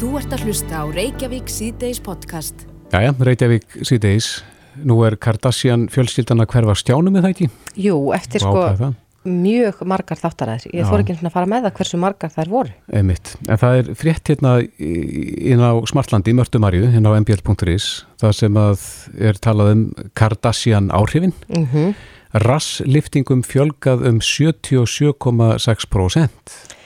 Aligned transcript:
Þú 0.00 0.14
ert 0.16 0.32
að 0.32 0.46
hlusta 0.48 0.78
á 0.80 0.88
Reykjavík 0.88 1.50
síðdeis 1.52 1.98
podcast. 2.00 2.62
Jæja, 2.88 3.12
Reykjavík 3.20 3.84
síðdeis. 3.84 4.40
Nú 4.80 5.04
er 5.04 5.12
Kardashian 5.20 5.92
fjölskyldan 5.92 6.40
að 6.40 6.48
hverfa 6.54 6.72
stjánu 6.80 7.12
með 7.12 7.26
það 7.26 7.34
ekki? 7.34 7.48
Jú, 7.84 8.08
eftir 8.16 8.40
sko 8.40 8.96
mjög 9.28 9.84
margar 9.84 10.16
þáttaræðir. 10.16 10.72
Ég 10.72 10.88
þór 10.88 11.04
ekki 11.04 11.20
að 11.20 11.36
fara 11.36 11.52
með 11.52 11.60
það 11.66 11.76
hversu 11.82 12.00
margar 12.00 12.32
þær 12.32 12.48
voru. 12.54 12.72
Einmitt. 12.96 13.36
En 13.44 13.60
það 13.60 13.76
er 13.82 13.92
frétt 14.00 14.24
hérna 14.32 14.64
inn 14.80 15.60
á 15.60 15.76
Smartlandi, 15.92 16.32
Mörtumarju, 16.40 16.88
hérna 16.96 17.12
á 17.12 17.20
mbl.is, 17.20 18.08
það 18.24 18.32
sem 18.40 18.56
að 18.64 18.80
er 19.20 19.36
talað 19.44 19.76
um 19.76 19.84
Kardashian 20.16 20.88
áhrifin. 20.96 21.36
Mm 21.52 21.68
-hmm. 21.68 21.92
Rassliftingum 22.40 23.44
fjölgað 23.44 24.08
um 24.08 24.24
77,6%. 24.24 26.79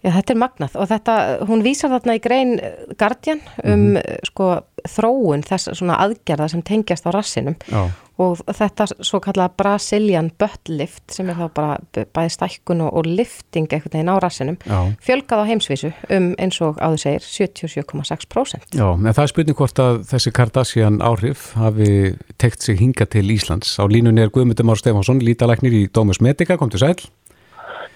Já, 0.00 0.14
þetta 0.14 0.32
er 0.32 0.38
magnað 0.40 0.76
og 0.80 0.88
þetta, 0.88 1.14
hún 1.48 1.64
vísar 1.64 1.92
þarna 1.92 2.16
í 2.16 2.20
grein 2.24 2.54
Guardian 2.96 3.42
um 3.60 3.72
mm 3.72 3.96
-hmm. 3.96 4.28
sko 4.30 4.46
þróun 4.88 5.42
þess 5.44 5.74
svona 5.76 5.98
aðgerða 6.00 6.48
sem 6.48 6.62
tengjast 6.64 7.04
á 7.04 7.10
rassinum 7.12 7.56
Já. 7.68 7.90
og 8.16 8.40
þetta 8.46 8.86
svo 9.04 9.20
kallað 9.20 9.56
Brazilian 9.60 10.30
butt 10.38 10.68
lift 10.68 11.12
sem 11.12 11.28
er 11.28 11.36
þá 11.36 11.50
bara 11.54 11.76
bæði 11.92 12.32
stækkun 12.36 12.80
og, 12.80 12.94
og 12.96 13.06
lifting 13.06 13.68
einhvern 13.68 13.92
veginn 13.92 14.12
á 14.12 14.16
rassinum 14.22 14.56
Já. 14.64 14.94
fjölgað 15.04 15.42
á 15.44 15.48
heimsvísu 15.50 15.92
um 16.08 16.34
eins 16.38 16.60
og 16.60 16.80
áður 16.80 17.02
segir 17.04 17.20
77,6%. 17.20 18.72
Já, 18.72 18.88
en 18.94 19.12
það 19.12 19.22
er 19.22 19.32
spurning 19.34 19.56
hvort 19.56 19.78
að 19.78 20.02
þessi 20.12 20.32
Kardashian 20.32 21.00
áhrif 21.00 21.52
hafi 21.60 22.16
tekt 22.38 22.62
sig 22.62 22.80
hinga 22.80 23.04
til 23.04 23.28
Íslands. 23.30 23.76
Á 23.76 23.84
línunni 23.84 24.22
er 24.22 24.32
Guðmundur 24.32 24.64
Már 24.64 24.80
Stefánsson, 24.80 25.20
lítalæknir 25.20 25.72
í 25.72 25.88
Dómus 25.88 26.20
Medica, 26.20 26.56
kom 26.56 26.70
til 26.70 26.80
sæl. 26.80 26.96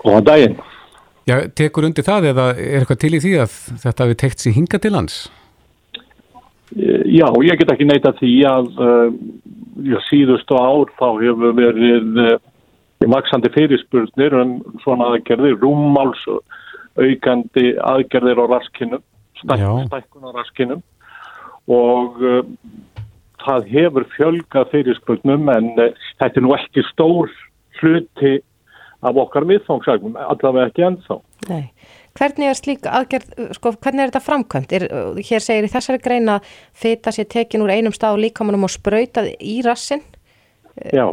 Góðan 0.05 0.25
daginn. 0.25 0.74
Já, 1.25 1.39
tekur 1.57 1.87
undir 1.89 2.05
það 2.05 2.29
eða 2.35 2.51
er 2.53 2.83
eitthvað 2.83 3.01
til 3.01 3.15
í 3.17 3.23
því 3.25 3.33
að 3.45 3.55
þetta 3.81 4.05
hefur 4.05 4.19
tekt 4.21 4.43
sér 4.45 4.57
hinga 4.59 4.81
til 4.83 4.93
lands? 4.93 5.17
Já, 6.75 7.29
ég 7.47 7.61
get 7.61 7.71
ekki 7.73 7.87
neyta 7.89 8.13
því 8.19 8.33
að 8.51 8.69
uh, 8.83 9.15
já, 9.89 9.97
síðustu 10.11 10.59
ár 10.59 10.93
þá 10.99 11.07
hefur 11.23 11.57
verið 11.57 12.21
maksandi 13.09 13.51
fyrirspurnir 13.55 14.37
en 14.41 14.59
um 14.59 14.81
svona 14.85 15.11
aðgerðir, 15.13 15.59
rúmmáls 15.61 16.23
aukandi 16.97 17.73
aðgerðir 17.85 18.41
á 18.41 18.45
raskinum, 18.55 19.03
stæk, 19.41 19.65
stækkun 19.89 20.29
á 20.29 20.31
raskinum 20.37 20.83
og 21.73 22.21
uh, 22.21 22.43
það 23.45 23.71
hefur 23.73 24.09
fjölga 24.17 24.65
fyrirspurnum 24.73 25.49
en 25.53 25.73
þetta 26.21 26.35
er 26.37 26.45
nú 26.45 26.53
ekki 26.57 26.85
stór 26.93 27.33
hluti 27.81 28.39
af 29.05 29.21
okkar 29.25 29.47
miðfangsækum, 29.49 30.17
allavega 30.17 30.71
ekki 30.71 30.87
ennþá. 30.89 31.21
Nei. 31.51 31.65
Hvernig 32.15 32.47
er 32.47 32.55
slík 32.55 32.85
aðgerð, 32.87 33.33
sko, 33.57 33.73
hvernig 33.83 34.05
er 34.05 34.13
þetta 34.13 34.23
framkvæmt? 34.23 34.73
Er, 34.77 34.85
hér 35.19 35.43
segir 35.43 35.67
í 35.67 35.71
þessari 35.73 36.03
greina 36.03 36.39
feta 36.79 37.11
sér 37.15 37.27
tekin 37.33 37.65
úr 37.65 37.73
einum 37.75 37.95
stað 37.95 38.19
og 38.19 38.23
líkamanum 38.23 38.69
og 38.69 38.71
sprautað 38.71 39.33
í 39.43 39.57
rassin? 39.67 40.05
Já. 40.95 41.09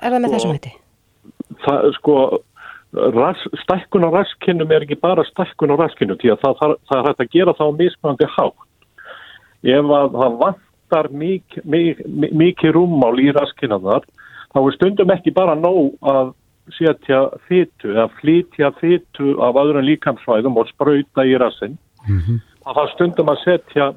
Er 0.00 0.14
það 0.14 0.22
með 0.24 0.36
þessum 0.36 0.54
hætti? 0.56 0.72
Það, 1.66 1.90
sko, 1.98 2.16
ras, 3.16 3.42
stækkun 3.64 4.08
á 4.08 4.10
raskinnum 4.16 4.72
er 4.72 4.86
ekki 4.86 4.98
bara 5.00 5.24
stækkun 5.28 5.72
á 5.72 5.80
raskinnum, 5.82 6.18
því 6.22 6.32
að 6.32 6.42
það, 6.46 6.56
það, 6.60 6.74
það 6.88 6.98
er 7.02 7.10
hægt 7.10 7.22
að 7.26 7.32
gera 7.36 7.56
það 7.58 7.68
á 7.68 7.78
mismandi 7.82 8.30
hátt. 8.36 8.64
Ef 9.76 9.92
að 9.98 10.16
það 10.16 10.40
vantar 10.40 11.10
mikið 11.12 11.68
mik, 11.76 12.02
mik, 12.32 12.66
rúmmál 12.72 13.14
í 13.20 13.28
raskinnaðar, 13.36 14.08
þá 14.54 14.60
er 14.62 14.76
stundum 14.76 15.12
ekki 15.12 15.36
bara 15.36 15.56
nóg 15.58 15.96
að 16.00 16.32
setja 16.74 17.20
fytu 17.48 17.92
eða 17.94 18.08
flytja 18.20 18.72
fytu 18.80 19.36
af 19.42 19.58
öðrum 19.60 19.86
líkamsvæðum 19.86 20.58
og 20.58 20.68
spröyta 20.72 21.24
í 21.24 21.36
rassin 21.38 21.78
mm 22.08 22.18
-hmm. 22.18 22.40
það 22.64 22.92
stundum 22.94 23.28
að 23.28 23.42
setja 23.44 23.92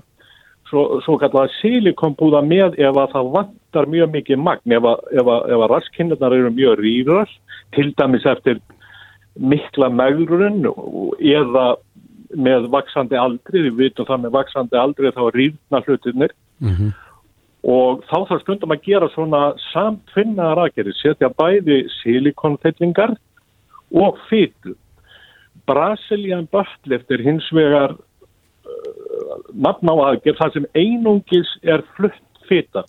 svo, 0.69 1.01
svo 1.01 1.17
kallar 1.17 1.49
silikombúða 1.61 2.41
með 2.45 2.77
ef 2.77 2.95
að 2.95 3.11
það 3.13 3.31
vantar 3.35 3.85
mjög 3.85 4.11
mikið 4.11 4.37
magn. 4.37 4.71
Ef 4.77 4.83
að, 4.83 4.97
að, 5.21 5.29
að 5.57 5.69
rasskinnarnar 5.73 6.35
eru 6.37 6.51
mjög 6.53 6.79
rýrar 6.79 7.29
til 7.75 7.93
dæmis 7.97 8.25
eftir 8.25 8.61
mikla 9.35 9.89
megrun 9.89 10.65
eða 11.19 11.75
með 12.37 12.69
vaksandi 12.69 13.17
aldri, 13.17 13.61
við 13.61 13.75
vitum 13.75 14.05
það 14.05 14.25
með 14.25 14.31
vaksandi 14.31 14.77
aldri 14.77 15.11
þá 15.11 15.23
rýrna 15.33 15.83
hlutinir 15.85 16.33
mm 16.59 16.75
-hmm 16.75 17.08
og 17.67 18.03
þá 18.07 18.17
þarf 18.29 18.43
stundum 18.43 18.73
að 18.73 18.85
gera 18.87 19.09
svona 19.13 19.41
samtvinnaðar 19.69 20.65
aðgerið, 20.65 20.95
setja 20.99 21.29
bæði 21.35 21.81
silikonfellingar 21.99 23.17
og 23.91 24.19
fytu. 24.29 24.75
Brazilian 25.67 26.47
buttlift 26.51 27.11
er 27.11 27.23
hins 27.25 27.49
vegar 27.53 27.97
uh, 27.97 29.35
nafn 29.53 29.91
á 29.91 29.95
aðgerð 30.07 30.39
þar 30.39 30.55
sem 30.55 30.69
einungis 30.73 31.51
er 31.61 31.83
flutt 31.97 32.45
fyta 32.49 32.85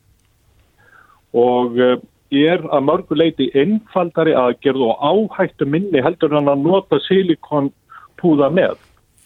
og 1.36 1.76
uh, 1.76 1.96
er 2.30 2.62
að 2.70 2.86
mörguleiti 2.86 3.48
einfaldari 3.58 4.36
aðgerð 4.38 4.86
og 4.86 5.02
áhættu 5.02 5.66
minni 5.66 6.02
heldur 6.02 6.36
hann 6.36 6.48
að 6.48 6.62
nota 6.62 7.00
silikonpúða 7.08 8.52
með. 8.54 8.78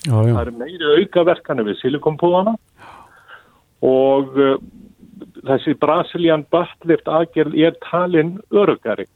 Já, 0.05 0.17
já. 0.25 0.33
Það 0.33 0.41
er 0.47 0.55
meiri 0.63 0.95
aukaverkanu 1.03 1.67
við 1.69 1.79
silikonpúðana 1.83 2.57
og 3.85 4.41
uh, 4.41 4.57
þessi 5.47 5.75
Brazilian 5.81 6.45
buttlift 6.53 7.09
aðgerð 7.09 7.57
er 7.59 7.77
talin 7.91 8.39
örugari. 8.53 9.07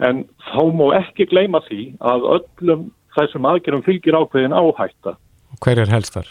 En 0.00 0.24
þá 0.50 0.62
má 0.72 0.86
ekki 0.96 1.28
gleyma 1.28 1.60
því 1.66 1.82
að 2.00 2.26
öllum 2.36 2.90
þessum 3.16 3.48
aðgerðum 3.50 3.84
fylgir 3.86 4.16
ákveðin 4.16 4.56
áhætta. 4.56 5.16
Hver 5.60 5.82
er 5.82 5.90
helstar? 5.92 6.30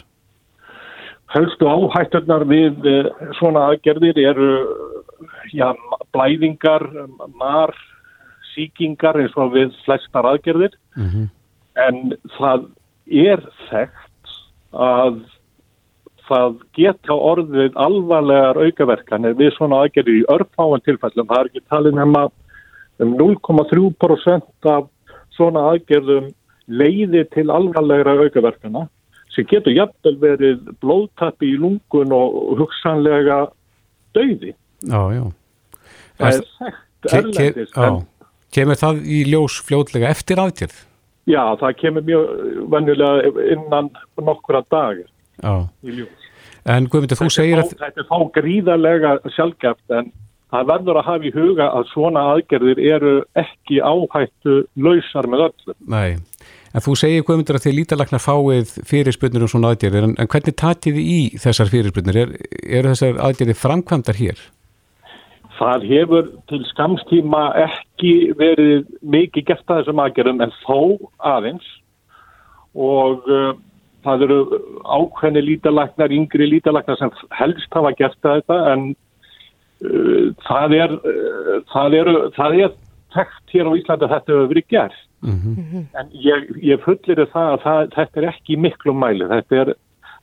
Helstu 1.30 1.68
áhættunar 1.70 2.44
við 2.50 2.86
eh, 2.90 3.10
svona 3.38 3.68
aðgerðir 3.70 4.18
eru 4.18 4.50
já, 5.54 5.68
blæðingar, 6.14 6.86
mar, 7.38 7.74
síkingar 8.54 9.20
eins 9.20 9.36
og 9.38 9.54
við 9.54 9.76
flestar 9.84 10.26
aðgerðir. 10.26 10.74
Mm 10.96 11.10
-hmm. 11.12 11.28
En 11.86 12.16
það 12.38 12.66
er 13.06 13.44
þekkt 13.70 14.34
að 14.72 15.22
það 16.30 16.56
geta 16.78 17.16
orðið 17.16 17.76
alvarlegar 17.80 18.60
aukaverkanir 18.64 19.36
við 19.38 19.52
svona 19.56 19.82
aðgerðir 19.84 20.20
í 20.22 20.28
örfáan 20.34 20.84
tilfællum. 20.86 21.28
Það 21.28 21.42
er 21.42 21.50
ekki 21.50 21.64
talið 21.72 21.98
nema 21.98 22.24
um 23.00 23.16
0,3% 23.18 24.70
af 24.70 24.88
svona 25.36 25.66
aðgerðum 25.72 26.30
leiði 26.70 27.24
til 27.34 27.48
alvarlegra 27.50 28.16
aukaverkana 28.20 28.86
sem 29.34 29.46
getur 29.50 29.74
jafnvel 29.74 30.16
verið 30.22 30.70
blóðtappi 30.82 31.52
í 31.52 31.58
lungun 31.58 32.14
og 32.14 32.56
hugsanlega 32.58 33.44
döiði. 34.16 34.54
Já, 34.82 35.02
já. 35.14 35.24
Það 36.18 36.38
er 36.38 36.46
þekkt 36.58 37.12
erlendist. 37.18 37.76
En... 37.78 38.00
Kemur 38.50 38.78
það 38.80 39.04
í 39.06 39.20
ljós 39.30 39.60
fljóðlega 39.62 40.10
eftir 40.10 40.40
aðgerð? 40.42 40.78
Já, 41.30 41.42
það 41.60 41.76
kemur 41.78 42.06
mjög 42.08 42.30
vennilega 42.72 43.44
innan 43.54 43.92
nokkura 44.18 44.64
dagir 44.72 45.06
í 45.86 45.94
ljós. 46.00 46.19
En 46.70 46.86
Guðmundur, 46.90 47.18
þú 47.18 47.30
segir 47.34 47.62
að... 47.62 47.74
Þetta 47.80 48.02
er 48.02 48.08
þá 48.08 48.18
gríðarlega 48.36 49.14
sjálfgeft 49.34 49.96
en 49.96 50.10
það 50.50 50.70
verður 50.70 51.00
að 51.00 51.08
hafa 51.08 51.28
í 51.28 51.34
huga 51.34 51.68
að 51.78 51.90
svona 51.92 52.24
aðgerðir 52.34 52.80
eru 52.92 53.14
ekki 53.38 53.80
áhættu 53.82 54.56
lausar 54.76 55.28
með 55.30 55.46
öllu. 55.48 55.76
Nei, 55.90 56.18
en 56.74 56.84
þú 56.84 56.96
segir 56.98 57.26
Guðmundur 57.26 57.58
að 57.58 57.66
þið 57.66 57.76
lítalagnar 57.78 58.24
fáið 58.24 58.72
fyrirspunnir 58.90 59.46
um 59.46 59.52
svona 59.52 59.74
aðgerðir 59.74 60.08
en, 60.08 60.16
en 60.20 60.30
hvernig 60.30 60.58
tatið 60.62 60.98
þið 60.98 61.12
í 61.16 61.20
þessar 61.44 61.74
fyrirspunnir? 61.74 62.22
Er, 62.22 62.34
eru 62.80 62.94
þessar 62.94 63.22
aðgerðir 63.28 63.60
framkvæmdar 63.62 64.20
hér? 64.20 64.42
Það 65.60 65.82
hefur 65.90 66.28
til 66.48 66.62
skamstíma 66.70 67.42
ekki 67.66 68.14
verið 68.38 68.86
mikið 69.04 69.50
gert 69.50 69.66
að 69.66 69.82
þessum 69.82 70.04
aðgerðum 70.06 70.46
en 70.46 70.54
þó 70.62 70.78
aðeins 71.30 71.66
og 72.74 73.26
það 74.04 74.24
eru 74.26 74.38
ákveðni 74.84 75.42
lítalagnar, 75.44 76.14
yngri 76.14 76.48
lítalagnar 76.54 76.98
sem 77.00 77.12
helst 77.38 77.74
hafa 77.76 77.92
gert 77.98 78.18
þetta 78.24 78.58
en 78.72 78.86
uh, 79.84 80.30
það 80.46 80.76
er 80.78 80.94
uh, 80.98 81.56
það 81.72 81.98
eru, 82.00 82.14
það 82.36 82.58
er 82.66 82.76
tekt 83.14 83.54
hér 83.54 83.70
á 83.70 83.72
Íslandi 83.78 84.06
að 84.06 84.14
þetta 84.14 84.32
hefur 84.34 84.52
verið 84.54 84.68
gert. 84.70 85.00
Mm 85.20 85.36
-hmm. 85.36 85.82
en 86.00 86.14
ég, 86.16 86.46
ég 86.64 86.80
fullir 86.80 87.26
það 87.28 87.50
að 87.54 87.64
það, 87.64 87.80
þetta 87.96 88.20
er 88.20 88.28
ekki 88.30 88.56
miklu 88.56 88.94
mæli, 88.96 89.26
þetta 89.28 89.58
er 89.64 89.74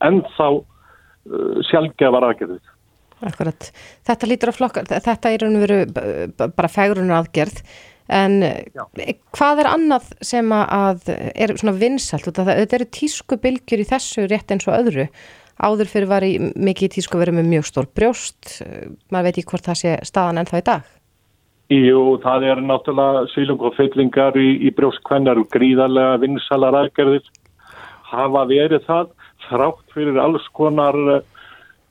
ennþá 0.07 0.47
uh, 0.55 1.59
sjálfgefar 1.69 2.29
aðgerðið. 2.31 2.73
Akkurat, 3.27 3.69
þetta 4.05 4.27
lítur 4.29 4.51
að 4.51 4.57
flokka, 4.57 4.83
þetta 4.85 5.31
er 5.33 6.49
bara 6.53 6.69
fægrunum 6.69 7.17
aðgerð 7.17 7.61
En 8.07 8.39
Já. 8.39 8.85
hvað 9.35 9.63
er 9.63 9.69
annað 9.71 10.11
sem 10.23 10.53
að 10.55 11.09
er 11.11 11.55
svona 11.59 11.75
vinsalt? 11.75 12.29
Þetta 12.31 12.79
eru 12.79 12.87
tískubilgjur 12.97 13.83
í 13.83 13.87
þessu 13.89 14.27
rétt 14.31 14.53
eins 14.53 14.67
og 14.69 14.77
öðru. 14.77 15.07
Áður 15.57 15.89
fyrir 15.89 16.09
var 16.11 16.23
í 16.23 16.37
mikið 16.39 16.97
tísku 16.97 17.17
verið 17.17 17.39
með 17.39 17.49
mjög 17.55 17.67
stór 17.71 17.89
brjóst. 17.97 18.59
Maður 19.09 19.27
veit 19.27 19.33
ekki 19.33 19.49
hvort 19.51 19.67
það 19.67 19.79
sé 19.81 19.95
staðan 20.05 20.43
ennþá 20.43 20.61
í 20.61 20.67
dag. 20.69 20.93
Jú, 21.73 22.01
það 22.23 22.45
er 22.47 22.61
náttúrulega 22.63 23.25
svílung 23.33 23.63
og 23.67 23.73
fyllingar 23.75 24.37
í, 24.39 24.53
í 24.63 24.71
brjóstkvennar 24.71 25.41
og 25.41 25.49
gríðarlega 25.51 26.21
vinsalar 26.21 26.77
aðgerðir. 26.85 27.25
Hafa 28.07 28.45
verið 28.47 28.85
það. 28.87 29.09
þrátt 29.47 29.93
fyrir 29.93 30.17
alls 30.19 30.45
konar 30.57 30.95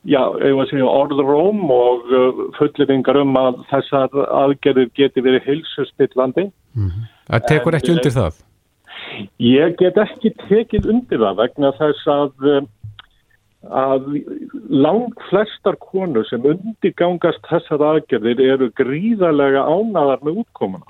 já, 0.06 0.22
segja, 0.70 0.86
orðróm 0.86 1.64
og 1.72 2.08
uh, 2.10 2.40
fulliringar 2.58 3.18
um 3.20 3.36
að 3.40 3.60
þessar 3.72 4.14
aðgerðir 4.24 4.90
geti 4.98 5.24
verið 5.24 5.48
hilsustillandi. 5.50 6.48
Mm 6.76 6.90
-hmm. 6.90 7.12
Það 7.26 7.46
tekur 7.50 7.78
ekki 7.78 7.94
undir 7.96 8.14
það? 8.14 8.42
Ég 9.40 9.76
get 9.80 9.96
ekki 10.00 10.32
tekið 10.48 10.90
undir 10.92 11.22
það 11.22 11.38
vegna 11.40 11.70
þess 11.78 12.08
að, 12.10 12.66
að 13.84 14.10
lang 14.70 15.14
flestar 15.30 15.78
konur 15.80 16.26
sem 16.28 16.44
undirgangast 16.44 17.42
þessar 17.50 17.84
aðgerðir 17.92 18.40
eru 18.40 18.70
gríðarlega 18.76 19.64
ánaðar 19.64 20.22
með 20.22 20.44
útkomuna. 20.44 20.86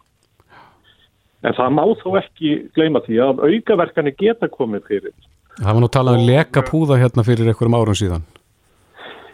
En 1.46 1.54
það 1.54 1.74
má 1.78 1.84
þó 2.02 2.08
ekki 2.18 2.54
gleyma 2.74 3.02
því 3.06 3.20
að 3.22 3.44
aukaverkani 3.46 4.12
geta 4.18 4.48
komið 4.48 4.88
fyrir. 4.88 5.14
Það 5.56 5.72
var 5.72 5.80
nú 5.80 5.88
talað 5.88 6.18
um 6.18 6.26
leka 6.26 6.62
púða 6.66 6.98
hérna 7.00 7.24
fyrir 7.24 7.48
einhverjum 7.48 7.76
árum 7.78 7.96
síðan. 7.96 8.24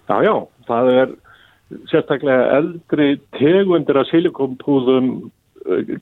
Já, 0.08 0.16
já, 0.26 0.34
það 0.68 0.90
er 0.92 1.12
sérstaklega 1.90 2.58
eldri 2.58 3.08
tegundir 3.38 3.98
af 4.00 4.08
silikompúðum 4.10 5.30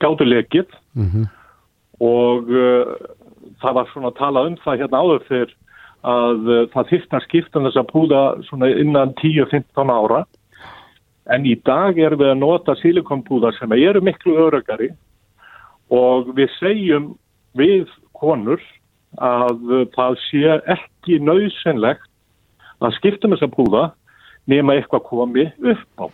gáttu 0.00 0.24
lekið. 0.24 0.66
Mm 0.94 1.06
-hmm. 1.06 1.26
og 2.00 2.48
uh, 2.48 2.96
það 3.60 3.74
var 3.74 3.86
svona 3.92 4.08
að 4.08 4.18
tala 4.18 4.46
um 4.46 4.56
það 4.56 4.78
hérna 4.80 5.00
áður 5.02 5.22
fyrr 5.28 5.50
að 6.02 6.40
uh, 6.48 6.68
það 6.72 6.88
þýrt 6.90 7.14
að 7.14 7.24
skipta 7.24 7.58
um 7.58 7.64
þess 7.66 7.76
að 7.76 7.92
púða 7.92 8.22
svona 8.48 8.68
innan 8.68 9.14
10-15 9.20 9.90
ára. 9.90 10.24
En 11.30 11.46
í 11.46 11.54
dag 11.64 11.98
er 11.98 12.16
við 12.16 12.30
að 12.32 12.38
nota 12.40 12.74
silikompúða 12.74 13.52
sem 13.58 13.72
eru 13.72 14.00
miklu 14.00 14.34
örugari 14.46 14.90
og 15.90 16.34
við 16.34 16.48
segjum 16.58 17.14
við 17.54 17.86
konur 18.12 18.60
að 19.18 19.90
það 19.94 20.16
sé 20.30 20.60
ekki 20.66 21.18
nöðsynlegt 21.18 22.09
að 22.80 22.96
skiptum 22.98 23.34
þess 23.34 23.46
að 23.46 23.54
púða 23.56 23.84
nema 24.50 24.76
eitthvað 24.76 25.06
komi 25.08 25.46
upp 25.72 26.04
á. 26.04 26.06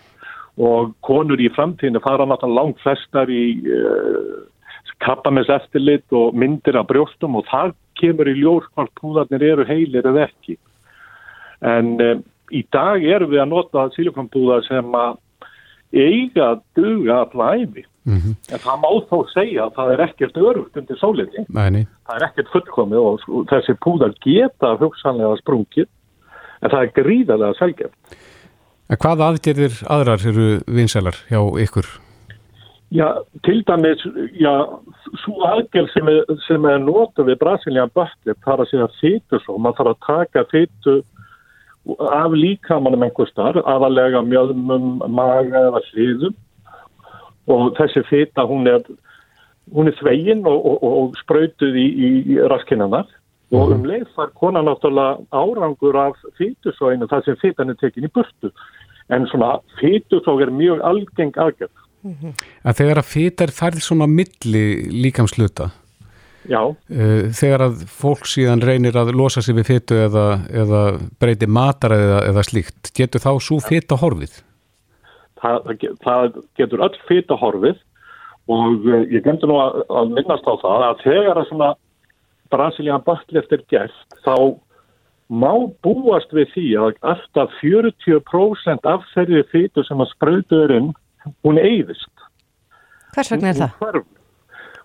Og 0.56 0.92
konur 1.04 1.40
í 1.40 1.50
framtíðinu 1.52 2.00
fara 2.04 2.24
náttúrulega 2.24 2.56
langt 2.56 2.78
flestar 2.80 3.30
í 3.32 3.44
uh, 3.68 4.46
krabbamess 5.04 5.50
eftirlit 5.52 6.06
og 6.16 6.36
myndir 6.38 6.78
af 6.80 6.88
brjóstum 6.88 7.36
og 7.36 7.44
það 7.50 7.74
kemur 8.00 8.30
í 8.30 8.38
ljós 8.40 8.64
hvort 8.72 8.92
púðarnir 9.00 9.44
eru 9.52 9.66
heilir 9.68 10.08
eða 10.08 10.26
ekki. 10.30 10.56
En 11.64 11.94
um, 12.00 12.24
í 12.52 12.62
dag 12.72 13.04
erum 13.04 13.32
við 13.32 13.42
að 13.44 13.52
nota 13.52 13.86
silikonpúðar 13.96 14.64
sem 14.68 14.96
að 14.96 15.20
eiga 15.96 16.52
að 16.52 16.64
duga 16.76 17.20
allar 17.24 17.60
æfi 17.60 17.84
mm 18.06 18.16
-hmm. 18.16 18.34
en 18.52 18.60
það 18.64 18.80
má 18.82 18.90
þó 19.10 19.18
segja 19.32 19.66
að 19.66 19.74
það 19.76 19.92
er 19.92 20.00
ekkert 20.06 20.36
örugt 20.36 20.76
undir 20.76 20.98
sólinni. 20.98 21.44
Það 22.06 22.16
er 22.16 22.26
ekkert 22.28 22.52
fullkomið 22.54 22.98
og 22.98 23.46
þessi 23.50 23.74
púðar 23.84 24.12
geta 24.24 24.76
hugsanlega 24.80 25.36
sprungið 25.42 25.88
en 26.62 26.72
það 26.72 26.80
er 26.82 26.96
gríðarlega 27.00 27.58
selgeft. 27.58 28.18
En 28.86 29.00
hvað 29.02 29.22
aðgerðir 29.28 29.78
aðrar 29.90 30.26
eru 30.30 30.48
vinsælar 30.70 31.18
hjá 31.30 31.40
ykkur? 31.64 31.88
Já, 32.94 33.08
til 33.42 33.64
dæmis, 33.66 34.04
já, 34.38 34.52
svo 35.24 35.40
aðgerð 35.42 35.90
sem 35.90 36.08
er, 36.12 36.20
sem 36.46 36.68
er 36.70 36.78
notað 36.84 37.32
við 37.32 37.40
Brasilian 37.40 37.90
það 37.90 38.52
er 38.52 38.62
að 38.62 38.68
segja 38.70 38.88
fytur 39.00 39.42
svo, 39.42 39.56
maður 39.58 39.80
þarf 39.80 39.90
að 39.90 40.04
taka 40.06 40.44
fytu 40.52 40.94
af 42.14 42.34
líkamannum 42.34 43.02
einhver 43.06 43.30
starf, 43.30 43.58
aðalega 43.66 44.22
mjöðmum, 44.26 45.02
maga 45.10 45.66
eða 45.68 45.82
hliðum 45.90 46.38
og 47.50 47.74
þessi 47.78 48.02
fyta 48.06 48.46
hún 48.46 48.70
er, 48.70 48.86
hún 49.74 49.90
er 49.90 49.98
þvegin 49.98 50.46
og, 50.46 50.62
og, 50.70 50.86
og 50.86 51.18
spröytuð 51.24 51.78
í, 51.82 51.86
í 52.06 52.38
raskinnanar 52.50 53.10
og 53.54 53.72
um 53.76 53.84
leið 53.86 54.08
far 54.16 54.32
konan 54.34 54.66
náttúrulega 54.66 55.20
árangur 55.30 55.96
af 56.00 56.18
fytusóinu 56.38 57.06
þar 57.10 57.24
sem 57.24 57.38
fytan 57.42 57.70
er 57.70 57.78
tekin 57.78 58.08
í 58.08 58.12
burtu. 58.12 58.50
En 59.12 59.26
svona 59.30 59.56
fytusóg 59.78 60.42
er 60.42 60.50
mjög 60.50 60.80
algeng 60.82 61.36
aðgjörð 61.38 61.82
mm 62.02 62.14
-hmm. 62.14 62.32
En 62.64 62.74
þegar 62.74 62.98
að 62.98 63.10
fytar 63.14 63.50
færð 63.54 63.80
svona 63.80 64.06
milli 64.06 64.64
líkamsluta 65.02 65.70
Já. 66.48 66.62
uh, 66.62 67.30
Þegar 67.34 67.60
að 67.60 67.86
fólk 67.86 68.26
síðan 68.26 68.62
reynir 68.62 68.96
að 68.96 69.14
losa 69.14 69.42
sig 69.42 69.54
við 69.54 69.66
fytu 69.66 69.94
eða, 69.94 70.26
eða 70.50 70.82
breyti 71.20 71.46
matar 71.46 71.92
eða, 71.96 72.20
eða 72.30 72.42
slíkt 72.42 72.92
getur 72.94 73.20
þá 73.20 73.32
svo 73.40 73.58
fyta 73.60 73.98
horfið? 74.00 74.42
Það, 75.42 75.88
það 76.04 76.38
getur 76.56 76.80
öll 76.86 76.96
fyta 77.08 77.34
horfið. 77.34 77.76
Og 78.46 78.86
uh, 78.86 79.02
ég 79.10 79.24
gemdi 79.24 79.46
nú 79.46 79.58
að, 79.58 79.82
að 79.90 80.14
minnast 80.14 80.46
á 80.46 80.54
það 80.62 80.86
að 80.90 81.02
þegar 81.02 81.40
að 81.42 81.48
svona 81.48 81.74
Brasilian 82.52 83.04
Butler 83.06 83.46
er 83.50 83.64
gert 83.70 84.20
þá 84.24 84.36
má 85.26 85.52
búast 85.82 86.30
við 86.34 86.52
því 86.54 86.66
að 86.78 87.00
alltaf 87.12 87.54
40% 87.60 88.86
af 88.86 89.06
þeirri 89.14 89.42
fytu 89.50 89.84
sem 89.86 90.02
að 90.02 90.12
spröytuðurinn 90.14 90.92
hún 91.42 91.58
eigðist. 91.58 92.12
Hvers 93.14 93.32
vegna 93.32 93.50
er 93.50 93.60
það? 93.60 93.78
Hún, 93.82 94.02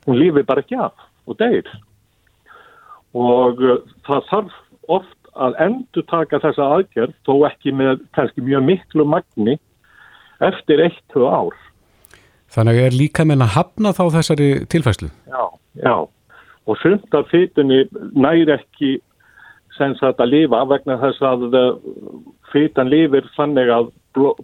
hún, 0.07 0.19
lífi 0.21 0.45
bara 0.47 0.63
ekki 0.63 0.79
af 0.81 1.07
og 1.29 1.37
deyr 1.37 1.67
og 3.11 3.59
uh, 3.61 3.81
það 4.07 4.29
þarf 4.29 4.53
oft 4.91 5.17
að 5.31 5.57
endur 5.63 6.05
taka 6.09 6.39
þessa 6.43 6.69
aðgerð 6.77 7.13
þó 7.27 7.33
ekki 7.47 7.73
með 7.75 8.01
kannski 8.15 8.43
mjög 8.43 8.65
miklu 8.67 9.05
magni 9.07 9.57
eftir 10.41 10.81
1-2 10.87 11.27
ár. 11.27 11.53
Þannig 12.51 12.79
er 12.81 12.95
líka 12.97 13.23
meina 13.27 13.45
að 13.47 13.55
hafna 13.59 13.93
þá 13.95 14.03
þessari 14.17 14.49
tilfæslu? 14.71 15.11
Já, 15.29 15.43
já 15.79 15.95
og 16.67 16.77
sumt 16.81 17.13
af 17.17 17.29
fytunni 17.31 17.85
næri 18.13 18.45
ekki 18.53 18.99
sem 19.77 19.95
sagt 19.99 20.19
að 20.21 20.33
lifa 20.35 20.63
vegna 20.69 20.97
þess 21.01 21.23
að 21.25 21.57
eh, 21.57 21.73
fytan 22.51 22.91
lifir 22.91 23.27
þannig 23.37 23.71
að 23.71 23.91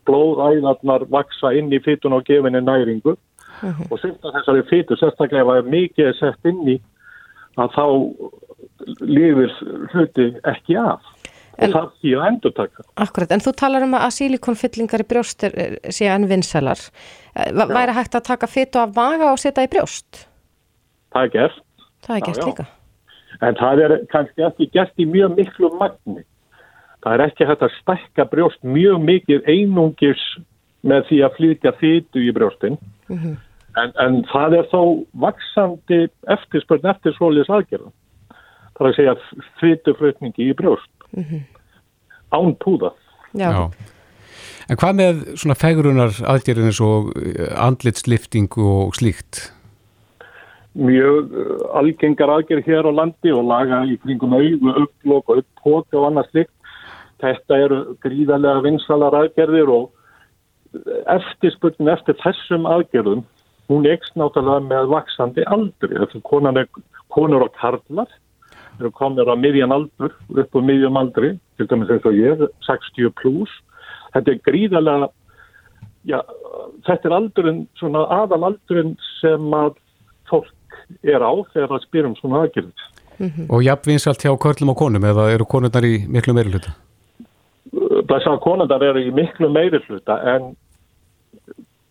blóðæðarnar 0.07 1.07
vaksa 1.11 1.51
inn 1.57 1.73
í 1.73 1.81
fytun 1.83 2.15
og 2.17 2.25
gefinni 2.27 2.61
næringu 2.63 3.13
uh 3.13 3.17
mhm. 3.61 3.73
-huh. 3.73 3.91
og 3.91 3.99
sumt 3.99 4.25
af 4.25 4.33
þessari 4.37 4.63
fytu 4.69 4.95
sérstaklega 4.95 5.41
ef 5.41 5.47
það 5.47 5.57
er 5.57 5.73
mikið 5.75 6.13
sett 6.19 6.51
inn 6.51 6.63
í 6.75 6.77
að 7.57 7.69
þá 7.77 7.85
lifir 9.01 9.51
hluti 9.91 10.27
ekki 10.45 10.77
af 10.77 11.01
en, 11.57 11.69
og 11.69 11.75
það 11.75 11.87
því 12.01 12.13
að 12.15 12.25
endur 12.29 12.53
taka. 12.55 12.83
Akkurat, 12.95 13.31
en 13.31 13.43
þú 13.43 13.53
talar 13.57 13.85
um 13.87 13.95
að 13.97 14.15
sílikonfyllingar 14.17 15.03
í 15.03 15.07
brjóst 15.09 15.45
sé 15.97 16.09
enn 16.13 16.27
vinselar. 16.29 16.81
Eh, 17.35 17.51
væri 17.53 17.95
hægt 17.97 18.17
að 18.17 18.27
taka 18.29 18.49
fytu 18.51 18.81
af 18.81 18.93
maga 18.95 19.31
og 19.31 19.39
setja 19.41 19.65
í 19.65 19.71
brjóst? 19.71 20.27
Það 21.15 21.23
er 21.23 21.33
gert. 21.37 21.63
Það 22.07 22.15
er 22.15 22.25
gert 22.25 22.38
já, 22.38 22.42
já. 22.42 22.48
líka. 22.48 22.68
En 23.44 23.57
það 23.59 23.81
er 23.86 23.94
kannski 24.12 24.45
ekki 24.48 24.69
gert 24.74 25.01
í 25.01 25.06
mjög 25.06 25.36
miklu 25.38 25.71
magni. 25.77 26.24
Það 27.04 27.13
er 27.13 27.24
ekki 27.27 27.48
hægt 27.48 27.65
að 27.65 27.75
stakka 27.81 28.25
brjóst 28.31 28.63
mjög 28.65 29.03
mikið 29.05 29.50
einungis 29.51 30.24
með 30.88 31.05
því 31.10 31.20
að 31.25 31.36
flytja 31.38 31.74
þýtu 31.81 32.24
í 32.24 32.31
brjóstin. 32.36 32.79
Mm 33.08 33.17
-hmm. 33.17 33.36
en, 33.81 33.93
en 34.03 34.24
það 34.31 34.58
er 34.62 34.70
þó 34.72 34.81
vaksandi 35.13 36.08
eftirspörn 36.36 36.89
eftir 36.93 37.15
svolis 37.17 37.50
aðgerðum. 37.50 37.93
Það 38.77 38.86
er 38.86 38.89
að 38.89 38.98
segja 38.98 39.15
þýtuflutningi 39.62 40.50
í 40.50 40.58
brjóst. 40.58 40.91
Mm 41.12 41.24
-hmm. 41.24 41.43
Án 42.31 42.55
púða. 42.63 42.91
Já. 43.34 43.51
já. 43.51 43.72
En 44.70 44.77
hvað 44.77 44.96
með 44.96 45.22
svona 45.39 45.55
fegrunar 45.55 46.12
aðgerðin 46.27 46.72
eins 46.72 46.81
og 46.84 47.13
andlitslifting 47.55 48.51
og 48.58 48.96
slíkt? 48.96 49.51
Mjög 50.77 51.34
uh, 51.34 51.65
algengar 51.79 52.31
aðgerð 52.38 52.69
hér 52.69 52.89
á 52.89 52.91
landi 52.93 53.34
og 53.34 53.48
laga 53.50 53.84
í 53.89 53.98
kringum 54.03 54.36
auðu, 54.38 54.74
upplokk 54.84 55.34
og 55.34 55.41
upphóti 55.43 55.98
og 55.98 56.10
annað 56.10 56.31
slikt. 56.31 56.53
Þetta 57.22 57.57
eru 57.65 57.79
gríðarlega 58.05 58.63
vinsalar 58.65 59.15
aðgerðir 59.24 59.72
og 59.74 59.88
eftirspurnin 61.10 61.91
eftir 61.91 62.17
þessum 62.22 62.67
aðgerðum, 62.69 63.24
hún 63.72 63.88
ekst 63.89 64.15
náttúrulega 64.19 64.65
með 64.67 64.89
vaksandi 64.93 65.46
aldri. 65.50 65.98
Þetta 65.98 66.62
er 66.62 66.67
konur 67.13 67.46
og 67.48 67.53
karlar, 67.57 68.12
eru 68.77 68.91
komir 68.96 69.29
á 69.29 69.36
miðjan 69.39 69.74
aldur, 69.74 70.13
upp 70.13 70.57
á 70.57 70.62
miðjum 70.62 71.00
aldri, 71.00 71.34
til 71.57 71.69
dæmis 71.72 71.93
eins 71.93 72.05
og 72.05 72.19
ég, 72.19 72.43
60 72.67 73.15
pluss. 73.17 73.55
Þetta 74.13 74.34
er 74.34 74.43
gríðarlega, 74.46 75.10
já, 76.07 76.19
þetta 76.88 77.10
er 77.10 77.17
aldurinn, 77.17 77.65
svona 77.79 78.05
aðal 78.22 78.43
aldurinn 78.51 78.96
sem 79.17 79.51
að 79.57 79.74
fólk 80.29 80.53
er 81.03 81.24
á 81.24 81.34
þegar 81.53 81.72
það 81.74 81.86
spyrum 81.88 82.15
svona 82.19 82.43
aðgjörð. 82.46 82.86
Mm 83.17 83.29
-hmm. 83.29 83.48
Og 83.50 83.63
jafnvinsalt 83.63 84.24
hjá 84.24 84.38
körlum 84.38 84.69
og 84.69 84.77
konum 84.77 85.03
eða 85.03 85.31
eru 85.34 85.46
konundar 85.46 85.86
í 85.86 86.05
miklu 86.07 86.34
meiri 86.34 86.53
hluta? 86.53 86.75
Þess 88.07 88.27
að 88.27 88.39
konundar 88.41 88.84
eru 88.84 89.00
í 89.01 89.12
miklu 89.12 89.50
meiri 89.50 89.79
hluta 89.88 90.22
en 90.36 90.55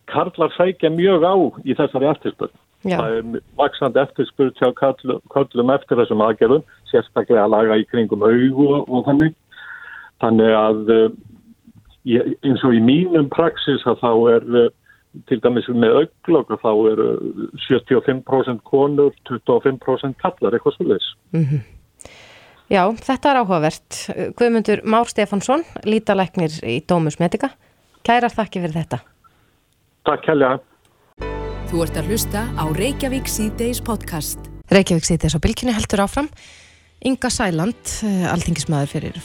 karlar 0.06 0.52
sækja 0.56 0.90
mjög 0.90 1.24
á 1.26 1.34
í 1.64 1.74
þessari 1.74 2.10
eftirspurn. 2.10 2.54
Já. 2.86 2.98
Það 3.00 3.16
er 3.16 3.40
vaksandi 3.58 4.00
eftirspurn 4.00 4.54
hjá 4.60 4.68
körlum 5.34 5.70
eftir 5.74 5.98
þessum 5.98 6.22
aðgjörðum, 6.22 6.62
sérstaklega 6.90 7.44
að 7.44 7.54
laga 7.56 7.78
í 7.80 7.86
kringum 7.90 8.22
augu 8.22 8.68
og 8.86 9.04
þannig. 9.08 9.34
Þannig 10.22 10.52
að 10.54 10.92
eh, 10.94 11.08
eins 12.46 12.64
og 12.64 12.76
í 12.76 12.80
mínum 12.80 13.28
praxis 13.32 13.82
að 13.90 13.98
þá 14.04 14.12
er 14.36 14.44
til 15.28 15.40
dæmis 15.42 15.68
með 15.68 16.00
auglokk 16.02 16.52
þá 16.62 16.70
eru 16.92 17.08
75% 17.68 18.62
konur, 18.66 19.14
25% 19.28 20.18
kallar 20.22 20.56
eitthvað 20.56 20.76
svolítið. 20.76 21.10
Mm 21.32 21.44
-hmm. 21.44 21.64
Já, 22.66 22.82
þetta 22.98 23.30
er 23.30 23.36
áhugavert. 23.36 23.98
Guðmundur 24.34 24.80
Már 24.84 25.06
Stefansson, 25.06 25.62
lítalæknir 25.84 26.50
í 26.66 26.80
Dómus 26.82 27.20
Medica. 27.20 27.50
Kærar 28.02 28.30
þakki 28.34 28.60
fyrir 28.60 28.74
þetta. 28.74 28.98
Takk 30.06 30.26
helga. 30.26 30.58
Þú 31.66 31.82
ert 31.82 31.96
að 31.96 32.10
hlusta 32.10 32.46
á 32.58 32.64
Reykjavík 32.74 33.26
C-Days 33.30 33.80
podcast. 33.80 34.38
Reykjavík 34.70 35.06
C-Days 35.06 35.34
á 35.34 35.40
bylkinu 35.42 35.74
heldur 35.74 36.02
áfram. 36.02 36.28
Inga 37.06 37.28
Sæland, 37.30 37.76
eh, 38.02 38.26
alþingismæður 38.32 38.88
fyrir 38.88 39.18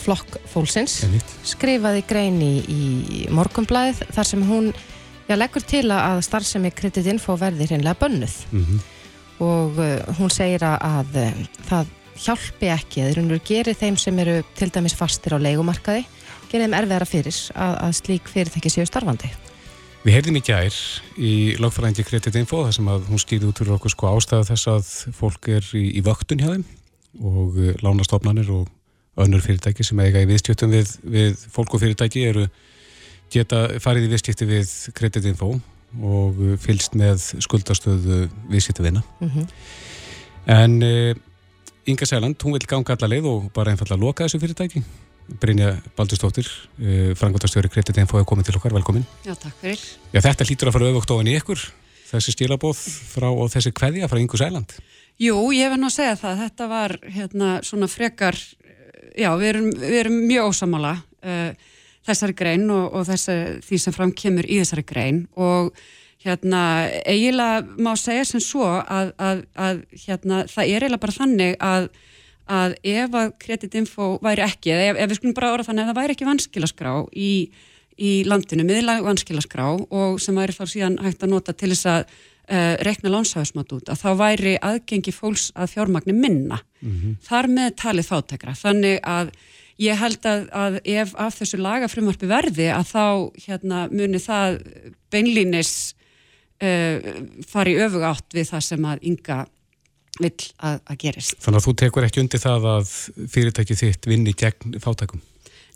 flokk 0.00 0.36
fólksins, 0.48 1.02
skrifaði 1.44 2.04
grein 2.08 2.38
í, 2.40 2.52
í 2.62 2.82
morgumblæðið 3.28 4.04
þar 4.14 4.28
sem 4.28 4.44
hún 4.46 4.70
já, 5.32 5.38
leggur 5.40 5.64
til 5.64 5.86
að 5.96 6.20
starfsemi 6.28 6.70
kreditinfo 6.76 7.38
verði 7.40 7.70
hreinlega 7.70 7.98
bönnuð. 7.98 8.36
Mm 8.52 8.64
-hmm. 8.64 8.86
Og 9.42 9.78
uh, 9.80 10.14
hún 10.20 10.30
segir 10.30 10.62
að 10.62 11.16
uh, 11.16 11.44
það 11.68 11.86
hjálpi 12.22 12.68
ekki, 12.72 13.06
þeir 13.06 13.20
eru 13.22 13.38
gerið 13.44 13.78
þeim 13.80 13.96
sem 14.00 14.18
eru 14.22 14.42
til 14.58 14.70
dæmis 14.72 14.96
fastir 14.98 15.34
á 15.34 15.38
leikumarkaði 15.42 16.04
gerið 16.50 16.66
þeim 16.66 16.76
erfiðara 16.80 17.08
fyrir 17.08 17.38
að, 17.54 17.78
að 17.86 17.94
slík 18.00 18.28
fyrirtæki 18.32 18.72
séu 18.72 18.86
starfandi 18.88 19.30
Við 20.02 20.16
heyrðum 20.16 20.38
í 20.40 20.42
gær 20.42 20.76
í 21.14 21.32
lagfæræðingi 21.62 22.04
Credit 22.08 22.38
Info 22.40 22.64
þar 22.66 22.74
sem 22.74 22.88
að 22.90 23.04
hún 23.06 23.22
stýði 23.22 23.48
út 23.48 23.60
fyrir 23.62 23.76
okkur 23.76 23.94
sko 23.94 24.10
ástæðu 24.10 24.48
þess 24.50 24.70
að 24.72 24.88
fólk 25.14 25.50
er 25.54 25.68
í, 25.78 25.84
í 25.94 26.02
vöktun 26.04 26.42
hjá 26.42 26.50
þeim 26.50 26.64
og 27.22 27.58
uh, 27.60 27.72
lánastofnanir 27.84 28.50
og 28.52 29.22
önnur 29.22 29.44
fyrirtæki 29.44 29.86
sem 29.86 30.00
eiga 30.02 30.22
í 30.24 30.28
viðstjötum 30.28 30.72
við, 30.72 30.94
við 31.04 31.46
fólk 31.54 31.76
og 31.76 31.84
fyrirtæki 31.84 32.26
eru 32.30 32.46
geta 33.32 33.64
farið 33.82 34.08
í 34.08 34.12
viðstjöti 34.12 34.48
við 34.48 34.72
Credit 34.96 35.28
Info 35.30 35.54
og 36.02 36.38
fylst 36.62 36.96
með 36.96 37.20
skuldastöðu 37.44 38.26
viðstjötu 38.48 38.84
vinna 38.84 39.02
mm 39.20 39.28
-hmm. 39.28 39.46
en 40.46 40.82
uh, 40.82 41.14
Inga 41.84 42.06
Sæland, 42.06 42.36
hún 42.42 42.52
vil 42.52 42.66
ganga 42.66 42.94
alla 42.94 43.08
leið 43.10 43.24
og 43.26 43.48
bara 43.52 43.72
einfalla 43.72 43.96
loka 43.98 44.24
þessu 44.24 44.38
fyrirtæki. 44.38 44.82
Brynja 45.40 45.72
Baldurstóttir, 45.96 46.46
uh, 46.78 46.86
eh, 46.86 47.14
frangvöldastjóri 47.18 47.68
Krediteinfo 47.68 48.18
hefur 48.18 48.28
komið 48.30 48.44
til 48.44 48.56
okkar, 48.56 48.74
velkomin. 48.74 49.04
Já, 49.26 49.34
takk 49.34 49.56
fyrir. 49.60 49.82
Já, 50.12 50.20
þetta 50.20 50.46
lítur 50.46 50.68
að 50.68 50.72
fara 50.72 50.86
auðvögt 50.86 51.10
ofan 51.10 51.26
í 51.26 51.36
ykkur, 51.40 51.58
þessi 52.10 52.34
stílabóð 52.36 52.78
frá 53.14 53.28
og 53.30 53.50
þessi 53.50 53.72
kveðja 53.74 54.08
frá 54.08 54.20
Ingu 54.20 54.38
Sæland. 54.38 54.76
Jú, 55.18 55.36
ég 55.52 55.70
verð 55.70 55.82
nú 55.82 55.90
að 55.90 55.96
segja 55.96 56.16
það, 56.16 56.38
þetta 56.46 56.68
var 56.70 56.96
hérna 57.02 57.50
svona 57.66 57.88
frekar, 57.90 58.38
já, 59.18 59.30
við 59.38 59.48
erum, 59.48 59.70
við 59.82 59.98
erum 60.04 60.18
mjög 60.28 60.52
ósamála 60.52 60.94
uh, 61.02 61.50
þessari 62.06 62.36
grein 62.36 62.70
og, 62.72 62.86
og 62.92 63.08
þessi, 63.08 63.36
því 63.66 63.80
sem 63.82 63.96
fram 63.96 64.14
kemur 64.16 64.48
í 64.48 64.60
þessari 64.62 64.84
grein 64.86 65.26
og 65.38 65.72
hérna, 66.22 66.62
eiginlega 67.08 67.82
má 67.82 67.92
segja 67.98 68.24
sem 68.28 68.42
svo 68.42 68.66
að, 68.66 69.12
að, 69.18 69.44
að 69.58 69.82
hérna, 70.04 70.44
það 70.50 70.64
er 70.64 70.86
eiginlega 70.86 71.02
bara 71.02 71.16
þannig 71.16 71.56
að, 71.62 71.88
að 72.58 72.76
ef 72.94 73.18
að 73.18 73.32
kreditinfo 73.42 74.08
væri 74.22 74.46
ekki, 74.46 74.74
eða 74.74 74.90
ef, 74.92 75.00
ef 75.02 75.12
við 75.12 75.20
skulum 75.20 75.36
bara 75.38 75.52
orða 75.56 75.68
þannig 75.70 75.84
að 75.84 75.92
það 75.92 76.00
væri 76.00 76.16
ekki 76.16 76.28
vanskilaskrá 76.28 76.92
í, 77.12 77.32
í 77.98 78.12
landinu, 78.28 78.66
miðlag 78.68 79.06
vanskilaskrá 79.06 79.70
og 79.82 80.20
sem 80.22 80.38
væri 80.38 80.58
þá 80.58 80.62
síðan 80.74 81.00
hægt 81.02 81.26
að 81.26 81.34
nota 81.34 81.56
til 81.56 81.72
þess 81.74 81.90
að 81.90 82.04
uh, 82.52 82.74
rekna 82.86 83.14
lánshæfismat 83.16 83.74
út, 83.74 83.90
að 83.90 84.04
þá 84.04 84.10
væri 84.20 84.54
aðgengi 84.62 85.14
fólks 85.14 85.50
að 85.58 85.74
fjármagni 85.74 86.14
minna. 86.16 86.62
Mm 86.82 86.94
-hmm. 86.94 87.18
Þar 87.26 87.50
með 87.56 87.74
talið 87.82 88.08
þáttekra. 88.10 88.54
Þannig 88.58 89.02
að 89.02 89.34
ég 89.80 89.98
held 89.98 90.28
að, 90.28 90.44
að 90.52 90.78
ef 90.84 91.14
af 91.20 91.38
þessu 91.40 91.60
lagafrumvarfi 91.62 92.28
verði 92.30 92.68
að 92.74 92.92
þá 92.92 93.06
hérna, 93.46 93.82
muni 93.92 94.20
það 94.22 94.60
beinlínis 95.12 95.72
uh, 96.62 97.10
fara 97.48 97.72
í 97.72 97.80
öfug 97.82 98.06
átt 98.06 98.36
við 98.36 98.48
það 98.52 98.64
sem 98.68 98.88
að 98.88 99.10
ynga 99.12 99.42
vill 100.20 100.48
að, 100.60 100.80
að 100.86 100.96
gerist. 101.00 101.36
Þannig 101.40 101.60
að 101.60 101.66
þú 101.66 101.76
tekur 101.82 102.06
ekki 102.06 102.22
undir 102.22 102.42
það 102.42 102.70
að 102.76 102.96
fyrirtæki 103.32 103.76
þitt 103.80 104.08
vinni 104.10 104.34
gegn 104.36 104.80
fátækum? 104.82 105.22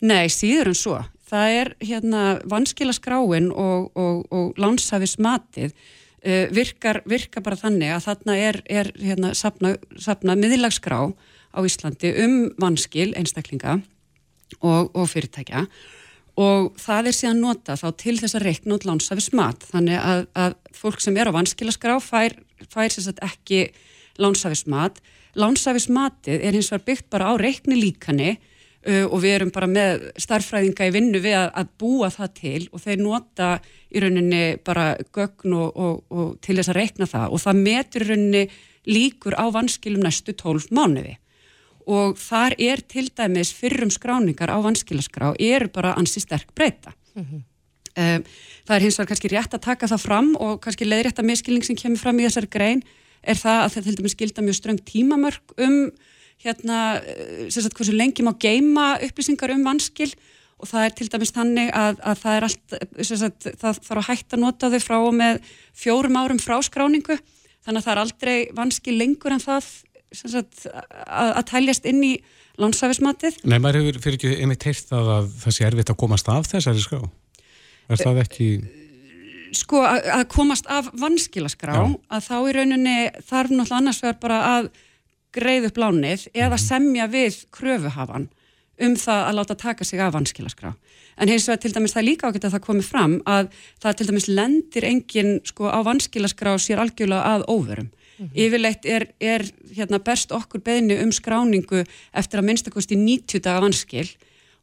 Nei, 0.05 0.27
síður 0.33 0.73
en 0.73 0.77
svo. 0.77 0.97
Það 1.27 1.55
er 1.61 1.71
hérna 1.83 2.25
vanskila 2.47 2.95
skráin 2.95 3.49
og, 3.51 3.89
og, 3.99 4.27
og 4.31 4.61
lánshafis 4.61 5.17
matið 5.23 5.73
uh, 5.73 6.45
virkar, 6.55 7.01
virkar 7.09 7.45
bara 7.47 7.59
þannig 7.59 7.97
að 7.97 8.05
þarna 8.11 8.37
er, 8.51 8.61
er 8.69 8.93
hérna 9.01 9.33
sapna, 9.35 9.75
sapna 9.99 10.37
miðlagskrá 10.39 11.01
á 11.57 11.61
Íslandi 11.65 12.13
um 12.23 12.35
vanskil 12.61 13.15
einstaklinga 13.17 13.81
og, 14.61 14.91
og 14.95 15.09
fyrirtækja. 15.11 15.67
Og 16.37 16.75
það 16.77 17.09
er 17.09 17.17
síðan 17.17 17.39
nota 17.41 17.77
þá 17.81 17.87
til 17.97 18.17
þess 18.21 18.37
að 18.37 18.45
reikna 18.51 18.77
út 18.77 18.85
lánshafis 18.85 19.31
mat. 19.37 19.63
Þannig 19.71 20.03
að, 20.03 20.27
að 20.37 20.57
fólk 20.77 21.01
sem 21.01 21.17
er 21.17 21.31
á 21.33 21.37
vanskilaskrá 21.37 21.97
fær, 22.05 22.37
fær 22.69 22.93
sérstaklega 22.93 23.31
ekki 23.31 23.63
lánshafis 24.21 24.67
mat. 24.69 25.01
Lánshafis 25.37 25.89
matið 25.93 26.45
er 26.45 26.57
hins 26.57 26.69
vegar 26.73 26.85
byggt 26.91 27.09
bara 27.13 27.33
á 27.33 27.35
reikni 27.41 27.81
líkani 27.81 28.35
uh, 28.37 29.07
og 29.09 29.19
við 29.25 29.39
erum 29.39 29.53
bara 29.55 29.69
með 29.71 30.11
starfræðinga 30.21 30.91
í 30.91 30.95
vinnu 30.95 31.25
við 31.25 31.39
að, 31.41 31.51
að 31.57 31.75
búa 31.81 32.13
það 32.13 32.33
til 32.43 32.63
og 32.69 32.85
þeir 32.85 33.03
nota 33.05 33.51
í 33.89 34.05
rauninni 34.05 34.45
bara 34.65 34.91
gögn 35.17 35.57
og, 35.57 35.69
og, 35.73 36.01
og 36.13 36.33
til 36.45 36.59
þess 36.61 36.73
að 36.73 36.81
reikna 36.83 37.09
það. 37.09 37.31
Og 37.33 37.45
það 37.47 37.63
metur 37.65 38.05
í 38.05 38.11
rauninni 38.13 38.49
líkur 38.93 39.41
á 39.41 39.49
vanskilum 39.57 40.05
næstu 40.05 40.37
tólf 40.37 40.69
mánuði 40.69 41.17
og 41.87 42.19
þar 42.19 42.57
er 42.59 42.83
til 42.83 43.07
dæmis 43.15 43.53
fyrrum 43.55 43.93
skráningar 43.95 44.51
á 44.51 44.59
vanskilaskrá 44.59 45.35
eru 45.39 45.69
bara 45.71 45.95
ansi 45.99 46.21
sterk 46.21 46.55
breyta. 46.55 46.93
Mm 47.15 47.25
-hmm. 47.25 47.43
um, 47.97 48.25
það 48.67 48.77
er 48.77 48.83
hins 48.83 48.99
vegar 48.99 49.09
kannski 49.09 49.29
rétt 49.29 49.55
að 49.55 49.67
taka 49.69 49.87
það 49.87 50.01
fram 50.03 50.37
og 50.37 50.61
kannski 50.61 50.85
leiðrétta 50.85 51.23
miskilning 51.23 51.65
sem 51.65 51.77
kemur 51.77 51.99
fram 51.99 52.19
í 52.19 52.27
þessari 52.27 52.51
grein 52.51 52.83
er 53.23 53.35
það 53.35 53.59
að 53.65 53.73
þetta 53.73 53.87
til 53.87 53.97
dæmis 53.97 54.13
skilda 54.13 54.43
mjög 54.43 54.57
ströng 54.57 54.81
tímamörk 54.85 55.47
um 55.59 55.91
hérna, 56.45 57.01
eh, 57.01 57.49
sagt, 57.49 57.75
hversu 57.75 57.93
lengi 57.93 58.23
má 58.23 58.35
geima 58.39 58.99
upplýsingar 59.01 59.51
um 59.55 59.65
vanskil 59.65 60.13
og 60.59 60.69
það 60.69 60.85
er 60.85 60.93
til 60.97 61.09
dæmis 61.09 61.33
þannig 61.33 61.73
að, 61.73 61.99
að 62.01 62.21
það 62.23 62.37
er 62.37 62.47
allt, 62.49 62.77
sagt, 63.03 63.49
það 63.61 63.81
þarf 63.85 64.01
að 64.03 64.09
hætta 64.09 64.37
að 64.37 64.43
nota 64.45 64.71
þau 64.73 64.81
frá 64.81 64.97
og 64.99 65.15
með 65.15 65.41
fjórum 65.77 66.17
árum 66.17 66.41
fráskráningu 66.41 67.19
þannig 67.65 67.81
að 67.81 67.85
það 67.85 67.93
er 67.93 68.03
aldrei 68.05 68.37
vanskil 68.57 68.97
lengur 68.97 69.35
en 69.35 69.43
það 69.43 69.69
sagt, 70.17 70.65
að, 70.71 71.31
að 71.31 71.45
tæljast 71.51 71.87
inn 71.89 72.03
í 72.07 72.15
landsafismatið. 72.61 73.39
Nei, 73.45 73.59
maður 73.61 73.83
hefur 73.83 74.01
fyrir 74.07 74.19
ekki 74.19 74.43
einmitt 74.43 74.67
heilt 74.69 74.93
að, 74.97 75.13
að 75.19 75.31
það 75.45 75.57
sé 75.57 75.69
erfitt 75.69 75.93
að 75.93 76.01
komast 76.03 76.33
af 76.33 76.51
þessari 76.51 76.85
skrá. 76.85 77.05
Er 77.87 78.03
það 78.03 78.23
ekki... 78.25 78.51
Sko, 79.57 79.81
að, 79.87 80.09
að 80.13 80.25
komast 80.33 80.67
af 80.73 80.89
vanskilaskrá, 80.99 81.77
Já. 81.79 81.85
að 82.13 82.25
þá 82.27 82.37
í 82.37 82.55
rauninni 82.57 82.97
þarf 83.29 83.53
náttúrulega 83.53 83.79
annars 83.79 84.01
vegar 84.03 84.19
bara 84.21 84.41
að 84.57 84.71
greið 85.37 85.69
upp 85.71 85.79
lánið 85.81 86.27
eða 86.33 86.57
mhm. 86.57 86.65
semja 86.65 87.07
við 87.13 87.39
kröfuhafan 87.55 88.27
um 88.77 88.97
það 89.01 89.23
að 89.25 89.37
láta 89.39 89.57
taka 89.57 89.87
sig 89.89 90.01
af 90.03 90.13
vanskilaskrá. 90.13 90.75
En 91.17 91.31
hins 91.33 91.47
vegar 91.49 91.63
til 91.63 91.73
dæmis 91.73 91.95
það 91.95 92.03
er 92.03 92.09
líka 92.11 92.29
ágætt 92.29 92.45
að 92.45 92.57
það 92.57 92.65
komi 92.67 92.85
fram 92.85 93.15
að 93.25 93.47
það 93.81 93.97
til 93.97 94.07
dæmis 94.11 94.27
lendir 94.29 94.85
enginn 94.85 95.39
sko 95.49 95.71
á 95.73 95.81
vanskilaskrá 95.87 96.57
sér 96.61 96.83
algjörlega 96.83 97.37
að 97.37 97.47
óverum. 97.49 97.89
Mm 98.19 98.27
-hmm. 98.27 98.39
Yfirleitt 98.47 98.87
er, 98.87 99.07
er 99.21 99.43
hérna, 99.77 99.99
best 99.99 100.33
okkur 100.33 100.61
beðni 100.61 100.97
um 101.03 101.13
skráningu 101.13 101.85
eftir 102.15 102.41
að 102.41 102.45
minnstakosti 102.45 102.97
90 102.97 103.41
daga 103.41 103.61
vanskil 103.61 104.09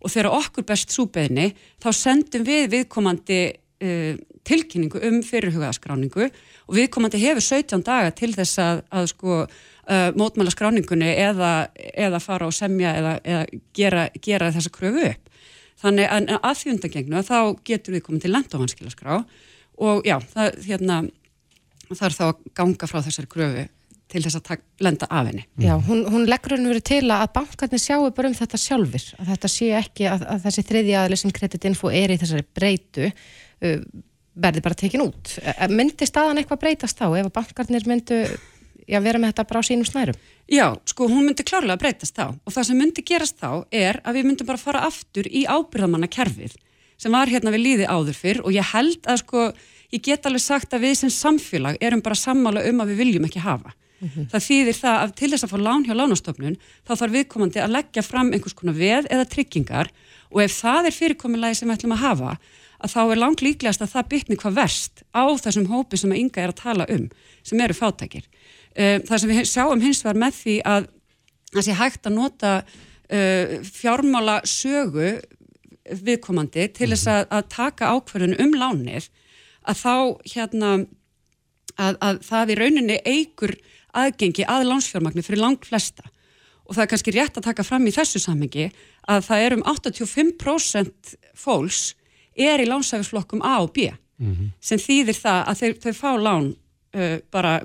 og 0.01 0.11
þegar 0.11 0.31
okkur 0.31 0.63
best 0.63 0.91
súbeðni 0.91 1.53
þá 1.83 1.89
sendum 1.93 2.43
við 2.43 2.69
viðkomandi 2.71 3.53
uh, 3.83 4.15
tilkynningu 4.43 4.99
um 5.07 5.21
fyrirhugaða 5.23 5.73
skráningu 5.77 6.25
og 6.67 6.75
viðkomandi 6.75 7.21
hefur 7.21 7.41
17 7.41 7.83
daga 7.85 8.11
til 8.11 8.33
þess 8.35 8.59
að, 8.59 8.81
að 8.91 9.07
sko, 9.13 9.39
uh, 9.45 10.09
mótmæla 10.19 10.51
skráningunni 10.51 11.13
eða, 11.15 11.69
eða 11.93 12.19
fara 12.19 12.49
og 12.49 12.55
semja 12.55 12.95
eða, 12.99 13.15
eða 13.23 13.45
gera, 13.73 14.07
gera 14.21 14.51
þessa 14.51 14.73
kröfu 14.73 15.07
upp. 15.13 15.31
Þannig 15.83 16.07
að 16.07 16.29
að 16.39 16.59
því 16.59 16.71
undangengnu 16.75 17.23
þá 17.27 17.37
getur 17.65 17.97
viðkomandi 17.97 18.31
lenda 18.31 18.59
á 18.59 18.61
vanskilaskrá 18.61 19.23
og 19.83 20.05
já, 20.07 20.19
það 20.33 20.59
hérna 20.67 21.03
þarf 21.97 22.19
þá 22.19 22.25
að 22.27 22.43
ganga 22.59 22.89
frá 22.89 23.01
þessari 23.01 23.31
gröfu 23.31 23.65
til 24.13 24.21
þess 24.21 24.37
að 24.37 24.63
lenda 24.83 25.07
af 25.09 25.27
henni. 25.29 25.43
Já, 25.61 25.73
hún, 25.87 26.03
hún 26.11 26.27
leggur 26.29 26.53
henni 26.53 26.69
verið 26.69 26.85
til 26.91 27.03
að 27.09 27.27
bankarnir 27.33 27.81
sjáu 27.81 28.11
bara 28.13 28.29
um 28.29 28.37
þetta 28.37 28.59
sjálfur, 28.61 29.05
að 29.17 29.29
þetta 29.33 29.49
sé 29.49 29.69
ekki 29.79 30.09
að, 30.11 30.25
að 30.35 30.47
þessi 30.47 30.65
þriðja 30.69 31.03
aðli 31.03 31.19
sem 31.21 31.33
kreditinfo 31.33 31.93
er 31.93 32.13
í 32.13 32.19
þessari 32.21 32.45
breytu 32.59 33.09
uh, 33.09 33.79
verði 34.33 34.63
bara 34.65 34.77
tekin 34.77 35.05
út. 35.05 35.37
Myndi 35.71 36.07
staðan 36.09 36.41
eitthvað 36.41 36.61
breytast 36.65 36.99
þá 36.99 37.07
ef 37.21 37.31
bankarnir 37.33 37.87
myndu 37.89 38.21
já, 38.89 38.99
vera 39.03 39.21
með 39.21 39.33
þetta 39.33 39.47
bara 39.49 39.63
á 39.63 39.67
sínum 39.67 39.87
snærum? 39.87 40.19
Já, 40.51 40.65
sko, 40.89 41.07
hún 41.11 41.27
myndi 41.27 41.45
klárlega 41.47 41.79
breytast 41.81 42.17
þá 42.17 42.25
og 42.33 42.53
það 42.53 42.69
sem 42.69 42.79
myndi 42.79 43.05
gerast 43.05 43.39
þá 43.39 43.63
er 43.71 44.01
að 44.03 44.19
við 44.19 44.29
myndum 44.29 44.49
bara 44.49 44.61
fara 44.61 44.85
aftur 44.87 45.29
í 45.29 45.45
ábyrðamanna 45.47 46.09
kerfið 46.11 46.57
sem 46.99 47.13
var 47.13 47.31
hérna 47.31 47.53
við 47.53 47.65
líði 47.67 47.87
áður 47.89 48.17
fyrr 48.17 48.41
og 48.43 48.53
ég 48.55 48.73
held 48.73 49.07
að 49.09 49.21
sko 49.23 49.45
ég 49.93 50.03
get 50.03 50.25
alveg 50.25 50.43
sagt 50.43 50.73
að 50.73 50.87
við 50.87 50.97
sem 51.03 51.13
samfélag 51.13 51.79
erum 51.81 52.01
bara 52.03 52.17
sammála 52.17 52.65
um 52.69 52.83
að 52.83 52.93
við 52.93 53.01
viljum 53.03 53.27
ekki 53.29 53.43
hafa. 53.43 53.73
Mm 54.03 54.09
-hmm. 54.09 54.25
Það 54.31 54.45
þýðir 54.47 54.77
það 54.79 54.97
að 55.03 55.13
til 55.19 55.29
þess 55.31 55.43
að 55.43 55.51
fá 55.53 55.59
lán 55.61 55.85
hjá 55.85 55.93
lánastofnun 55.95 56.57
þá 56.87 56.93
þarf 56.95 57.13
viðkomandi 57.13 57.59
að 57.63 57.75
leggja 57.77 58.03
fram 58.03 58.33
einhvers 58.33 58.57
konar 58.57 58.75
veð 58.75 59.05
eða 59.09 59.29
tryggingar 59.29 59.87
og 60.31 60.41
ef 60.43 60.51
það 60.59 60.85
er 60.85 60.97
fyrirkomilagi 60.99 61.55
sem 61.55 61.69
við 61.69 61.75
ætlum 61.77 61.95
að 61.95 62.03
hafa 62.03 62.37
að 62.83 62.91
þá 62.91 63.01
er 63.11 63.21
langt 63.21 63.41
líklegast 63.41 63.81
að 63.81 63.93
það 63.93 64.09
bytni 64.09 64.35
hvað 64.35 64.57
verst 64.59 65.03
á 65.15 65.23
þessum 65.43 65.69
hópi 65.71 65.97
sem 65.97 66.11
að 66.11 66.19
ynga 66.19 66.41
er 66.41 66.51
að 66.51 66.61
tala 66.63 66.85
um 66.89 67.09
sem 67.43 67.61
eru 67.61 67.73
fátækir. 67.73 68.25
Eh, 68.75 68.99
það 69.07 69.17
sem 69.19 69.29
við 69.29 69.45
sjáum 69.47 69.81
hins 69.81 70.03
vegar 70.03 70.19
með 70.19 70.33
því 70.41 70.55
að 70.65 70.89
það 71.53 71.65
sé 71.67 71.77
hægt 71.77 72.07
að 72.09 72.17
nota 72.17 72.51
uh, 72.63 73.59
fjármála 73.63 74.41
sögu 74.49 75.21
viðkomandi 75.83 76.67
til 76.73 76.89
þess 76.93 77.09
að, 77.11 77.25
að 77.29 77.49
taka 77.53 77.91
ákverðun 77.93 78.39
um 78.41 78.55
lánir 78.57 79.09
að 79.63 79.79
þá 79.83 79.95
hérna 80.33 80.71
að, 81.77 81.97
að 81.99 82.19
það 82.27 82.51
í 82.53 82.59
rauninni 82.59 82.99
eigur 83.05 83.55
aðgengi 83.93 84.45
að 84.49 84.67
lánsfjármagnu 84.69 85.23
fyrir 85.25 85.43
langt 85.43 85.67
flesta 85.69 86.05
og 86.63 86.75
það 86.75 86.83
er 86.83 86.91
kannski 86.93 87.13
rétt 87.13 87.37
að 87.37 87.47
taka 87.49 87.65
fram 87.67 87.87
í 87.87 87.93
þessu 87.93 88.21
samhengi 88.23 88.69
að 89.11 89.25
það 89.27 89.45
er 89.45 89.55
um 89.57 89.65
85% 89.67 91.15
fólks 91.37 91.81
er 92.33 92.63
í 92.63 92.69
lánsæfisflokkum 92.69 93.43
A 93.45 93.59
og 93.61 93.73
B 93.75 93.89
mm 93.89 94.31
-hmm. 94.31 94.53
sem 94.61 94.79
þýðir 94.79 95.17
það 95.19 95.41
að 95.49 95.59
þeir, 95.59 95.73
þau 95.83 95.93
fá 95.93 96.11
lán 96.17 96.55
uh, 96.95 97.17
bara 97.31 97.61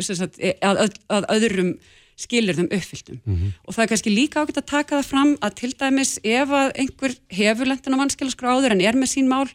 sagt, 0.00 0.38
að, 0.62 0.76
að, 0.84 0.90
að 1.08 1.24
öðrum 1.36 1.72
skilir 2.20 2.54
þeim 2.54 2.68
uppfylltum 2.68 3.20
mm 3.24 3.36
-hmm. 3.36 3.52
og 3.64 3.74
það 3.74 3.82
er 3.82 3.90
kannski 3.92 4.10
líka 4.10 4.42
ágætt 4.42 4.60
að 4.60 4.72
taka 4.76 4.96
það 5.00 5.10
fram 5.12 5.36
að 5.40 5.54
til 5.54 5.72
dæmis 5.72 6.18
ef 6.22 6.48
að 6.50 6.72
einhver 6.76 7.12
hefur 7.28 7.66
lendin 7.66 7.96
á 7.96 8.02
vanskilaskrá 8.02 8.48
áður 8.52 8.76
en 8.76 8.80
er 8.84 8.94
með 8.94 9.12
sín 9.14 9.28
mál 9.28 9.48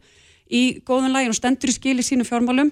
í 0.49 0.81
góðan 0.85 1.15
lægin 1.15 1.33
og 1.33 1.39
stendur 1.39 1.71
í 1.71 1.75
skil 1.75 1.97
í 1.99 2.05
sínum 2.05 2.27
fjármálum 2.27 2.71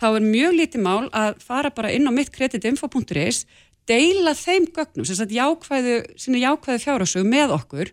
þá 0.00 0.08
er 0.12 0.24
mjög 0.26 0.56
lítið 0.58 0.84
mál 0.84 1.10
að 1.14 1.36
fara 1.44 1.70
bara 1.74 1.92
inn 1.94 2.08
á 2.08 2.12
mittkredititinfo.is 2.14 3.44
deila 3.88 4.34
þeim 4.38 4.68
gögnum, 4.70 5.06
sem 5.06 5.18
sagt 5.18 5.34
jákvæðu, 5.34 6.00
jákvæðu 6.18 6.82
fjárhásög 6.82 7.26
með 7.26 7.54
okkur 7.56 7.92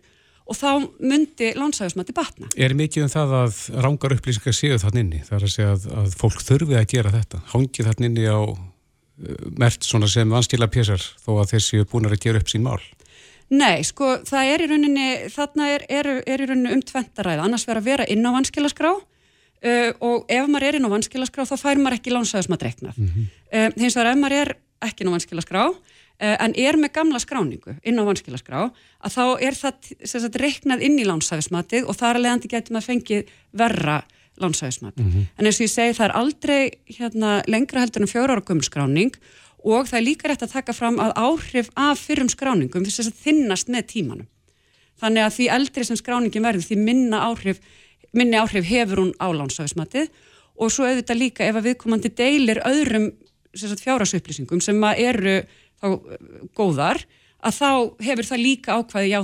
og 0.50 0.58
þá 0.58 0.70
myndi 0.98 1.52
landsæðismatti 1.58 2.14
batna. 2.14 2.50
Er 2.58 2.74
mikið 2.78 3.06
um 3.06 3.12
það 3.12 3.34
að 3.38 3.58
rángar 3.86 4.14
upplýsingar 4.16 4.56
séu 4.56 4.78
þann 4.82 5.02
inni? 5.04 5.22
Það 5.26 5.36
er 5.36 5.46
að 5.46 5.54
segja 5.54 5.74
að, 5.76 5.86
að 6.02 6.16
fólk 6.18 6.42
þurfi 6.46 6.78
að 6.78 6.88
gera 6.90 7.14
þetta. 7.14 7.42
Hangi 7.52 7.86
þann 7.86 8.08
inni 8.08 8.26
á 8.26 8.40
mert 9.60 9.84
svona 9.84 10.08
sem 10.10 10.30
vanskila 10.32 10.70
pjessar 10.72 11.02
þó 11.20 11.34
að 11.40 11.52
þessi 11.54 11.82
er 11.82 11.88
búin 11.90 12.08
að 12.08 12.18
gera 12.22 12.40
upp 12.40 12.50
sín 12.50 12.64
mál? 12.64 12.80
Nei, 13.50 13.82
sko, 13.86 14.12
það 14.26 14.52
er 14.52 14.62
í 14.62 14.66
rauninni, 14.70 15.06
þarna 15.34 15.68
er, 15.74 15.84
er, 15.90 16.08
er 16.22 16.42
í 16.42 16.46
rauninni 16.46 16.74
um 16.76 16.82
tventaræð, 16.86 17.42
annars 17.42 17.66
verður 17.66 17.82
að 17.82 17.88
vera 17.90 18.06
inn 18.14 18.22
á 18.26 18.30
vanskilaskrá 18.36 18.92
uh, 19.64 19.90
og 20.00 20.26
ef 20.28 20.50
maður 20.50 20.68
er 20.68 20.78
inn 20.78 20.88
á 20.88 20.94
vanskilaskrá 20.94 21.46
þá 21.48 21.56
fær 21.60 21.80
maður 21.80 21.98
ekki 21.98 22.14
lánsæðismat 22.14 22.66
reiknað. 22.66 22.98
Mm 22.98 23.08
-hmm. 23.08 23.30
uh, 23.54 23.68
hins 23.82 23.96
vegar 23.96 24.12
ef 24.12 24.20
maður 24.20 24.36
er 24.40 24.54
ekki 24.80 25.04
inn 25.04 25.12
á 25.12 25.16
vanskilaskrá 25.16 25.64
uh, 25.70 26.36
en 26.44 26.54
er 26.56 26.76
með 26.76 26.92
gamla 26.92 27.20
skráningu 27.20 27.76
inn 27.82 28.00
á 28.00 28.04
vanskilaskrá 28.04 28.70
að 29.00 29.10
þá 29.16 29.24
er 29.40 29.54
það 29.54 30.40
reiknað 30.40 30.86
inn 30.86 30.98
í 30.98 31.08
lánsæðismatið 31.08 31.84
og 31.86 31.96
þar 31.96 32.16
að 32.16 32.24
leiðandi 32.24 32.48
getur 32.48 32.72
maður 32.72 32.90
fengið 32.92 33.36
verra 33.52 34.02
lánsæðismat. 34.40 34.96
Mm 34.96 35.10
-hmm. 35.12 35.26
En 35.38 35.46
eins 35.46 35.60
og 35.60 35.66
ég 35.66 35.70
segi 35.70 35.96
það 35.98 36.08
er 36.08 36.16
aldrei 36.16 36.70
hérna, 36.86 37.42
lengra 37.46 37.80
heldur 37.80 38.02
en 38.02 38.08
fjóra 38.08 38.32
ára 38.32 38.46
gömskráning 38.48 39.12
og 39.64 39.88
það 39.88 39.98
er 39.98 40.04
líka 40.04 40.28
rétt 40.28 40.42
að 40.42 40.52
taka 40.52 40.72
fram 40.72 40.98
að 41.00 41.12
áhrif 41.16 41.68
af 41.76 41.98
fyrrum 41.98 42.28
skráningum 42.28 42.84
þess 42.84 43.10
að 43.10 43.20
þinnast 43.24 43.68
með 43.68 43.86
tímanum. 43.86 44.28
Þannig 45.00 45.24
að 45.24 45.34
því 45.36 45.46
eldri 45.56 45.84
sem 45.84 45.96
skráningin 45.96 46.44
verður 46.44 46.66
því 46.66 46.76
minna 46.76 47.22
áhrif, 47.28 47.60
minni 48.16 48.38
áhrif 48.40 48.66
hefur 48.68 49.04
hún 49.04 49.12
á 49.20 49.26
lánsæðismatið 49.30 50.10
og 50.60 50.72
svo 50.72 50.86
auðvitað 50.88 51.20
líka 51.20 51.46
ef 51.46 51.58
að 51.58 51.70
viðkomandi 51.70 52.12
deilir 52.18 52.62
öðrum 52.66 53.10
fjárasupplýsingum 53.56 54.62
sem 54.62 54.78
eru 54.94 55.40
þá 55.80 55.88
góðar 56.56 57.02
að 57.40 57.56
þá 57.56 57.70
hefur 58.04 58.28
það 58.28 58.42
líka 58.44 58.78
ákvæði 58.78 59.12
já, 59.12 59.20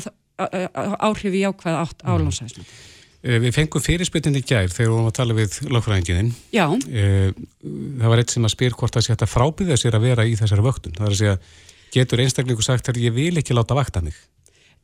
áhrif 1.05 1.37
í 1.37 1.43
ákvæði 1.47 1.81
átt 1.83 2.07
á 2.07 2.12
lánsæðismatið. 2.16 2.76
Eh, 3.26 3.40
við 3.43 3.55
fengum 3.57 3.83
fyrirspyttin 3.83 4.38
í 4.38 4.45
gær 4.45 4.71
þegar 4.71 4.87
við 4.87 4.95
varum 4.95 5.11
að 5.11 5.16
tala 5.19 5.37
við 5.37 5.59
lögfræðingininn. 5.73 6.33
Já. 6.55 6.66
Eh, 6.87 7.31
það 7.64 8.12
var 8.12 8.23
eitt 8.23 8.35
sem 8.35 8.47
að 8.47 8.55
spyr 8.55 8.76
hvort 8.78 8.97
það 8.97 9.07
sé 9.07 9.16
að 9.16 9.33
frábyrða 9.33 9.78
sér 9.81 9.99
að 9.99 10.07
vera 10.07 10.26
í 10.26 10.37
þessari 10.38 10.66
vöktun. 10.66 10.95
Það 10.97 11.09
er 11.09 11.14
að 11.14 11.21
segja, 11.23 11.37
getur 11.97 12.23
einstaklingu 12.23 12.64
sagt 12.64 12.90
að 12.93 13.00
ég 13.02 13.16
vil 13.16 13.35
ekki 13.40 13.57
láta 13.57 13.76
vakta 13.78 14.05
mig? 14.05 14.14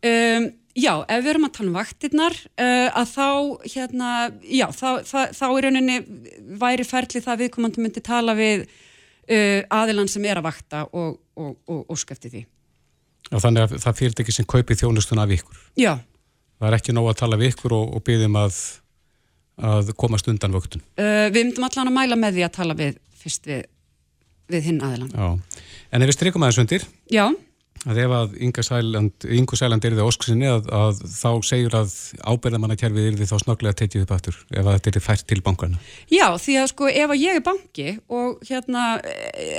Um, 0.02 0.46
já, 0.74 0.92
ef 1.06 1.24
við 1.24 1.32
erum 1.32 1.48
að 1.48 1.54
tala 1.58 1.70
um 1.70 1.76
vaktirnar, 1.78 2.38
uh, 2.54 2.88
að 3.02 3.10
þá, 3.12 3.26
hérna, 3.74 4.12
já, 4.42 4.66
þá, 4.74 4.88
þá, 5.06 5.18
þá 5.38 5.44
er 5.48 5.66
rauninni 5.66 5.98
væri 6.62 6.86
ferli 6.88 7.22
það 7.22 7.44
viðkomandi 7.44 7.84
myndi 7.84 8.04
tala 8.04 8.36
við 8.38 8.64
uh, 8.66 9.60
aðilann 9.80 10.10
sem 10.10 10.24
er 10.26 10.42
að 10.42 10.48
vakta 10.48 10.86
og, 10.90 11.20
og, 11.38 11.58
og, 11.66 11.84
og 11.86 12.00
skefti 12.00 12.32
því. 12.32 12.46
Já, 13.30 13.36
þannig 13.38 13.66
að 13.68 13.76
það 13.84 14.00
fyrir 14.00 14.24
ekki 14.24 14.34
sem 14.34 14.48
kaupi 14.48 14.76
þjónustun 14.76 15.22
af 15.22 15.36
ykkur? 15.38 15.60
Já 15.78 15.94
það 16.62 16.70
er 16.70 16.78
ekki 16.78 16.94
nóg 16.94 17.10
að 17.10 17.18
tala 17.18 17.38
við 17.40 17.52
ykkur 17.56 17.74
og, 17.74 17.94
byggjum 18.06 18.36
að, 18.38 18.58
að 19.72 19.94
komast 19.98 20.28
undan 20.30 20.54
vöktun. 20.54 20.84
Uh, 20.94 21.26
við 21.34 21.48
myndum 21.48 21.66
allan 21.66 21.90
að 21.90 21.96
mæla 21.96 22.18
með 22.22 22.38
því 22.38 22.44
að 22.46 22.52
tala 22.58 22.76
við 22.78 23.00
fyrst 23.22 23.48
við, 23.50 23.64
við 24.52 24.68
hinn 24.70 24.78
aðeins. 24.86 25.48
En 25.90 26.04
ef 26.04 26.12
við 26.12 26.18
strykum 26.18 26.46
aðeins 26.46 26.62
undir, 26.62 26.86
Já. 27.10 27.24
Að 27.88 27.98
ef 27.98 28.12
að 28.14 28.34
Inga 28.46 28.62
Sæland, 28.62 29.24
Ingu 29.26 29.58
Sæland 29.58 29.84
er 29.86 29.96
þið 29.96 30.06
ósksinni 30.06 30.46
að, 30.46 30.68
að 30.76 31.00
þá 31.10 31.30
segjur 31.48 31.76
að 31.80 31.94
ábyrðamannakerfið 32.30 33.08
er 33.08 33.16
þið 33.18 33.32
þá 33.32 33.42
snögglega 33.42 33.78
tekið 33.80 34.04
upp 34.04 34.12
aftur 34.16 34.38
ef 34.52 34.60
að 34.60 34.76
þetta 34.76 34.92
er 34.92 35.04
fært 35.06 35.26
til 35.30 35.40
bankana. 35.42 35.80
Já, 36.12 36.26
því 36.38 36.58
að 36.60 36.68
sko 36.70 36.90
ef 36.92 37.14
að 37.14 37.22
ég 37.22 37.40
er 37.40 37.44
banki 37.48 37.88
og 38.12 38.44
hérna 38.46 38.84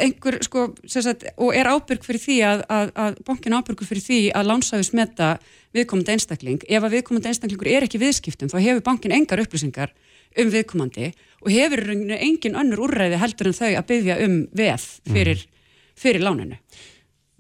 einhver 0.06 0.40
sko 0.48 0.70
sagt, 0.86 1.28
og 1.36 1.52
er 1.58 1.72
ábyrg 1.74 2.08
fyrir 2.08 2.24
því 2.24 2.38
að, 2.48 2.64
að 2.72 3.20
bankin 3.28 3.58
ábyrgur 3.58 3.90
fyrir 3.90 4.08
því 4.08 4.22
að 4.40 4.50
lánsaðu 4.54 4.88
smetta 4.88 5.34
viðkomandi 5.76 6.16
einstakling, 6.16 6.64
ef 6.70 6.86
að 6.86 6.98
viðkomandi 7.00 7.32
einstaklingur 7.32 7.72
er 7.74 7.88
ekki 7.88 8.02
viðskiptum, 8.02 8.52
þá 8.54 8.60
hefur 8.62 8.88
bankin 8.88 9.16
engar 9.16 9.42
upplýsingar 9.42 9.92
um 10.40 10.50
viðkomandi 10.54 11.12
og 11.44 11.52
hefur 11.52 11.84
engin 11.92 12.58
önnur 12.58 12.86
úrræði 12.88 13.20
heldur 13.22 13.50
en 13.50 13.58
þau 13.58 13.70
að 13.74 13.88
byggja 13.90 14.18
um 14.26 14.40
veð 14.56 14.88
fyrir, 15.12 15.44
mm. 15.44 15.62
fyrir 16.00 16.24
láninu. 16.24 16.60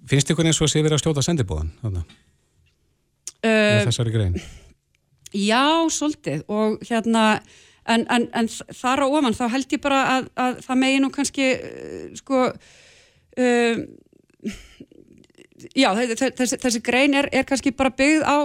Finnst 0.09 0.31
ykkur 0.31 0.47
eins 0.49 0.59
og 0.59 0.67
að 0.67 0.73
sé 0.73 0.83
verið 0.83 0.97
að 0.97 1.03
stjóta 1.03 1.23
sendibóðan 1.25 1.71
uh, 3.43 3.83
þessari 3.87 4.13
grein? 4.13 4.35
Já, 5.33 5.89
svolítið. 5.89 6.43
Og 6.51 6.83
hérna 6.85 7.41
en, 7.89 8.05
en, 8.11 8.27
en 8.35 8.49
þar 8.51 9.03
á 9.03 9.07
ofan 9.07 9.35
þá 9.35 9.45
held 9.55 9.75
ég 9.75 9.81
bara 9.83 10.01
að, 10.17 10.27
að 10.39 10.59
það 10.67 10.81
megi 10.83 10.99
nú 11.01 11.09
kannski 11.13 11.47
uh, 11.55 12.03
sko 12.19 12.43
uh, 12.51 13.81
já, 15.73 15.89
þessi, 15.95 16.59
þessi 16.59 16.83
grein 16.83 17.17
er, 17.17 17.29
er 17.31 17.47
kannski 17.47 17.73
bara 17.75 17.93
byggð 17.95 18.27
á 18.27 18.37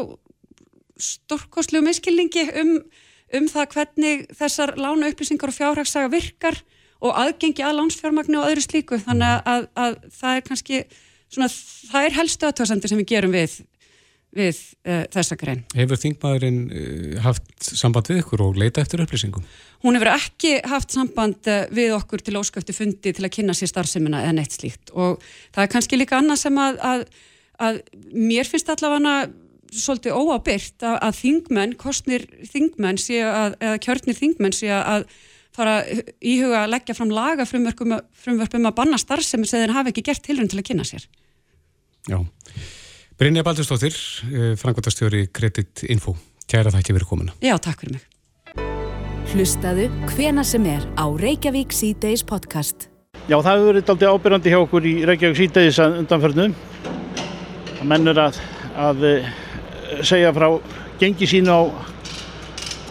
stórkoslu 0.98 1.82
miskilningi 1.86 2.48
um, 2.58 2.74
um 3.38 3.50
það 3.50 3.74
hvernig 3.74 4.26
þessar 4.38 4.74
lána 4.80 5.10
upplýsingar 5.12 5.52
og 5.52 5.58
fjárhagsaga 5.58 6.10
virkar 6.12 6.58
og 6.98 7.14
aðgengi 7.14 7.62
að 7.62 7.76
lánsfjármagnu 7.78 8.40
og 8.40 8.48
öðru 8.50 8.64
slíku. 8.64 8.98
Þannig 8.98 9.44
að, 9.46 9.68
að 9.78 9.92
það 10.18 10.32
er 10.38 10.46
kannski 10.48 10.80
svona, 11.32 11.50
það 11.92 12.08
er 12.08 12.16
helstu 12.18 12.48
aðtöðsendur 12.48 12.92
sem 12.92 13.02
við 13.02 13.12
gerum 13.14 13.36
við 13.36 13.58
við 14.36 14.58
uh, 14.84 15.04
þessa 15.12 15.38
grein. 15.40 15.62
Hefur 15.76 16.00
þingmaðurinn 16.02 16.58
uh, 16.68 17.16
haft 17.24 17.48
samband 17.64 18.10
við 18.10 18.20
ykkur 18.22 18.44
og 18.44 18.60
leita 18.60 18.82
eftir 18.84 19.02
upplýsingum? 19.04 19.46
Hún 19.84 19.96
hefur 19.96 20.10
ekki 20.12 20.52
haft 20.68 20.92
samband 20.92 21.48
uh, 21.48 21.64
við 21.74 21.94
okkur 21.96 22.24
til 22.24 22.36
ósköfti 22.40 22.76
fundi 22.76 23.14
til 23.16 23.24
að 23.24 23.34
kynna 23.38 23.56
sér 23.56 23.72
starfseminna 23.72 24.26
eða 24.26 24.36
neitt 24.36 24.56
slíkt 24.56 24.92
og 24.92 25.22
það 25.56 25.64
er 25.64 25.72
kannski 25.72 26.00
líka 26.00 26.20
annað 26.20 26.42
sem 26.44 26.60
að, 26.60 26.80
að, 26.90 27.06
að 27.68 27.80
mér 28.12 28.50
finnst 28.50 28.68
allavega 28.74 29.30
svolítið 29.72 30.16
óábyrgt 30.16 30.84
að, 30.84 30.98
að 31.08 31.18
þingmenn, 31.22 31.74
kostnir 31.80 32.28
þingmenn 32.52 33.00
sé 33.00 33.22
að, 33.24 33.56
eða 33.64 33.80
kjörnir 33.84 34.16
þingmenn 34.16 34.56
sé 34.56 34.70
að 34.76 35.08
fara 35.58 35.76
íhuga 36.22 36.64
að 36.64 36.72
leggja 36.76 36.96
fram 36.96 37.12
laga 37.14 37.46
frumverkum 37.48 38.68
að 38.70 38.76
banna 38.78 38.98
starfsemi 39.00 39.48
sem 39.48 39.64
þeir 39.64 39.76
hafa 39.76 39.92
ekki 39.92 40.06
gert 40.08 40.24
tilrönd 40.26 40.52
til 40.52 40.60
að 40.62 40.68
kynna 40.70 40.86
sér. 40.88 41.08
Já. 42.08 42.20
Brynja 43.18 43.42
Baldurstóttir, 43.42 43.94
eh, 44.30 44.54
frangvöldastjóri 44.56 45.26
Credit 45.32 45.82
Info. 45.90 46.14
Kæra 46.48 46.70
þakki 46.70 46.94
fyrir 46.94 47.08
komuna. 47.08 47.32
Já, 47.42 47.58
takk 47.58 47.80
fyrir 47.82 47.98
mig. 47.98 48.04
Hlustaðu 49.28 49.88
hvena 50.14 50.44
sem 50.44 50.64
er 50.64 50.86
á 50.96 51.04
Reykjavík 51.04 51.72
C-Days 51.72 52.22
podcast. 52.22 52.88
Já, 53.28 53.36
það 53.42 53.50
hefur 53.50 53.72
verið 53.72 53.90
aldrei 53.92 54.08
ábyrgandi 54.08 54.52
hjá 54.54 54.60
okkur 54.62 54.86
í 54.86 54.94
Reykjavík 55.04 55.36
C-Days 55.36 55.78
undanförnum. 55.84 56.54
Það 57.78 57.84
mennur 57.90 58.22
að, 58.22 58.38
að 58.76 59.04
eh, 59.04 59.28
segja 60.00 60.32
frá 60.32 60.48
gengi 60.98 61.26
sín 61.26 61.50
á, 61.50 61.66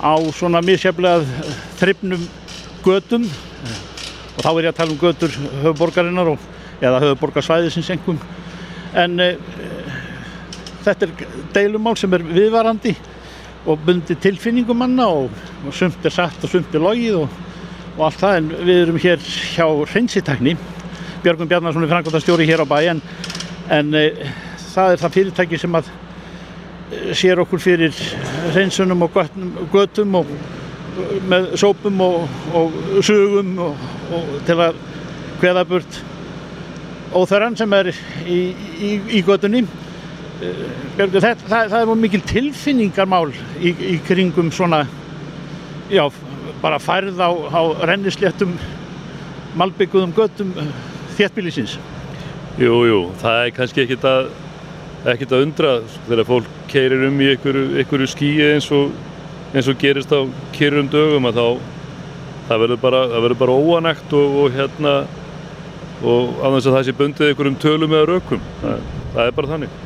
á 0.04 0.14
svona 0.36 0.62
misjaflega 0.62 1.24
þryfnum 1.80 2.28
gödum 2.86 3.26
og 4.38 4.44
þá 4.46 4.50
er 4.52 4.68
ég 4.68 4.72
að 4.72 4.80
tala 4.80 4.94
um 4.94 5.02
gödur 5.02 5.34
höfuborgarinnar 5.64 6.34
og, 6.34 6.50
eða 6.78 7.02
höfuborgarsvæðisins 7.02 7.90
engum 7.96 8.20
en 8.98 9.20
e, 9.20 9.30
þetta 10.86 11.08
er 11.08 11.28
deilumál 11.56 11.98
sem 12.00 12.14
er 12.14 12.26
viðvarandi 12.26 12.94
og 13.68 13.82
bundi 13.84 14.16
tilfinningum 14.22 14.80
manna 14.80 15.08
og, 15.10 15.34
og 15.66 15.76
sumt 15.76 16.06
er 16.06 16.14
satt 16.14 16.44
og 16.46 16.52
sumt 16.52 16.76
er 16.76 16.84
logið 16.84 17.22
og, 17.24 17.40
og 17.98 18.04
allt 18.08 18.22
það. 18.22 18.38
En 18.40 18.52
við 18.70 18.82
erum 18.84 19.00
hér 19.02 19.24
hjá 19.26 19.66
hreinsitekni 19.92 20.56
Björgum 21.24 21.50
Bjarnarsson 21.50 21.84
er 21.84 21.92
frangvöldastjóri 21.92 22.46
hér 22.48 22.64
á 22.64 22.68
bæ 22.70 22.78
en, 22.94 23.02
en 23.74 23.96
e, 23.98 24.06
það 24.70 24.94
er 24.94 25.02
það 25.02 25.18
fyrirtæki 25.18 25.60
sem 25.60 25.80
að 25.82 25.90
e, 25.90 27.02
sér 27.18 27.42
okkur 27.44 27.64
fyrir 27.64 27.98
hreinsunum 28.54 29.04
og 29.08 29.18
göttum 29.74 30.22
og 30.22 30.32
með 31.30 31.50
sópum 31.60 32.04
og, 32.06 32.38
og 32.58 32.78
sugum 33.06 33.58
og 33.64 34.38
til 34.48 34.60
að 34.62 34.80
hveða 35.42 35.66
burt 35.70 36.00
óþöran 37.18 37.58
sem 37.58 37.74
er 37.78 37.92
í, 38.28 38.40
í, 38.78 38.94
í 39.20 39.26
göttunni 39.26 39.66
Björgur, 40.38 41.22
það, 41.22 41.44
það, 41.50 41.70
það 41.72 41.80
er 41.80 41.88
mjög 41.90 42.02
mikil 42.04 42.20
tilfinningarmál 42.30 43.30
í, 43.58 43.72
í 43.74 43.96
kringum 44.06 44.52
svona, 44.54 44.84
já, 45.90 46.04
bara 46.62 46.78
færð 46.82 47.18
á, 47.18 47.30
á 47.34 47.62
rennisléttum, 47.90 48.54
malbygguðum 49.58 50.14
göttum 50.18 50.52
þéttbílisins. 51.18 51.78
Jú, 52.62 52.84
jú, 52.86 53.00
það 53.22 53.42
er 53.44 53.56
kannski 53.58 53.84
ekkit 53.86 54.06
að, 54.10 54.30
ekkit 55.16 55.34
að 55.34 55.46
undra 55.48 55.74
þegar 55.98 56.30
fólk 56.30 56.62
keirir 56.70 57.08
um 57.10 57.18
í 57.22 57.32
einhverju 57.34 58.10
skíi 58.14 58.52
eins 58.52 58.70
og, 58.74 58.94
eins 59.54 59.68
og 59.72 59.80
gerist 59.80 60.12
á 60.12 60.20
keirum 60.56 60.90
dögum 60.92 61.30
að 61.30 61.40
þá 61.40 61.48
það 62.48 62.62
verður 62.64 62.82
bara, 62.82 63.02
bara 63.40 63.56
óanægt 63.56 64.14
og, 64.16 64.36
og 64.44 64.54
hérna 64.56 64.94
og 66.06 66.38
á 66.46 66.48
þess 66.54 66.70
að 66.70 66.76
það 66.76 66.86
sé 66.86 66.96
bundið 66.98 67.32
einhverjum 67.32 67.60
tölum 67.62 67.96
eða 67.98 68.10
rökum. 68.12 68.44
Það, 68.62 68.84
það 69.16 69.24
er 69.24 69.36
bara 69.40 69.52
þannig. 69.54 69.78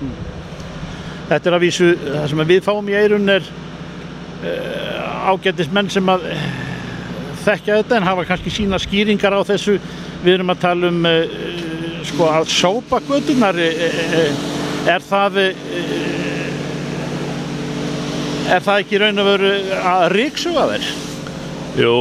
Þetta 1.31 1.49
er 1.49 1.55
að 1.55 1.63
vísu, 1.63 1.91
það 2.03 2.27
sem 2.31 2.43
við 2.51 2.65
fáum 2.65 2.91
í 2.91 2.97
eirun 2.99 3.31
er 3.31 3.47
uh, 3.47 5.31
ágættis 5.31 5.71
menn 5.71 5.91
sem 5.93 6.11
að 6.11 6.27
uh, 6.33 6.45
þekkja 7.45 7.79
þetta 7.79 7.97
en 7.97 8.09
hafa 8.09 8.27
kannski 8.27 8.53
sína 8.53 8.81
skýringar 8.81 9.37
á 9.39 9.41
þessu. 9.47 9.77
Við 10.25 10.35
erum 10.35 10.51
að 10.51 10.63
tala 10.65 10.91
um 10.91 11.07
uh, 11.07 11.37
sko 12.11 12.27
að 12.27 12.51
sópa 12.51 12.99
gödunar, 13.07 13.55
er 13.61 15.05
það 15.07 15.39
er 18.49 18.65
það 18.65 18.81
ekki 18.83 18.99
raun 19.01 19.21
og 19.21 19.29
veru 19.29 19.53
að 19.91 20.05
ríksuga 20.15 20.67
þér? 20.71 20.89
Jú, 21.81 21.95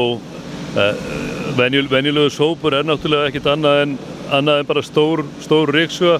venjul, 1.58 1.86
venjulegu 1.90 2.32
sópur 2.34 2.76
er 2.78 2.86
náttúrulega 2.88 3.30
ekkit 3.30 3.48
annað 3.52 3.84
en, 3.84 3.96
annað 4.32 4.62
en 4.62 4.68
bara 4.70 4.84
stór, 4.86 5.24
stór 5.44 5.72
ríksuga 5.74 6.18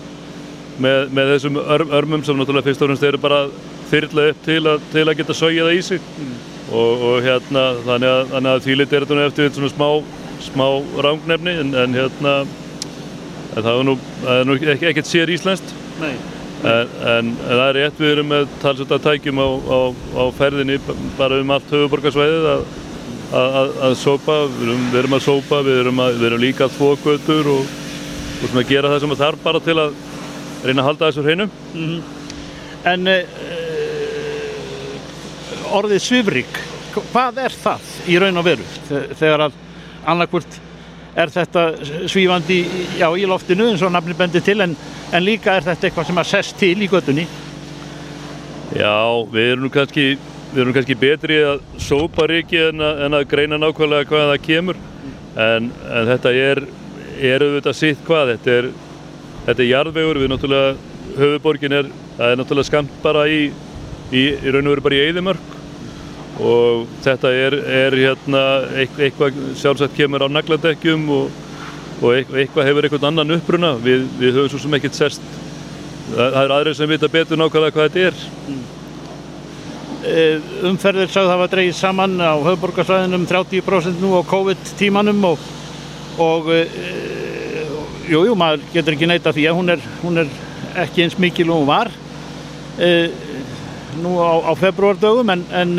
með, 0.80 1.10
með 1.16 1.34
þessum 1.34 1.60
örm, 1.60 1.92
örmum 2.00 2.24
sem 2.26 2.38
náttúrulega 2.38 2.68
fyrst 2.70 2.84
og 2.84 2.90
fremst 2.90 3.06
eru 3.10 3.20
bara 3.22 3.42
þyrla 3.90 4.30
upp 4.30 4.42
til 4.46 4.62
að, 4.70 4.88
til 4.92 5.04
að 5.06 5.16
geta 5.20 5.36
sögja 5.36 5.66
það 5.66 5.76
í 5.76 5.84
sig 5.88 6.08
mm. 6.16 6.34
og, 6.70 7.06
og 7.10 7.22
hérna 7.26 7.66
þannig 7.86 8.10
að, 8.14 8.24
þannig 8.34 8.50
að 8.52 8.66
þýlit 8.66 8.96
er 8.96 9.06
þetta 9.06 9.28
eftir 9.28 9.54
svona 9.58 9.72
smá, 9.74 9.88
smá 10.50 10.66
rángnefni 11.06 11.56
en, 11.64 11.72
en 11.84 11.96
hérna 11.98 12.34
en 13.56 13.64
það 13.64 13.72
er 13.72 13.88
nú, 13.88 13.96
það 14.20 14.36
er 14.36 14.46
nú 14.46 14.58
ekki, 14.58 14.90
ekkert 14.92 15.10
sér 15.10 15.34
íslenskt 15.34 15.74
Nei. 16.00 16.14
En, 16.60 16.88
en, 17.08 17.28
það 17.40 17.62
er 17.64 17.76
rétt, 17.78 18.00
við 18.00 18.10
erum 18.12 18.26
með 18.28 18.42
talsvölda 18.60 18.98
tækjum 19.00 19.38
á, 19.40 19.48
á, 19.48 19.78
á 19.96 20.24
ferðinni 20.36 20.76
bara 21.16 21.38
um 21.40 21.52
allt 21.54 21.70
höfuborgarsvæðið 21.72 22.48
að, 22.50 22.64
að, 23.40 23.70
að 23.86 23.94
sópa, 23.96 24.36
við 24.58 24.66
erum, 24.66 24.82
við 24.90 24.98
erum 25.00 25.16
að 25.16 25.24
sópa, 25.24 25.56
við 25.64 25.80
erum, 25.80 26.02
að, 26.04 26.18
við 26.20 26.26
erum 26.28 26.42
líka 26.44 26.66
að 26.66 26.74
þvó 26.76 26.90
götur 27.06 27.44
og, 27.54 27.62
og 27.64 28.44
svona 28.44 28.68
gera 28.68 28.92
það 28.92 29.00
sem 29.06 29.16
þarf 29.22 29.40
bara 29.46 29.62
til 29.64 29.78
að 29.80 29.96
reyna 30.66 30.82
að 30.82 30.88
halda 30.90 31.08
þessu 31.08 31.24
hreinum. 31.24 31.50
Mm 31.72 31.86
-hmm. 31.88 32.00
En 32.90 33.00
uh, 33.14 33.24
orðið 35.80 36.00
svifrík, 36.04 36.54
hvað 37.12 37.40
er 37.46 37.52
það 37.64 37.82
í 38.04 38.20
raun 38.20 38.40
og 38.40 38.44
veru 38.44 38.64
þegar 39.16 39.48
að 39.48 39.56
annarkvört 40.04 40.60
er 41.18 41.32
þetta 41.32 41.64
svífandi 42.10 42.58
já, 43.00 43.08
í 43.18 43.26
loftinu 43.28 43.70
eins 43.70 43.82
og 43.82 43.92
nafni 43.94 44.16
bendir 44.18 44.44
til 44.44 44.60
en, 44.62 44.76
en 45.12 45.24
líka 45.24 45.56
er 45.56 45.66
þetta 45.66 45.88
eitthvað 45.88 46.10
sem 46.10 46.20
að 46.22 46.28
sest 46.30 46.58
til 46.60 46.76
í 46.78 46.90
göttunni? 46.90 47.26
Já, 48.76 48.94
við 49.32 49.54
erum 49.56 49.72
kannski, 49.74 50.04
við 50.52 50.62
erum 50.62 50.76
kannski 50.76 50.98
betri 50.98 51.40
að 51.46 51.64
sópa 51.82 52.28
riki 52.30 52.60
en, 52.68 52.80
en 52.80 53.18
að 53.18 53.26
greina 53.32 53.58
nákvæmlega 53.58 54.06
hvað 54.10 54.30
það 54.34 54.46
kemur 54.46 54.78
en, 55.34 55.70
en 55.70 56.12
þetta 56.12 56.36
er, 56.36 56.62
er 57.18 57.46
auðvitað 57.46 57.80
sitt 57.80 58.06
hvað, 58.06 58.36
þetta 58.36 58.56
er 58.60 58.70
þetta 59.46 59.64
er 59.64 59.70
jarðvegur, 59.70 60.20
við 60.20 60.32
náttúrulega 60.32 61.16
höfuborgin 61.18 61.74
er, 61.74 61.88
það 62.18 62.32
er 62.32 62.38
náttúrulega 62.40 62.68
skamt 62.68 63.00
bara 63.02 63.24
í, 63.30 63.40
í, 64.12 64.22
í 64.30 64.52
raun 64.52 64.68
og 64.68 64.76
veru 64.76 64.86
bara 64.86 64.98
í 64.98 65.02
Eidimörk 65.08 65.59
og 66.40 66.88
þetta 67.04 67.30
er, 67.36 67.56
er 67.84 67.96
hérna 67.98 68.42
eitthvað 68.80 69.38
sjálfsagt 69.60 69.96
kemur 69.96 70.24
á 70.24 70.28
nagladekkjum 70.32 71.06
og, 71.12 71.38
og 72.00 72.10
eitthvað 72.16 72.68
hefur 72.70 72.88
einhvern 72.88 73.08
annan 73.10 73.36
uppruna 73.36 73.74
við, 73.82 74.06
við 74.20 74.38
höfum 74.38 74.52
svo 74.54 74.62
sem 74.64 74.76
ekkert 74.78 74.98
sest 74.98 75.24
það, 76.14 76.26
það 76.26 76.42
er 76.42 76.54
aðrið 76.56 76.78
sem 76.80 76.92
vita 76.94 77.12
betur 77.12 77.40
nákvæmlega 77.40 77.76
hvað 77.76 77.90
þetta 77.90 78.06
er 78.10 78.20
mm. 78.50 78.68
Umferðir 80.70 81.10
sagði 81.12 81.28
það 81.28 81.40
var 81.42 81.50
dreyið 81.52 81.74
saman 81.76 82.14
á 82.24 82.32
höfuborgarsvæðinum 82.40 83.26
30% 83.28 84.00
nú 84.00 84.14
á 84.16 84.24
COVID 84.30 84.70
tímanum 84.80 85.26
og, 85.28 85.42
og 86.24 86.48
Jújú, 88.10 88.32
jú, 88.32 88.34
maður 88.34 88.62
getur 88.72 88.96
ekki 88.96 89.06
neyta 89.06 89.30
því 89.30 89.42
að 89.46 89.58
hún 89.60 89.70
er, 89.70 89.82
hún 90.02 90.16
er 90.18 90.30
ekki 90.82 91.04
eins 91.04 91.14
mikil 91.20 91.52
og 91.52 91.60
hún 91.60 91.68
var 91.68 91.90
e, 92.82 92.88
nú 94.02 94.16
á, 94.18 94.50
á 94.50 94.52
februardögum 94.58 95.30
en, 95.30 95.44
en, 95.54 95.74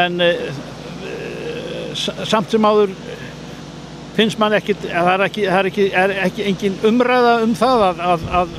en 0.00 0.20
e, 0.24 0.30
samt 1.94 2.50
sem 2.50 2.66
áður 2.66 2.92
finnst 4.14 4.38
mann 4.38 4.54
ekki, 4.54 4.76
það 4.82 5.10
er 5.12 5.24
ekki, 5.28 5.46
það 5.48 5.58
er 5.58 5.70
ekki, 5.70 5.86
er 6.02 6.14
ekki 6.26 6.46
engin 6.50 6.76
umræða 6.86 7.34
um 7.46 7.54
það 7.58 7.86
að, 7.88 8.04
að, 8.10 8.28
að, 8.40 8.54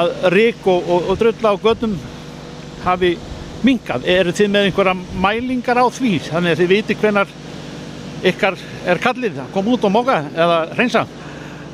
að 0.00 0.16
rík 0.34 0.66
og, 0.66 0.88
og, 0.88 1.12
og 1.12 1.20
drölla 1.20 1.54
á 1.54 1.56
gödum 1.62 1.94
hafi 2.82 3.12
minkað. 3.62 4.08
Eru 4.10 4.34
þið 4.34 4.50
með 4.50 4.68
einhverja 4.68 4.96
mælingar 5.22 5.82
á 5.82 5.86
því 5.94 6.16
þannig 6.26 6.54
að 6.54 6.62
þið 6.62 6.72
viti 6.74 6.98
hvenar 6.98 7.34
ykkar 8.32 8.58
er 8.86 9.00
kallið 9.02 9.40
að 9.42 9.52
koma 9.54 9.74
út 9.74 9.86
og 9.86 9.94
móka 9.94 10.18
eða 10.30 10.58
reynsa? 10.78 11.04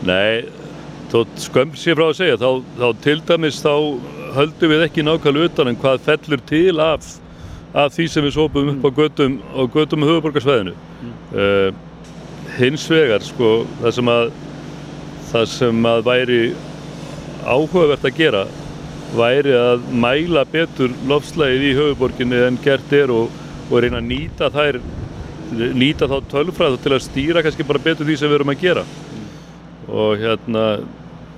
Nei, 0.08 0.44
þótt 1.12 1.40
skömm 1.42 1.74
sér 1.76 1.98
frá 1.98 2.08
að 2.08 2.18
segja, 2.20 2.38
þá, 2.40 2.50
þá 2.78 2.88
til 3.04 3.18
dæmis 3.28 3.62
þá 3.64 3.72
höldum 4.36 4.72
við 4.74 4.84
ekki 4.84 5.04
nákvæmlega 5.04 5.50
utan 5.50 5.72
en 5.72 5.80
hvað 5.80 6.04
fellur 6.06 6.44
til 6.48 6.76
af, 6.84 7.08
af 7.74 7.92
því 7.94 8.08
sem 8.08 8.24
við 8.24 8.36
sópum 8.36 8.72
upp 8.72 8.86
á 8.88 8.90
gödum 9.00 9.38
á 9.52 9.62
gödum 9.68 10.02
með 10.02 10.12
höfuborgarsvæðinu. 10.14 10.76
Mm. 11.02 11.16
Uh, 11.34 11.70
hins 12.58 12.86
vegar, 12.90 13.24
sko, 13.24 13.50
það 13.82 13.98
sem 13.98 14.12
að 14.12 14.30
það 15.28 15.50
sem 15.52 15.88
að 15.88 16.06
væri 16.06 16.40
áhugavert 17.44 18.06
að 18.08 18.16
gera 18.16 18.46
væri 19.16 19.52
að 19.56 19.84
mæla 19.92 20.44
betur 20.48 20.92
lofslægið 21.08 21.66
í 21.68 21.74
höfuborginni 21.78 22.40
en 22.46 22.58
gert 22.64 22.92
er 22.96 23.12
og, 23.12 23.28
og 23.68 23.82
reyna 23.82 24.00
að 24.02 24.08
nýta 24.08 24.50
þær 24.52 24.80
nýta 25.76 26.08
þá 26.10 26.16
tölfræð 26.32 26.76
til 26.84 26.94
að 26.94 27.04
stýra 27.06 27.44
kannski 27.44 27.66
bara 27.68 27.82
betur 27.84 28.08
því 28.08 28.18
sem 28.20 28.28
við 28.28 28.40
erum 28.40 28.52
að 28.52 28.64
gera 28.64 28.84
og 29.88 30.20
hérna 30.20 30.64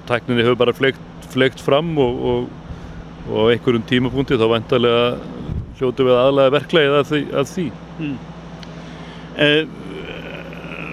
tækninni 0.08 0.42
hefur 0.42 0.58
bara 0.58 0.74
fleikt, 0.74 1.02
fleikt 1.30 1.62
fram 1.62 1.92
og, 2.02 2.24
og, 2.30 2.48
og 3.30 3.52
einhverjum 3.52 3.86
tímapunkti 3.86 4.38
þá 4.38 4.48
vantarlega 4.50 5.04
hljótu 5.80 6.06
við 6.06 6.18
aðalega 6.18 6.54
verklegið 6.58 6.98
að 6.98 7.08
því, 7.10 7.22
að 7.40 7.54
því. 7.54 7.66
Mm. 8.00 8.16
Eh, 9.40 9.62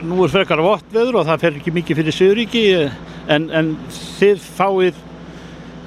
Nú 0.08 0.22
er 0.24 0.30
frekar 0.30 0.62
vott 0.62 0.92
veður 0.94 1.20
og 1.22 1.28
það 1.28 1.44
fer 1.44 1.56
ekki 1.58 1.74
mikið 1.74 2.00
fyrir 2.00 2.16
Söðuríki 2.16 2.64
en, 3.34 3.48
en 3.50 3.72
þið 4.20 4.44
fáið 4.56 5.00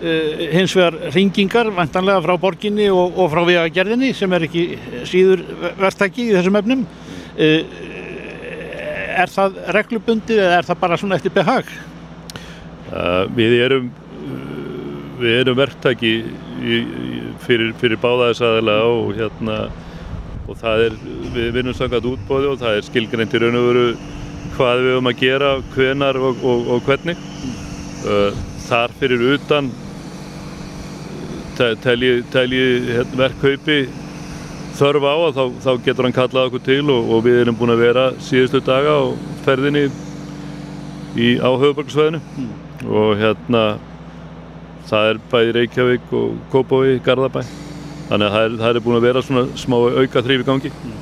eh, 0.02 0.42
hins 0.56 0.74
vegar 0.76 0.96
ringingar 1.14 1.70
vantanlega 1.76 2.24
frá 2.24 2.34
borginni 2.42 2.88
og, 2.90 3.14
og 3.14 3.30
frá 3.32 3.44
vegagerðinni 3.46 4.10
sem 4.18 4.34
er 4.34 4.48
ekki 4.48 4.64
síður 5.08 5.44
verktæki 5.78 6.26
í 6.26 6.34
þessum 6.34 6.58
efnum 6.58 6.84
eh, 7.38 7.62
er 9.20 9.30
það 9.30 9.62
reglubundið 9.76 10.42
eða 10.42 10.58
er 10.58 10.68
það 10.68 10.82
bara 10.82 10.98
svona 11.00 11.20
eftir 11.20 11.34
behag? 11.34 11.70
Uh, 12.90 13.24
við 13.36 13.60
erum 13.62 13.90
við 15.20 15.36
erum 15.42 15.58
verktæki 15.58 16.10
í, 16.10 16.22
í, 16.60 16.80
fyrir, 17.44 17.74
fyrir 17.80 18.00
báðaðisæðilega 18.02 18.88
og 18.94 19.12
hérna 19.18 19.58
og 20.50 20.58
það 20.58 20.86
er, 20.88 20.96
við 21.34 21.52
vinnum 21.54 21.76
sangat 21.76 22.08
útbóði 22.08 22.50
og 22.50 22.58
það 22.62 22.78
er 22.78 22.88
skilgreint 22.88 23.36
í 23.36 23.42
raun 23.42 23.60
og 23.60 23.68
veru 23.68 23.84
hvað 24.56 24.82
við 24.82 24.94
höfum 24.94 25.10
að 25.10 25.20
gera, 25.20 25.50
hvenar 25.74 26.18
og, 26.18 26.42
og, 26.42 26.70
og 26.74 26.88
hvernig 26.88 27.20
uh, 28.08 28.40
þar 28.66 28.96
fyrir 28.98 29.26
utan 29.36 29.70
telji, 31.84 32.22
telji 32.32 32.64
hérna, 32.88 33.18
verkkaupi 33.20 33.80
þörf 34.78 35.04
á 35.04 35.14
þá, 35.36 35.42
þá 35.60 35.70
getur 35.84 36.06
hann 36.06 36.16
kallað 36.16 36.48
okkur 36.48 36.64
til 36.64 36.82
og, 36.88 37.10
og 37.12 37.24
við 37.26 37.42
erum 37.42 37.58
búin 37.58 37.74
að 37.74 37.84
vera 37.84 38.06
síðustu 38.24 38.62
daga 38.64 38.96
á 38.96 39.02
ferðinni 39.44 39.86
í, 41.16 41.36
á 41.36 41.50
höfuborgarsvæðinu 41.50 42.20
mm. 42.20 42.50
og 42.88 43.14
hérna 43.20 43.64
það 44.90 45.10
er 45.10 45.20
bæði 45.30 45.52
Reykjavík 45.56 46.14
og 46.18 46.38
Kópaví, 46.52 46.96
Garðabæ 47.04 47.44
þannig 48.10 48.26
að 48.26 48.34
það 48.34 48.46
er, 48.46 48.56
það 48.62 48.70
er 48.70 48.84
búin 48.86 48.98
að 48.98 49.06
vera 49.06 49.22
svona 49.22 49.44
smá 49.60 49.76
auka 49.78 50.24
þrýfi 50.26 50.46
gangi 50.48 50.72
mm. 50.74 50.96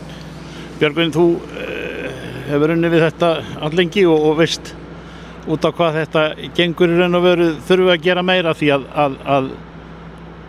Björgvin, 0.78 1.14
þú 1.14 1.24
eh, 1.58 2.18
hefur 2.50 2.74
unni 2.74 2.90
við 2.92 3.06
þetta 3.06 3.30
allengi 3.66 4.04
og, 4.06 4.26
og 4.28 4.36
veist 4.42 4.74
út 5.48 5.64
á 5.64 5.70
hvað 5.72 6.02
þetta 6.02 6.24
gengur 6.56 6.92
í 6.92 6.98
raun 6.98 7.16
og 7.16 7.24
veru 7.24 7.48
þurfum 7.64 7.88
við 7.88 7.94
að 7.94 8.04
gera 8.04 8.24
meira 8.26 8.54
því 8.56 8.68
að, 8.76 8.84
að, 9.04 9.16
að 9.36 9.48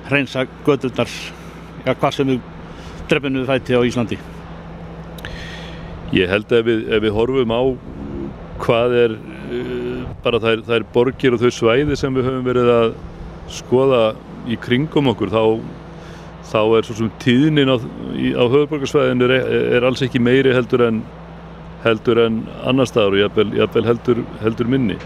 hreinsa 0.10 0.46
gödurnar 0.68 1.14
ja, 1.86 1.94
hvað 1.94 2.18
sem 2.18 2.34
við 2.34 2.42
drefinu 3.10 3.46
þætti 3.48 3.80
á 3.80 3.82
Íslandi? 3.88 4.20
Ég 6.16 6.30
held 6.30 6.52
að 6.52 6.60
ef 6.60 6.68
við, 6.68 6.84
ef 6.98 7.04
við 7.06 7.16
horfum 7.16 7.56
á 7.56 7.62
hvað 8.60 8.96
er 9.06 9.16
uh, 9.16 10.04
bara 10.26 10.42
þær, 10.44 10.66
þær 10.68 10.88
borgir 10.94 11.38
og 11.38 11.44
þau 11.46 11.54
svæði 11.56 11.98
sem 12.00 12.16
við 12.16 12.28
höfum 12.28 12.48
verið 12.50 12.74
að 12.74 12.92
skoða 13.54 14.04
í 14.50 14.58
kringum 14.62 15.10
okkur 15.12 15.32
þá, 15.34 15.44
þá 16.52 16.62
er 16.78 16.88
svo 16.88 16.98
sem 17.00 17.12
tíðnin 17.24 17.72
á, 17.72 17.78
á 17.78 18.44
höfuborgarsvæðinu 18.46 19.30
er, 19.30 19.36
er 19.80 19.88
alls 19.88 20.04
ekki 20.06 20.22
meiri 20.24 20.54
heldur 20.56 20.86
en 20.88 21.02
heldur 21.84 22.20
en 22.26 22.42
annar 22.68 22.90
staður 22.90 23.18
og 23.18 23.22
jafnvel, 23.24 23.52
jafnvel 23.60 23.86
heldur, 23.88 24.24
heldur 24.44 24.72
minni. 24.72 24.98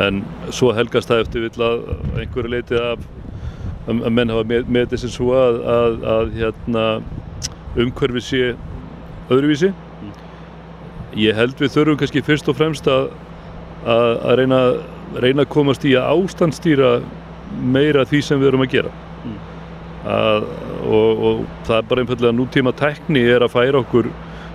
En 0.00 0.22
svo 0.50 0.72
helgast 0.74 1.10
það 1.10 1.26
eftir 1.26 1.44
vill 1.46 1.64
að 1.66 1.84
einhverju 2.22 2.50
leiti 2.50 2.78
af 2.80 3.02
að 3.86 4.12
menn 4.14 4.30
hafa 4.30 4.46
með, 4.46 4.68
með 4.70 4.92
þessi 4.94 5.10
svo 5.10 5.32
að, 5.36 5.58
að, 5.68 5.96
að 6.12 6.36
hérna, 6.38 6.84
umhverfi 7.82 8.22
sé 8.22 8.42
öðruvísi. 9.32 9.72
Ég 11.18 11.36
held 11.36 11.58
við 11.60 11.74
þurfum 11.74 11.98
kannski 12.00 12.22
fyrst 12.24 12.48
og 12.48 12.56
fremst 12.58 12.88
að, 12.88 13.10
að 13.84 14.36
reyna, 14.40 14.60
reyna 15.18 15.44
að 15.44 15.52
komast 15.52 15.84
í 15.88 15.96
að 15.98 16.14
ástandstýra 16.14 16.92
meira 17.52 18.04
því 18.08 18.22
sem 18.26 18.40
við 18.40 18.52
erum 18.52 18.64
að 18.64 18.74
gera 18.76 18.92
mm. 19.22 19.38
að, 20.16 20.50
og, 20.88 21.24
og 21.30 21.42
það 21.68 21.78
er 21.78 21.88
bara 21.90 22.04
einfallega 22.04 22.38
nútíma 22.38 22.74
tekni 22.78 23.24
er 23.28 23.46
að 23.46 23.54
færa 23.56 23.82
okkur 23.82 24.10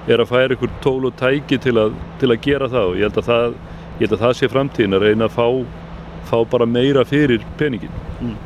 er 0.08 0.24
að 0.24 0.32
færa 0.32 0.56
ykkur 0.56 0.76
tól 0.84 1.10
og 1.10 1.16
tæki 1.20 1.60
til 1.62 1.76
að, 1.82 1.96
til 2.22 2.32
að 2.32 2.44
gera 2.44 2.70
það 2.72 2.92
og 2.92 3.00
ég 3.00 3.10
held 3.10 3.22
að 3.22 3.30
það, 3.32 3.58
held 4.00 4.14
að 4.16 4.22
það 4.24 4.36
sé 4.40 4.50
framtíðin 4.52 4.98
að 4.98 5.08
reyna 5.08 5.28
að 5.28 5.36
fá, 5.36 5.48
fá 6.30 6.38
bara 6.52 6.68
meira 6.70 7.04
fyrir 7.08 7.44
peningin. 7.60 7.92
Mm. 8.22 8.38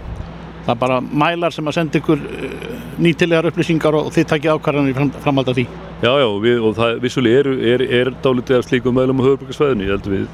Það 0.65 0.73
er 0.73 0.81
bara 0.81 0.97
mælar 1.01 1.53
sem 1.53 1.69
að 1.69 1.77
senda 1.77 2.01
ykkur 2.01 2.21
uh, 2.21 2.73
nýtilegar 3.01 3.49
upplýsingar 3.49 3.97
og 3.97 4.11
þið 4.13 4.27
takkja 4.29 4.57
ákvarðanir 4.57 4.97
fram, 4.97 5.13
framhald 5.23 5.53
af 5.53 5.57
því. 5.57 5.67
Já, 6.01 6.11
já, 6.21 6.27
við, 6.43 6.59
og 6.65 6.75
það 6.77 6.99
vissulega 7.05 7.41
er, 7.41 7.49
er, 7.73 7.85
er 8.01 8.11
dálítið 8.25 8.57
af 8.57 8.67
slíkum 8.67 8.97
meðlum 8.97 9.21
á 9.21 9.27
höfðbrukarsvæðinu. 9.29 9.87
Ég 9.87 9.95
held 9.95 10.09
að 10.09 10.15
við 10.17 10.27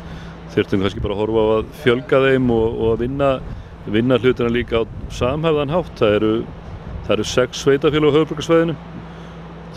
þurftum 0.55 0.83
kannski 0.83 1.03
bara 1.03 1.15
að 1.15 1.23
horfa 1.23 1.43
á 1.43 1.47
að 1.57 1.71
fjölga 1.83 2.21
þeim 2.23 2.51
og, 2.55 2.67
og 2.67 2.93
að 2.93 3.03
vinna, 3.05 3.31
vinna 3.93 4.19
hlutina 4.21 4.51
líka 4.51 4.81
á 4.81 4.83
samhæfðan 5.13 5.73
hátt. 5.73 5.93
Það 5.99 6.15
eru, 6.19 6.31
það 7.07 7.13
eru 7.17 7.27
sex 7.33 7.65
sveitafélag 7.65 8.11
á 8.11 8.15
höfðbrukarsvæðinu 8.17 8.77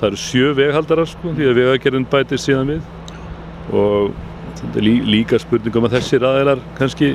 það 0.00 0.08
eru 0.08 0.20
sjö 0.20 0.52
veghaldarar 0.56 1.08
sko 1.08 1.34
því 1.36 1.48
að 1.50 1.58
vegagerðin 1.60 2.08
bætist 2.08 2.48
síðan 2.48 2.72
við. 2.72 2.80
Og 3.76 4.14
þetta 4.60 4.80
er 4.80 4.86
lí, 4.86 4.94
líka 5.14 5.40
spurningum 5.40 5.86
að 5.88 5.98
þessir 5.98 6.24
aðeinar 6.26 6.62
kannski 6.78 7.12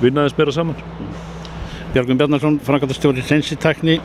vinnaðins 0.00 0.36
meira 0.38 0.54
saman. 0.56 0.78
Björgun 1.92 2.20
Bjarnarsson, 2.20 2.56
frangatastjóri 2.64 3.24
Sensitekni 3.26 3.98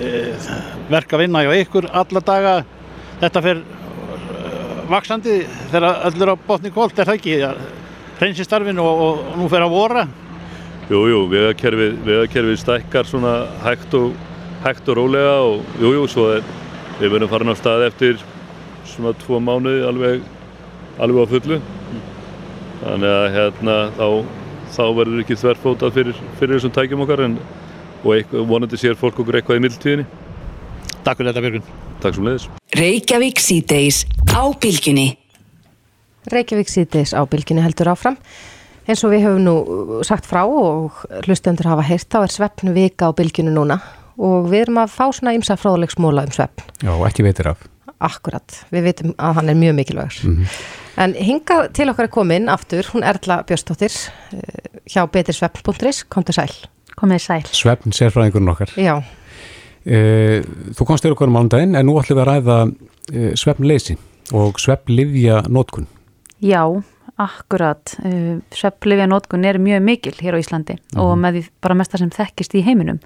eh, 0.00 0.46
verka 0.88 1.20
vinna 1.20 1.44
hjá 1.44 1.52
ykkur 1.60 1.90
alla 1.92 2.22
daga. 2.24 2.54
Þetta 3.20 3.42
fer 3.44 3.60
eh, 3.60 4.78
vaksandi 4.88 5.42
þegar 5.68 6.06
öllur 6.08 6.32
á 6.32 6.36
botni 6.48 6.72
kvólt 6.72 6.96
er 6.96 7.10
það 7.10 7.20
ekki? 7.20 7.40
Hreinsistarfin 8.16 8.80
og, 8.80 9.02
og 9.04 9.36
nú 9.36 9.50
fer 9.52 9.66
að 9.66 9.76
vora 9.76 10.06
Jújú, 10.86 11.06
jú, 11.10 11.24
vegakerfið 11.32 11.96
vegakerfi 12.06 12.60
stækkar 12.62 13.08
svona 13.08 13.34
hægt 13.64 13.94
og, 13.98 14.12
hægt 14.62 14.88
og 14.88 15.00
rólega 15.00 15.34
og 15.42 15.64
jújú, 15.80 15.96
jú, 15.98 16.06
svo 16.12 16.30
er 16.36 16.46
Við 16.96 17.12
verðum 17.12 17.28
farin 17.28 17.52
á 17.52 17.56
stað 17.58 17.82
eftir 17.90 18.20
svona 18.88 19.10
tvo 19.20 19.36
mánuði 19.36 19.82
alveg, 19.84 20.22
alveg 20.96 21.26
á 21.28 21.32
fullu. 21.34 21.58
Þannig 22.80 23.12
að 23.12 23.26
hérna 23.34 23.74
þá, 23.98 24.06
þá 24.72 24.84
verður 24.96 25.20
ekki 25.20 25.36
þverfótað 25.42 25.92
fyrir, 25.98 26.22
fyrir 26.38 26.56
þessum 26.56 26.72
tækjum 26.72 27.02
okkar 27.04 27.22
en, 27.26 27.34
og 28.00 28.14
eitthvað, 28.16 28.46
vonandi 28.48 28.80
sér 28.80 28.96
fólk 28.96 29.20
okkur 29.20 29.36
eitthvað 29.36 29.60
í 29.60 29.64
mildtíðinni. 29.66 30.08
Takk 31.04 31.20
fyrir 31.20 31.30
þetta 31.34 31.44
Björgun. 31.44 31.68
Takk 32.00 32.16
sem 32.16 32.30
leiðis. 32.30 32.48
Reykjavík 32.80 33.44
síðdeis 33.44 34.00
á 34.32 34.42
bylginni. 34.64 35.06
Reykjavík 36.32 36.72
síðdeis 36.72 37.12
á 37.12 37.20
bylginni 37.28 37.66
heldur 37.66 37.92
áfram. 37.92 38.16
En 38.86 38.98
svo 38.98 39.10
við 39.10 39.26
höfum 39.26 39.44
nú 39.46 40.02
sagt 40.06 40.28
frá 40.28 40.44
og 40.46 41.02
hlustendur 41.26 41.66
hafa 41.72 41.86
heyrt 41.88 42.08
þá 42.12 42.20
er 42.22 42.34
svefnu 42.34 42.74
vika 42.76 43.10
á 43.10 43.16
bylginu 43.16 43.54
núna 43.54 43.80
og 44.16 44.46
við 44.50 44.66
erum 44.66 44.82
að 44.84 44.94
fá 44.94 45.04
svona 45.10 45.34
ymsa 45.36 45.58
fráðlegsmóla 45.60 46.24
um 46.26 46.32
svefn. 46.32 46.62
Já, 46.80 46.92
ekki 47.08 47.26
veitir 47.26 47.50
af. 47.52 47.66
Akkurat, 48.06 48.60
við 48.70 48.90
veitum 48.90 49.14
að 49.16 49.38
hann 49.40 49.50
er 49.50 49.58
mjög 49.58 49.74
mikilvægur. 49.80 50.20
Mm 50.24 50.36
-hmm. 50.36 50.64
En 50.96 51.14
hinga 51.14 51.68
til 51.76 51.90
okkar 51.90 52.04
er 52.04 52.12
komin 52.12 52.48
aftur, 52.48 52.86
hún 52.92 53.04
Erla 53.04 53.42
Björnstóttir 53.42 53.92
eh, 54.32 54.80
hjá 54.88 55.04
betirsvefn.is, 55.12 56.04
kom 56.08 56.24
til 56.24 56.34
sæl. 56.34 56.52
Komið 56.96 57.18
sæl. 57.18 57.44
Svefn, 57.52 57.92
sérfræðingurinn 57.92 58.48
okkar. 58.48 58.72
Já. 58.80 59.02
E, 59.84 60.42
þú 60.72 60.86
komst 60.88 61.04
til 61.04 61.12
okkar 61.12 61.28
um 61.28 61.36
ándaginn 61.36 61.76
en 61.76 61.86
nú 61.86 61.98
ætlum 62.00 62.16
við 62.16 62.22
að 62.24 62.30
ræða 62.30 62.56
e, 63.12 63.34
svefnleysi 63.36 63.98
og 64.32 64.56
svefnlivja 64.58 65.42
nótkun. 65.52 65.86
Já, 66.40 66.64
akkurat. 67.16 67.96
E, 68.04 68.38
svefnlivja 68.52 69.06
nótkun 69.08 69.44
er 69.48 69.58
mjög 69.62 69.82
mikil 69.84 70.14
hér 70.20 70.36
á 70.36 70.42
Íslandi 70.42 70.76
mm 70.76 71.00
og 71.00 71.16
með 71.20 71.38
því 71.38 71.42
bara 71.64 71.78
mesta 71.78 71.98
sem 71.98 72.10
þekkist 72.12 72.54
í 72.56 72.64
heiminum. 72.66 73.00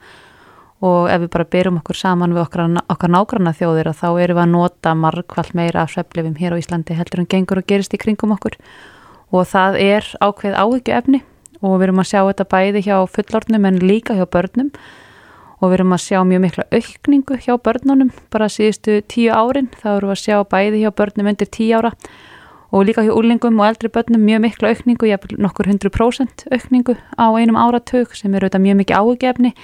Og 0.80 1.10
ef 1.12 1.20
við 1.20 1.30
bara 1.34 1.44
byrjum 1.44 1.80
okkur 1.82 1.96
saman 1.96 2.32
við 2.32 2.42
okkar, 2.46 2.70
okkar 2.88 3.10
nágranna 3.12 3.52
þjóðir 3.52 3.90
þá 3.92 4.08
erum 4.22 4.38
við 4.38 4.42
að 4.42 4.54
nota 4.54 4.94
margvall 4.96 5.50
meira 5.52 5.82
af 5.82 5.92
sveflifum 5.92 6.38
hér 6.40 6.56
á 6.56 6.60
Íslandi 6.60 6.96
heldur 6.96 7.20
en 7.20 7.28
gengur 7.28 7.60
og 7.60 7.66
gerist 7.68 7.94
í 7.94 8.00
kringum 8.00 8.32
okkur. 8.32 8.56
Og 9.30 9.44
það 9.46 9.76
er 9.76 10.08
ákveð 10.24 10.56
áhyggju 10.56 10.96
efni 10.96 11.20
og 11.60 11.76
við 11.76 11.90
erum 11.90 12.00
að 12.00 12.10
sjá 12.10 12.20
þetta 12.24 12.48
bæði 12.54 12.82
hjá 12.86 12.96
fullornum 13.12 13.68
en 13.68 13.78
líka 13.84 14.16
hjá 14.16 14.24
börnum. 14.24 14.72
Og 15.60 15.68
við 15.68 15.76
erum 15.76 15.92
að 15.92 16.04
sjá 16.06 16.18
mjög 16.24 16.42
mikla 16.46 16.64
aukningu 16.72 17.36
hjá 17.44 17.54
börnunum 17.60 18.10
bara 18.32 18.48
síðustu 18.48 19.02
tíu 19.04 19.34
árin. 19.36 19.68
Þá 19.76 19.98
erum 19.98 20.08
við 20.08 20.16
að 20.16 20.24
sjá 20.24 20.36
bæði 20.48 20.80
hjá 20.80 20.90
börnum 20.96 21.28
undir 21.28 21.50
tíu 21.52 21.76
ára 21.76 21.92
og 22.70 22.86
líka 22.86 23.02
hjá 23.02 23.12
úlingum 23.12 23.60
og 23.60 23.66
eldri 23.66 23.90
börnum 23.90 24.22
mjög 24.22 24.44
mikla 24.46 24.72
aukningu, 24.74 25.06
jafnvel 25.10 25.38
nokkur 25.42 25.66
hundru 25.70 25.90
prósent 25.90 26.46
aukningu 26.52 26.96
á 27.18 27.26
einum 27.34 27.58
áratug 27.58 28.14
sem 28.14 28.34
er 28.34 28.46
auðvitað 28.46 28.66
mjög 28.66 28.82
mikið 28.82 29.00
áhugjefni 29.00 29.54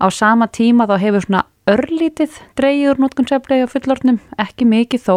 Á 0.00 0.08
sama 0.08 0.48
tíma 0.48 0.86
þá 0.88 0.96
hefur 0.96 1.24
svona 1.26 1.42
örlítið 1.68 2.38
dreyjur 2.56 3.00
notkun 3.02 3.26
sveflegi 3.28 3.66
á 3.68 3.68
fullornum, 3.68 4.16
ekki 4.40 4.64
mikið 4.64 5.02
þó, 5.04 5.16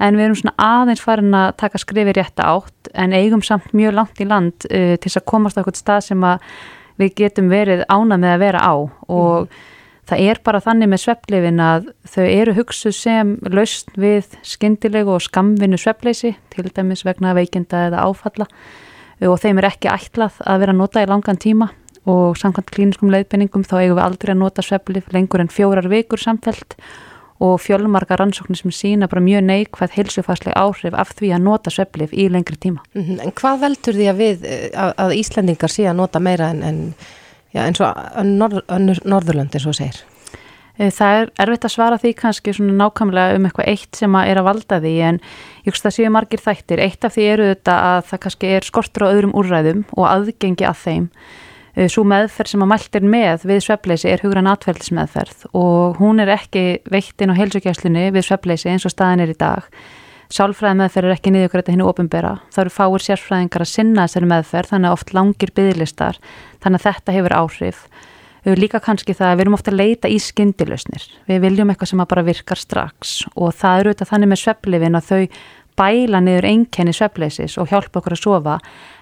en 0.00 0.16
við 0.16 0.24
erum 0.24 0.38
svona 0.40 0.54
aðeins 0.56 1.04
farin 1.04 1.36
að 1.36 1.50
taka 1.60 1.80
skrifi 1.80 2.14
rétta 2.16 2.48
átt 2.48 2.90
en 2.96 3.12
eigum 3.16 3.44
samt 3.44 3.74
mjög 3.76 3.96
langt 3.98 4.20
í 4.20 4.26
land 4.28 4.66
uh, 4.70 4.96
til 4.96 5.04
þess 5.04 5.20
að 5.20 5.28
komast 5.28 5.56
á 5.56 5.60
eitthvað 5.60 5.80
stað 5.82 6.02
sem 6.08 6.24
að 6.24 6.48
við 6.96 7.14
getum 7.20 7.52
verið 7.52 7.84
ánað 7.92 8.22
með 8.24 8.34
að 8.34 8.44
vera 8.46 8.64
á 8.64 8.74
og 8.76 9.44
mm. 9.44 9.64
Það 10.06 10.24
er 10.30 10.40
bara 10.46 10.62
þannig 10.62 10.90
með 10.92 11.02
sveflefin 11.02 11.62
að 11.62 11.88
þau 12.06 12.24
eru 12.24 12.54
hugsuð 12.56 12.94
sem 12.94 13.32
laust 13.50 13.90
við 13.98 14.36
skindilegu 14.46 15.16
og 15.16 15.24
skamvinu 15.24 15.78
svefleysi, 15.80 16.36
til 16.54 16.68
dæmis 16.70 17.04
vegna 17.06 17.34
veikinda 17.36 17.86
eða 17.88 18.04
áfalla 18.06 18.46
og 19.26 19.40
þeim 19.40 19.62
er 19.62 19.70
ekki 19.70 19.90
ætlað 19.90 20.38
að 20.44 20.62
vera 20.62 20.76
nota 20.76 21.02
í 21.02 21.08
langan 21.08 21.40
tíma 21.40 21.70
og 22.06 22.38
samkvæmt 22.38 22.70
klíniskum 22.74 23.10
leiðbenningum 23.10 23.66
þá 23.66 23.80
eigum 23.80 23.98
við 23.98 24.04
aldrei 24.04 24.32
að 24.34 24.42
nota 24.44 24.62
sveflif 24.62 25.10
lengur 25.14 25.42
en 25.42 25.50
fjórar 25.50 25.88
vikur 25.90 26.22
samfelt 26.22 26.76
og 27.42 27.58
fjölmarga 27.60 28.16
rannsóknir 28.16 28.56
sem 28.56 28.72
sína 28.72 29.08
bara 29.12 29.20
mjög 29.20 29.42
neikvæð 29.44 29.96
heilsufarsleg 29.98 30.56
áhrif 30.56 30.94
af 30.96 31.12
því 31.18 31.34
að 31.36 31.44
nota 31.44 31.72
sveflif 31.72 32.14
í 32.14 32.30
lengri 32.32 32.56
tíma. 32.56 32.80
-hmm. 32.94 33.20
En 33.24 33.32
hvað 33.32 33.60
veldur 33.60 33.94
því 33.94 34.06
að 34.08 34.16
við, 34.16 34.46
að, 34.72 34.92
að 34.96 35.16
Íslandingar 35.16 35.70
sé 35.70 35.84
að 35.84 35.96
nota 35.96 36.20
meira 36.20 36.48
en, 36.50 36.62
en 36.62 36.94
já, 37.54 37.62
eins 37.64 37.80
og 37.80 38.26
norð, 38.26 38.62
Norðurlöndi 39.04 39.62
svo 39.62 39.74
segir? 39.76 40.02
Eh, 40.76 40.90
það 40.92 41.20
er 41.20 41.32
erfitt 41.46 41.68
að 41.68 41.74
svara 41.76 42.00
því 42.02 42.12
kannski 42.18 42.54
svona 42.56 42.76
nákvæmlega 42.82 43.38
um 43.38 43.48
eitthvað 43.48 43.72
eitt 43.72 43.96
sem 43.96 44.18
að 44.18 44.32
er 44.32 44.42
að 44.42 44.48
valda 44.50 44.82
því 44.82 44.94
en 45.08 45.22
ég 45.64 45.72
veist 45.72 45.86
það 45.86 45.96
séu 45.96 46.12
margir 46.12 46.44
þættir. 46.44 46.84
Eitt 46.84 47.06
af 47.06 47.16
því 47.16 47.26
eru 47.32 47.50
þetta 47.54 47.80
að 47.90 48.06
það 48.10 48.22
kannski 48.26 48.54
er 48.58 48.68
skortur 48.68 49.08
á 49.08 49.12
öðrum 49.14 49.36
úrræðum 49.36 49.84
og 49.96 50.08
aðgengi 50.10 50.68
að 50.68 50.80
þeim 50.84 51.10
Eh, 51.76 51.90
Svo 51.92 52.06
meðferð 52.08 52.54
sem 52.54 52.64
að 52.64 52.70
mælt 52.72 52.96
er 52.96 53.04
með 53.04 53.44
við 53.50 53.60
svefleysi 53.66 54.08
er 54.08 54.24
hugran 54.24 54.48
atverðlismeðferð 54.48 55.44
og 55.52 56.00
hún 56.00 56.22
er 56.24 56.32
ekki 56.32 56.64
veitt 56.88 57.20
inn 57.20 57.34
á 57.36 57.38
heilsugjæslunni 57.38 58.08
við 58.16 58.28
svefleysi 58.30 58.72
eins 58.72 58.86
og 58.88 58.94
staðin 58.94 59.26
er 59.26 59.34
í 59.34 59.36
dag. 59.36 59.66
Sálfræði 60.32 60.80
meðferð 60.80 61.10
er 61.10 61.14
ekki 61.14 61.32
niðurkvært 61.34 61.68
að 61.70 61.76
hennu 61.76 61.86
ofinbera. 61.90 62.32
Það 62.54 62.62
eru 62.64 62.74
fáir 62.74 63.04
sérfræðingar 63.06 63.64
að 63.64 63.72
sinna 63.72 64.06
þessari 64.06 64.30
meðferð 64.32 64.72
þannig 64.72 64.90
að 64.90 64.96
oft 64.98 65.12
langir 65.14 65.52
bygglistar 65.54 66.20
þannig 66.64 66.80
að 66.80 66.86
þetta 66.88 67.16
hefur 67.16 67.36
áhrif. 67.36 67.84
Líka 68.46 68.78
kannski 68.78 69.14
það 69.14 69.32
að 69.32 69.36
við 69.36 69.44
erum 69.44 69.56
ofta 69.56 69.72
að 69.72 69.78
leita 69.80 70.10
í 70.10 70.18
skyndilösnir. 70.22 71.06
Við 71.26 71.40
viljum 71.42 71.70
eitthvað 71.72 71.90
sem 71.90 72.02
bara 72.06 72.26
virkar 72.26 72.60
strax 72.60 73.14
og 73.34 73.54
það 73.58 73.80
eru 73.80 73.94
þetta 73.94 74.10
þannig 74.12 74.30
með 74.32 74.42
sveflifin 74.42 74.98
að 74.98 75.08
þau 75.10 75.22
bæla 75.76 76.20
niður 76.24 76.48
einkenni 76.48 76.94
svefleysis 76.96 77.56
og 77.60 77.68
hjálpa 77.70 78.00
okkur 78.00 78.16
að 78.16 78.22
sofa 78.22 78.56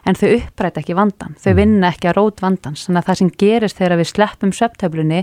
en 0.09 0.19
þau 0.19 0.29
uppræta 0.35 0.83
ekki 0.83 0.97
vandan, 0.99 1.37
þau 1.39 1.53
mm. 1.53 1.59
vinna 1.61 1.91
ekki 1.93 2.11
að 2.11 2.17
rót 2.19 2.43
vandans, 2.43 2.87
þannig 2.87 3.03
að 3.03 3.11
það 3.11 3.21
sem 3.21 3.33
gerist 3.45 3.81
þegar 3.81 4.01
við 4.01 4.11
sleppum 4.11 4.55
sveftöflunni 4.59 5.21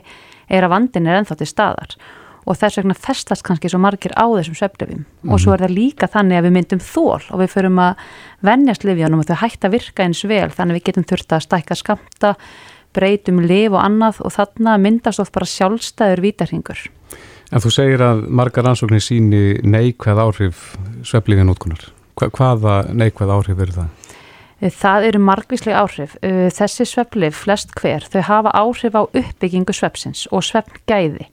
er 0.47 0.67
að 0.67 0.73
vandin 0.75 1.09
er 1.09 1.19
ennþá 1.19 1.39
til 1.41 1.49
staðar 1.49 1.97
og 2.45 2.57
þess 2.57 2.79
vegna 2.79 2.97
festast 2.97 3.45
kannski 3.45 3.69
svo 3.71 3.79
margir 3.81 4.13
á 4.17 4.25
þessum 4.25 4.57
sveflöfum 4.57 5.03
mm. 5.03 5.31
og 5.31 5.41
svo 5.41 5.53
er 5.55 5.65
það 5.65 5.75
líka 5.77 6.09
þannig 6.11 6.39
að 6.39 6.47
við 6.47 6.55
myndum 6.57 6.83
þól 6.83 7.21
og 7.21 7.41
við 7.43 7.53
förum 7.53 7.81
að 7.83 8.03
vennjast 8.47 8.85
livjónum 8.87 9.21
og 9.21 9.29
þau 9.29 9.41
hægt 9.43 9.67
að 9.67 9.75
virka 9.77 10.05
eins 10.05 10.23
vel 10.25 10.49
þannig 10.49 10.73
að 10.73 10.79
við 10.79 10.87
getum 10.89 11.07
þurft 11.11 11.35
að 11.37 11.45
stækka 11.45 11.77
skamta, 11.77 12.33
breytum 12.97 13.43
liv 13.45 13.75
og 13.75 13.83
annað 13.83 14.23
og 14.25 14.35
þarna 14.35 14.75
myndast 14.81 15.21
oft 15.23 15.35
bara 15.35 15.47
sjálfstæður 15.49 16.25
vítarhingur. 16.25 16.83
En 17.51 17.63
þú 17.63 17.71
segir 17.75 18.03
að 18.03 18.25
margar 18.31 18.69
ansóknir 18.71 19.03
síni 19.03 19.59
neikvæð 19.67 20.21
áhrif 20.23 20.67
sveflíðin 21.07 21.51
útkunar. 21.51 21.89
Hvaða 22.15 22.83
neikvæð 22.95 23.33
áhrif 23.35 23.63
eru 23.65 23.75
það? 23.75 23.97
Það 24.61 25.07
eru 25.07 25.19
margvíslega 25.25 25.81
áhrif. 25.81 26.13
Þessi 26.21 26.85
sveflif, 26.85 27.39
flest 27.43 27.73
hver, 27.79 28.05
þau 28.05 28.21
hafa 28.27 28.53
áhrif 28.55 28.95
á 28.95 29.03
uppbyggingu 29.03 29.73
svepsins 29.73 30.27
og 30.31 30.45
svefngæði 30.45 31.25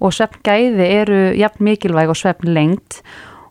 og 0.00 0.14
svefngæði 0.16 0.86
eru 1.00 1.20
jafn 1.38 1.66
mikilvæg 1.66 2.12
og 2.12 2.18
svefn 2.18 2.54
lengt 2.56 3.02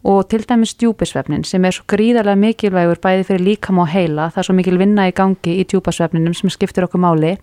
og 0.04 0.30
til 0.32 0.46
dæmis 0.48 0.76
djúpisvefnin 0.80 1.44
sem 1.44 1.66
er 1.68 1.76
svo 1.76 1.84
gríðarlega 1.92 2.40
mikilvægur 2.40 3.02
bæði 3.04 3.26
fyrir 3.28 3.44
líkam 3.44 3.82
og 3.84 3.90
heila, 3.92 4.30
það 4.32 4.42
er 4.42 4.48
svo 4.48 4.56
mikil 4.56 4.80
vinna 4.80 5.10
í 5.10 5.16
gangi 5.16 5.58
í 5.60 5.66
djúpasvefninum 5.68 6.36
sem 6.38 6.52
skiptir 6.54 6.88
okkur 6.88 7.04
máli 7.04 7.34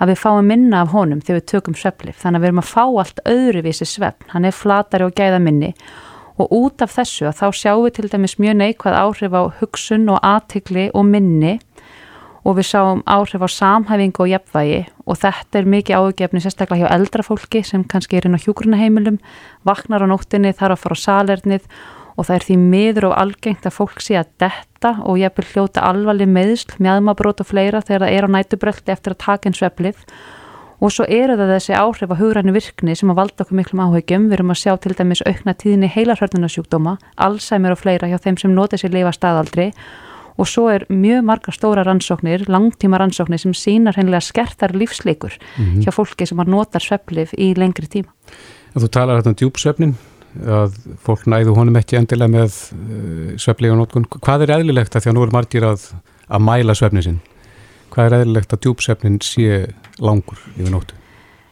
að 0.00 0.12
við 0.12 0.22
fáum 0.24 0.50
minna 0.50 0.82
af 0.82 0.90
honum 0.94 1.22
þegar 1.22 1.38
við 1.38 1.48
tökum 1.52 1.78
sveflif, 1.78 2.18
þannig 2.18 2.40
að 2.40 2.42
við 2.42 2.50
erum 2.50 2.62
að 2.64 2.70
fá 2.72 2.84
allt 2.84 3.22
öðruvísi 3.30 3.86
svefn, 3.86 4.30
hann 4.34 4.48
er 4.48 4.56
flatari 4.56 5.06
og 5.06 5.14
gæða 5.14 5.38
minni. 5.44 5.74
Og 6.40 6.52
út 6.56 6.82
af 6.82 6.94
þessu 6.96 7.28
að 7.28 7.36
þá 7.36 7.46
sjáum 7.52 7.82
við 7.84 7.96
til 7.98 8.10
dæmis 8.10 8.38
mjög 8.40 8.54
neikvæð 8.58 8.96
áhrif 8.96 9.34
á 9.36 9.42
hugsun 9.60 10.08
og 10.08 10.22
aðtikli 10.24 10.88
og 10.96 11.04
minni 11.06 11.58
og 12.44 12.56
við 12.56 12.68
sáum 12.70 13.02
áhrif 13.04 13.44
á 13.44 13.48
samhæfingu 13.52 14.24
og 14.24 14.32
jafnvægi. 14.32 14.82
Og 15.06 15.20
þetta 15.20 15.60
er 15.60 15.70
mikið 15.74 16.00
ágefni 16.00 16.42
sérstaklega 16.42 16.86
hjá 16.86 16.96
eldra 16.96 17.24
fólki 17.26 17.62
sem 17.66 17.84
kannski 17.84 18.18
er 18.18 18.28
inn 18.28 18.38
á 18.38 18.40
hjúgrunaheimilum, 18.40 19.20
vaknar 19.66 20.04
á 20.04 20.08
nóttinni, 20.08 20.54
þarf 20.56 20.78
að 20.78 20.82
fara 20.84 20.96
á 20.96 21.04
salernið 21.04 21.70
og 22.16 22.26
það 22.26 22.36
er 22.36 22.46
því 22.48 22.56
miður 22.60 23.08
og 23.10 23.16
algengt 23.20 23.68
að 23.68 23.76
fólk 23.76 24.02
sé 24.04 24.18
að 24.20 24.32
detta 24.42 24.96
og 25.08 25.20
jafnvel 25.20 25.46
hljóta 25.52 25.86
alvarleg 25.88 26.28
meðsl, 26.28 26.76
mjadmabrót 26.82 27.40
og 27.40 27.48
fleira 27.48 27.80
þegar 27.80 28.06
það 28.06 28.16
er 28.16 28.28
á 28.28 28.34
nætubröldi 28.34 28.92
eftir 28.92 29.14
að 29.14 29.22
taka 29.24 29.48
einn 29.48 29.56
sveplið 29.56 30.04
og 30.80 30.92
svo 30.92 31.04
eru 31.04 31.36
það 31.36 31.54
þessi 31.54 31.76
áhrif 31.76 32.12
á 32.12 32.20
hugrænu 32.20 32.54
virkni 32.56 32.94
sem 32.96 33.10
að 33.12 33.18
valda 33.20 33.44
okkur 33.44 33.58
miklum 33.58 33.82
áhugjum. 33.84 34.28
Við 34.30 34.38
erum 34.38 34.52
að 34.54 34.60
sjá 34.62 34.72
til 34.80 34.94
dæmis 34.96 35.20
aukna 35.28 35.52
tíðinni 35.52 35.90
heilarhörnunarsjúkdóma, 35.92 36.96
Alzheimer 37.20 37.74
og 37.76 37.82
fleira 37.82 38.08
hjá 38.08 38.16
þeim 38.16 38.38
sem 38.40 38.54
nota 38.56 38.80
sér 38.80 38.94
lifa 38.96 39.12
staðaldri 39.12 39.70
og 40.40 40.48
svo 40.48 40.68
er 40.72 40.86
mjög 40.88 41.24
marga 41.28 41.52
stóra 41.52 41.84
rannsóknir, 41.84 42.46
langtíma 42.48 43.00
rannsóknir 43.00 43.42
sem 43.42 43.52
sínar 43.56 43.98
hennilega 43.98 44.24
skertar 44.24 44.72
lífsleikur 44.72 45.36
mm 45.36 45.64
-hmm. 45.64 45.82
hjá 45.84 45.92
fólki 45.92 46.26
sem 46.26 46.38
notar 46.46 46.80
sveplif 46.80 47.34
í 47.38 47.54
lengri 47.56 47.86
tíma. 47.86 48.10
Þú 48.74 48.88
talar 48.88 49.18
þetta 49.18 49.30
um 49.30 49.36
djúpsvefnin, 49.36 49.94
að 50.46 50.76
fólk 51.02 51.26
næðu 51.26 51.54
honum 51.56 51.76
ekki 51.76 51.96
endilega 51.98 52.30
með 52.30 52.52
uh, 52.72 53.36
svefli 53.36 53.70
og 53.70 53.80
nótkun. 53.80 54.06
Hvað 54.06 54.42
er 54.42 54.54
eðlilegt 54.58 54.96
að 54.96 55.02
því 55.02 55.10
að 55.10 55.14
nú 55.14 55.22
er 55.26 55.32
margir 55.34 55.66
að, 55.66 55.90
að 56.28 56.40
mæla 56.40 56.74
svefnin 56.74 57.02
sinn? 57.02 57.20
Hvað 57.90 58.06
er 58.06 58.18
eðlilegt 58.20 58.52
að 58.52 58.62
djúpsvefnin 58.64 59.20
sé 59.20 59.74
langur 59.98 60.38
yfir 60.56 60.70
nóttu? 60.70 60.99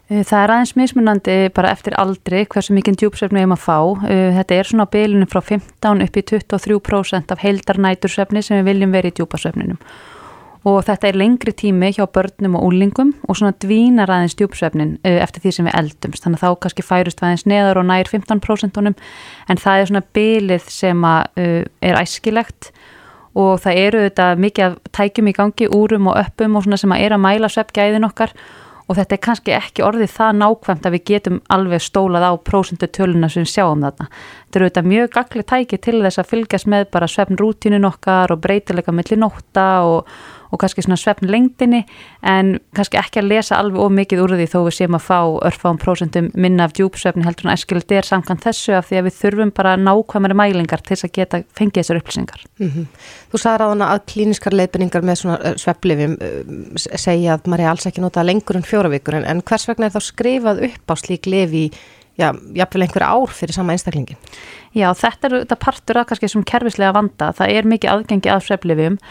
Eh, 0.09 0.23
það 0.25 0.40
er 0.40 0.53
aðeins 0.55 0.71
mismunandi 0.79 1.33
bara 1.53 1.71
eftir 1.75 1.97
aldri 2.01 2.47
hversu 2.49 2.73
mikinn 2.73 2.97
djúpsvefni 2.97 3.42
ég 3.42 3.49
maður 3.51 3.64
fá. 3.66 4.07
Eh, 4.09 4.31
þetta 4.38 4.57
er 4.57 4.68
svona 4.71 4.87
bylunum 4.88 5.29
frá 5.29 5.42
15 5.44 6.05
upp 6.05 6.14
í 6.16 6.23
23% 6.31 7.35
af 7.35 7.42
heildarnætursvefni 7.44 8.42
sem 8.42 8.57
við 8.57 8.71
viljum 8.71 8.94
verið 8.97 9.12
í 9.12 9.16
djúpasvefninum. 9.18 9.81
Og 10.64 10.81
þetta 10.85 11.09
er 11.09 11.18
lengri 11.21 11.53
tími 11.53 11.92
hjá 11.92 12.07
börnum 12.09 12.57
og 12.57 12.64
úlingum 12.71 13.12
og 13.29 13.37
svona 13.37 13.53
dvínar 13.53 14.09
aðeins 14.09 14.37
djúpsvefnin 14.38 14.97
eh, 15.05 15.21
eftir 15.21 15.44
því 15.44 15.53
sem 15.53 15.68
við 15.68 15.77
eldumst. 15.77 16.25
Þannig 16.25 16.40
að 16.40 16.44
þá 16.47 16.61
kannski 16.64 16.85
færust 16.88 17.21
við 17.21 17.29
aðeins 17.29 17.47
neðar 17.47 17.81
og 17.83 17.87
nær 17.90 18.09
15% 18.09 18.81
en 18.81 19.61
það 19.61 19.83
er 19.83 19.90
svona 19.90 20.03
bylið 20.16 20.71
sem 20.73 21.05
er 21.05 22.01
æskilegt 22.01 22.73
og 23.37 23.61
það 23.61 23.83
eru 23.85 24.01
þetta 24.09 24.31
mikið 24.40 24.79
tækjum 24.97 25.29
í 25.29 25.37
gangi 25.37 25.68
úrum 25.68 26.09
og 26.09 26.16
öppum 26.16 26.57
og 26.57 26.64
svona 26.64 26.81
sem 26.81 26.97
að 26.97 27.05
er 27.05 27.14
að 27.14 27.23
mæla 27.23 27.53
sveppgæðin 27.53 28.09
okkar 28.09 28.33
og 28.33 28.67
þetta 28.96 29.16
er 29.16 29.22
kannski 29.24 29.53
ekki 29.53 29.85
orðið 29.85 30.12
það 30.14 30.38
nákvæmt 30.40 30.87
að 30.88 30.94
við 30.96 31.05
getum 31.11 31.40
alveg 31.53 31.83
stólað 31.85 32.24
á 32.24 32.33
prósundu 32.40 32.88
töluna 32.88 33.29
sem 33.29 33.44
sjáum 33.44 33.85
þarna. 33.85 34.09
Þetta 34.48 34.58
eru 34.58 34.68
þetta 34.70 34.82
mjög 34.88 35.11
gagli 35.12 35.44
tæki 35.44 35.78
til 35.84 35.98
þess 36.00 36.18
að 36.22 36.30
fylgjast 36.32 36.68
með 36.72 36.88
bara 36.94 37.08
svefnrútinu 37.11 37.82
okkar 37.84 38.32
og 38.32 38.40
breytilega 38.40 38.94
millir 38.96 39.20
nótta 39.20 39.68
og 39.84 40.08
og 40.52 40.61
kannski 40.61 40.82
svona 40.84 40.96
svefn 40.98 41.28
lengdini 41.30 41.82
en 42.26 42.54
kannski 42.76 42.98
ekki 43.00 43.20
að 43.22 43.30
lesa 43.32 43.58
alveg 43.61 43.82
of 43.84 43.92
mikið 43.94 44.22
úr 44.24 44.34
því 44.38 44.46
þó 44.52 44.58
við 44.66 44.76
séum 44.78 44.96
að 44.96 45.04
fá 45.04 45.18
örfáum 45.50 45.80
prósentum 45.80 46.30
minna 46.34 46.68
af 46.68 46.74
djúpsvefni 46.78 47.26
heldur 47.26 47.48
en 47.48 47.54
æskild 47.54 47.92
er 47.92 48.08
samkvæmt 48.08 48.46
þessu 48.46 48.76
af 48.78 48.88
því 48.88 49.00
að 49.00 49.08
við 49.08 49.18
þurfum 49.18 49.52
bara 49.58 49.76
nákvæmari 49.80 50.38
mælingar 50.40 50.84
til 50.84 50.94
þess 50.94 51.08
að 51.08 51.14
geta 51.18 51.42
fengið 51.58 51.82
þessar 51.82 52.00
upplýsingar. 52.00 52.44
Mm 52.58 52.70
-hmm. 52.70 52.87
Þú 53.32 53.42
sagði 53.42 53.58
ráðan 53.62 53.87
að 53.88 54.06
klíniskar 54.12 54.56
leifinningar 54.56 55.02
með 55.02 55.20
svona 55.20 55.38
eh, 55.44 55.54
sveflifim 55.56 56.16
eh, 56.20 56.96
segja 56.96 57.34
að 57.34 57.46
maður 57.46 57.64
er 57.64 57.70
alls 57.70 57.87
ekki 57.87 58.00
notað 58.00 58.28
lengur 58.30 58.56
en 58.56 58.62
fjóra 58.62 58.88
vikur 58.88 59.14
en, 59.14 59.42
hvers 59.42 59.68
vegna 59.68 59.87
er 59.87 59.92
þá 59.92 60.00
skrifað 60.00 60.64
upp 60.64 60.87
á 60.88 60.94
slík 60.96 61.26
lefi 61.26 61.70
Já, 62.18 62.33
jáfnvel 62.35 62.85
einhver 62.85 63.07
ár 63.07 63.31
fyrir 63.31 63.54
sama 63.54 63.74
einstaklingin. 63.76 64.18
Já, 64.74 64.90
þetta 64.98 65.28
er 65.28 65.37
þetta 65.42 65.59
partur 65.62 66.00
að 66.00 66.09
kannski 66.11 66.31
sem 66.33 66.46
kervislega 66.46 66.94
vanda. 66.96 67.33
Það 67.38 67.52
er 67.54 67.68
mikið 67.74 67.94
aðgengi 67.94 68.33
að 68.35 68.46
sveflifum 68.48 69.02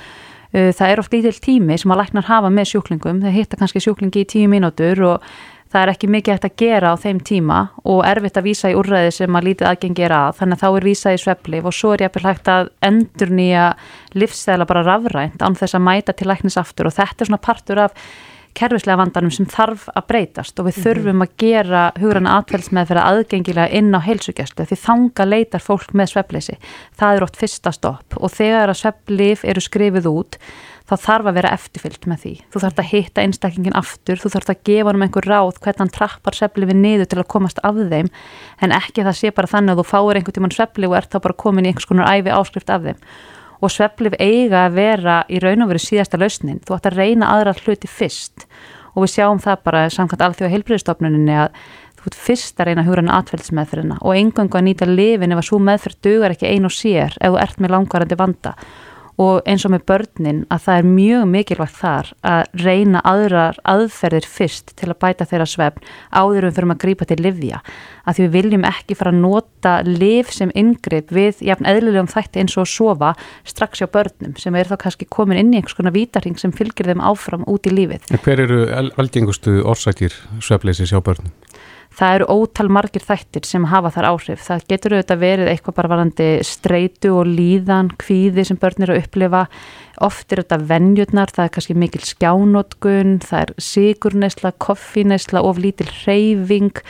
Uh, 0.56 0.72
það 0.72 0.91
er 0.93 1.00
oft 1.02 1.12
lítill 1.12 1.39
tími 1.43 1.76
sem 1.76 1.91
að 1.91 2.00
læknar 2.00 2.24
hafa 2.30 2.48
með 2.48 2.70
sjúklingum, 2.70 3.17
það 3.20 3.34
hitta 3.36 3.58
kannski 3.60 3.82
sjúklingi 3.84 4.22
í 4.24 4.28
tíu 4.32 4.48
mínútur 4.48 5.02
og 5.04 5.26
það 5.67 5.82
er 5.82 5.91
ekki 5.91 6.10
mikið 6.12 6.34
eftir 6.34 6.52
að 6.52 6.62
gera 6.62 6.91
á 6.93 7.02
þeim 7.02 7.20
tíma 7.28 7.58
og 7.84 8.00
erfitt 8.08 8.39
að 8.39 8.48
vísa 8.48 8.72
í 8.72 8.78
úrræði 8.80 9.12
sem 9.17 9.38
að 9.38 9.50
lítið 9.50 9.70
aðgengi 9.72 10.06
er 10.08 10.15
að, 10.15 10.38
þannig 10.39 10.56
að 10.56 10.63
þá 10.63 10.70
er 10.70 10.88
vísað 10.88 11.17
í 11.17 11.22
svepplif 11.24 11.67
og 11.67 11.76
svo 11.76 11.91
er 11.98 12.06
að 12.08 12.30
hægt 12.30 12.52
að 12.54 12.72
endur 12.88 13.34
nýja 13.41 13.65
livsstæðla 14.15 14.70
bara 14.70 14.86
rafrænt 14.88 15.43
án 15.43 15.60
þess 15.60 15.76
að 15.76 15.86
mæta 15.89 16.15
til 16.15 16.30
læknis 16.32 16.60
aftur 16.62 16.88
og 16.88 16.96
þetta 16.96 17.26
er 17.26 17.32
svona 17.32 17.43
partur 17.43 17.84
af 17.84 18.08
kerfislega 18.58 19.00
vandanum 19.02 19.34
sem 19.34 19.48
þarf 19.50 19.88
að 19.94 20.08
breytast 20.12 20.60
og 20.60 20.70
við 20.70 20.78
mhm. 20.78 20.86
þurfum 20.86 21.26
að 21.26 21.36
gera 21.44 21.84
hugrann 22.00 22.32
aðfælsmeðferða 22.32 23.10
aðgengilega 23.12 23.82
inn 23.82 23.92
á 23.94 24.00
heilsugjastlu 24.06 24.68
því 24.70 24.80
þanga 24.86 25.28
leitar 25.28 25.64
fólk 25.64 25.94
með 25.98 26.14
sveppleysi. 26.14 26.58
Það 26.98 27.18
er 27.20 27.28
oft 27.28 27.38
fyrsta 27.42 27.76
stopp 27.76 28.18
og 28.18 28.34
þegar 28.34 28.74
að 28.74 28.82
svepplif 28.82 29.46
eru 29.46 29.64
skrifið 29.64 30.10
út 30.12 30.42
þá 30.88 30.96
þarf 31.04 31.28
að 31.28 31.38
vera 31.38 31.52
eftirfyllt 31.52 32.06
með 32.08 32.22
því. 32.22 32.34
Þú 32.54 32.62
þarf 32.64 32.78
að 32.80 32.90
hitta 32.94 33.24
einstaklingin 33.24 33.76
aftur, 33.76 34.22
þú 34.22 34.30
þarf 34.38 34.52
að 34.54 34.62
gefa 34.70 34.88
hann 34.88 35.00
um 35.00 35.04
einhver 35.04 35.28
ráð 35.28 35.58
hvernig 35.60 35.84
hann 35.84 35.96
trappar 35.98 36.38
svepplifin 36.38 36.80
niður 36.84 37.10
til 37.12 37.20
að 37.20 37.28
komast 37.34 37.60
af 37.68 37.82
þeim 37.92 38.12
en 38.64 38.76
ekki 38.76 39.04
það 39.04 39.18
sé 39.20 39.34
bara 39.36 39.52
þannig 39.52 39.76
að 39.76 39.82
þú 39.82 39.88
fáir 39.92 40.20
einhvern 40.22 40.38
tíman 40.38 40.56
svepplif 40.56 40.94
og 40.94 41.00
ert 41.02 41.12
þá 41.12 41.20
bara 41.26 41.42
komin 41.44 41.68
í 41.68 41.74
einhvers 41.74 41.90
konar 41.90 42.08
æfi 42.08 42.32
áskrift 42.32 42.72
af 42.72 42.88
þeim 42.88 43.04
og 43.62 43.74
sveflif 43.74 44.15
eiga 44.20 44.65
að 44.67 44.78
vera 44.78 45.17
í 45.30 45.41
raun 45.43 45.65
og 45.65 45.72
veru 45.72 45.82
síðasta 45.82 46.20
lausnin. 46.22 46.62
Þú 46.65 46.78
ætti 46.78 46.91
að 46.91 47.00
reyna 47.02 47.32
aðra 47.34 47.56
hluti 47.58 47.89
fyrst 47.89 48.48
og 48.93 49.06
við 49.06 49.13
sjáum 49.13 49.41
það 49.41 49.63
bara 49.65 49.84
samkvæmt 49.93 50.26
alþjóða 50.26 50.54
heilbriðstofnuninni 50.56 51.38
að 51.38 51.62
þú 51.98 52.10
ert 52.10 52.20
fyrst 52.28 52.62
að 52.62 52.70
reyna 52.70 52.84
að 52.84 52.89
hugra 52.89 53.04
en 53.04 53.13
atfældsmeðferðina 53.17 53.98
og 54.02 54.17
engangu 54.17 54.58
að 54.58 54.67
nýta 54.67 54.88
lifin 54.89 55.34
ef 55.34 55.41
að 55.41 55.48
svo 55.50 55.60
meðferð 55.62 56.02
dugar 56.08 56.34
ekki 56.34 56.50
ein 56.50 56.67
og 56.70 56.74
sér 56.74 57.17
ef 57.17 57.34
þú 57.34 57.39
ert 57.41 57.62
með 57.62 57.74
langvarandi 57.76 58.17
vanda 58.17 58.54
og 59.22 59.48
eins 59.50 59.66
og 59.66 59.74
með 59.74 59.86
börnin 59.90 60.42
að 60.54 60.64
það 60.68 60.80
er 60.80 60.90
mjög 60.92 61.24
mikilvægt 61.32 61.78
þar 61.80 62.10
að 62.32 62.42
reyna 62.62 63.02
aðrar 63.08 63.60
aðferðir 63.66 64.28
fyrst 64.30 64.74
til 64.78 64.92
að 64.92 65.00
bæta 65.02 65.28
þeirra 65.30 65.48
svefn 65.50 65.88
áður 66.14 66.50
um 66.50 66.56
fyrir 66.58 66.74
að 66.74 66.82
grípa 66.84 67.08
til 67.10 67.20
livja 67.26 67.62
að 68.06 68.18
því 68.18 68.26
við 68.28 68.36
viljum 68.38 68.68
ekki 68.70 68.98
fara 69.00 69.14
að 69.14 69.22
nota 69.24 69.74
liv 69.88 70.30
sem 70.34 70.54
yngripp 70.58 71.14
við 71.14 71.42
jafn 71.50 71.70
eðlilegum 71.70 72.12
þætti 72.12 72.44
eins 72.44 72.58
og 72.58 72.68
að 72.68 72.74
sofa 72.76 73.14
strax 73.48 73.82
hjá 73.82 73.90
börnum 73.98 74.38
sem 74.38 74.56
er 74.56 74.70
þá 74.70 74.78
kannski 74.86 75.10
komin 75.10 75.42
inn 75.42 75.54
í 75.54 75.60
einhvers 75.60 75.78
konar 75.78 75.96
vítarhing 75.98 76.38
sem 76.40 76.54
fylgir 76.56 76.92
þeim 76.92 77.02
áfram 77.02 77.46
út 77.50 77.68
í 77.68 77.74
lífið. 77.74 78.06
En 78.14 78.22
hver 78.22 78.44
eru 78.46 78.62
algengustu 79.02 79.60
orsækir 79.66 80.16
svefleysis 80.46 80.94
hjá 80.94 81.02
börnum? 81.02 81.34
Það 81.98 82.16
eru 82.18 82.28
ótal 82.30 82.70
margir 82.70 83.04
þættir 83.06 83.48
sem 83.48 83.66
hafa 83.72 83.92
þar 83.96 84.10
áhrif. 84.12 84.44
Það 84.46 84.66
getur 84.72 84.96
auðvitað 84.98 85.24
verið 85.24 85.52
eitthvað 85.52 85.78
bara 85.80 85.92
varandi 85.96 86.30
streitu 86.46 87.14
og 87.18 87.30
líðan, 87.32 87.92
kvíði 87.98 88.46
sem 88.48 88.60
börn 88.62 88.86
eru 88.86 88.98
að 88.98 89.04
upplifa. 89.06 89.46
Oft 89.98 90.30
er 90.30 90.44
þetta 90.44 90.60
vennjurnar, 90.70 91.32
það 91.34 91.48
er 91.48 91.54
kannski 91.56 91.74
mikil 91.74 92.04
skjánótkun, 92.06 93.16
það 93.26 93.40
er 93.48 93.52
sigurneisla, 93.66 94.52
koffineisla, 94.62 95.42
of 95.42 95.58
lítil 95.58 95.88
reyfing. 96.04 96.84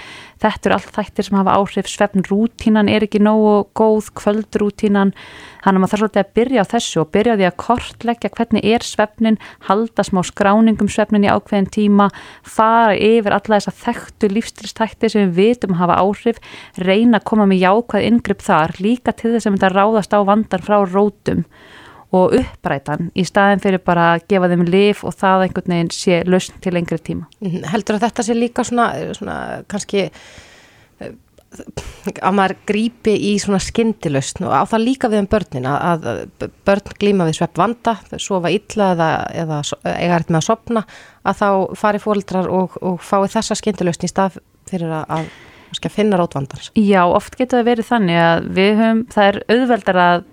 Þetta 0.43 0.67
eru 0.67 0.76
allt 0.76 0.91
þættir 0.93 1.26
sem 1.26 1.38
hafa 1.39 1.54
áhrif. 1.56 1.88
Svefnrútínan 1.88 2.91
er 2.91 3.06
ekki 3.08 3.22
nógu 3.24 3.54
góð, 3.80 4.12
kvöldrútínan. 4.20 5.13
Þannig 5.63 5.80
að 5.80 5.80
maður 5.80 5.93
þarf 5.93 6.04
svolítið 6.04 6.22
að 6.24 6.36
byrja 6.39 6.67
á 6.67 6.72
þessu 6.74 7.00
og 7.02 7.10
byrja 7.15 7.38
því 7.39 7.48
að 7.48 7.58
kortleggja 7.63 8.34
hvernig 8.36 8.67
er 8.75 8.86
svefnin, 8.86 9.40
halda 9.69 10.08
smá 10.08 10.21
skráningum 10.27 10.92
svefnin 10.92 11.25
í 11.25 11.31
ákveðin 11.31 11.71
tíma, 11.79 12.12
fara 12.44 12.94
yfir 12.94 13.40
alla 13.40 13.58
þessa 13.58 13.75
þekktu 13.88 14.34
lífstilstætti 14.36 15.12
sem 15.12 15.31
við 15.31 15.56
vitum 15.56 15.75
að 15.77 15.84
hafa 15.86 16.00
áhrif, 16.04 16.44
reyna 16.77 17.21
að 17.21 17.27
koma 17.31 17.50
með 17.50 17.63
jákvæð 17.65 18.08
yngripp 18.12 18.46
þar, 18.46 18.77
líka 18.84 19.15
til 19.15 19.34
þess 19.34 19.50
að 19.50 19.67
að 19.71 19.75
ráðast 19.79 20.15
á 20.15 20.19
vandan 20.27 20.63
frá 20.63 20.79
rótum 20.86 21.44
og 22.15 22.33
upprætan 22.37 23.10
í 23.19 23.25
staðin 23.27 23.62
fyrir 23.63 23.83
bara 23.83 24.13
að 24.15 24.27
gefa 24.31 24.49
þeim 24.51 24.65
lif 24.69 25.03
og 25.08 25.15
það 25.17 25.47
einhvern 25.47 25.73
veginn 25.73 25.93
sé 25.93 26.19
lausn 26.27 26.60
til 26.63 26.75
lengri 26.77 26.99
tíma. 27.03 27.27
Mhm. 27.41 27.65
Heldur 27.73 27.97
að 27.97 28.08
þetta 28.08 28.23
sé 28.23 28.35
líka 28.37 28.63
svona, 28.63 28.91
svona 29.17 29.37
kannski 29.67 30.05
eh, 30.08 31.15
að 32.21 32.35
maður 32.35 32.55
grípi 32.69 33.13
í 33.29 33.33
svona 33.41 33.60
skindilausn 33.63 34.47
og 34.47 34.53
á 34.55 34.63
það 34.67 34.83
líka 34.83 35.10
við 35.12 35.23
um 35.23 35.29
börnin 35.31 35.67
að, 35.69 36.08
börn 36.67 36.95
glíma 36.99 37.27
við 37.27 37.39
svepp 37.39 37.60
vanda, 37.60 37.97
sofa 38.19 38.51
illa 38.53 38.91
eða, 38.95 39.10
eða 39.43 39.60
eiga 39.95 40.17
hægt 40.17 40.31
með 40.31 40.39
að 40.41 40.47
sopna 40.47 40.83
að 41.23 41.41
þá 41.41 41.49
fari 41.79 42.01
fólkdrar 42.03 42.49
og, 42.51 42.77
og 42.83 42.99
fái 43.03 43.27
þessa 43.35 43.58
skindilausn 43.58 44.08
í 44.08 44.12
stað 44.12 44.39
fyrir 44.67 44.91
að, 45.01 45.27
að 45.71 45.91
finna 45.91 46.19
rátvandans. 46.19 46.71
Já, 46.75 47.03
oft 47.08 47.39
getur 47.39 47.62
það 47.62 47.69
verið 47.71 47.89
þannig 47.91 48.21
að 48.23 48.49
við 48.60 48.73
höfum, 48.81 49.05
það 49.15 49.31
er 49.31 49.39
auðveldar 49.55 50.01
að 50.03 50.25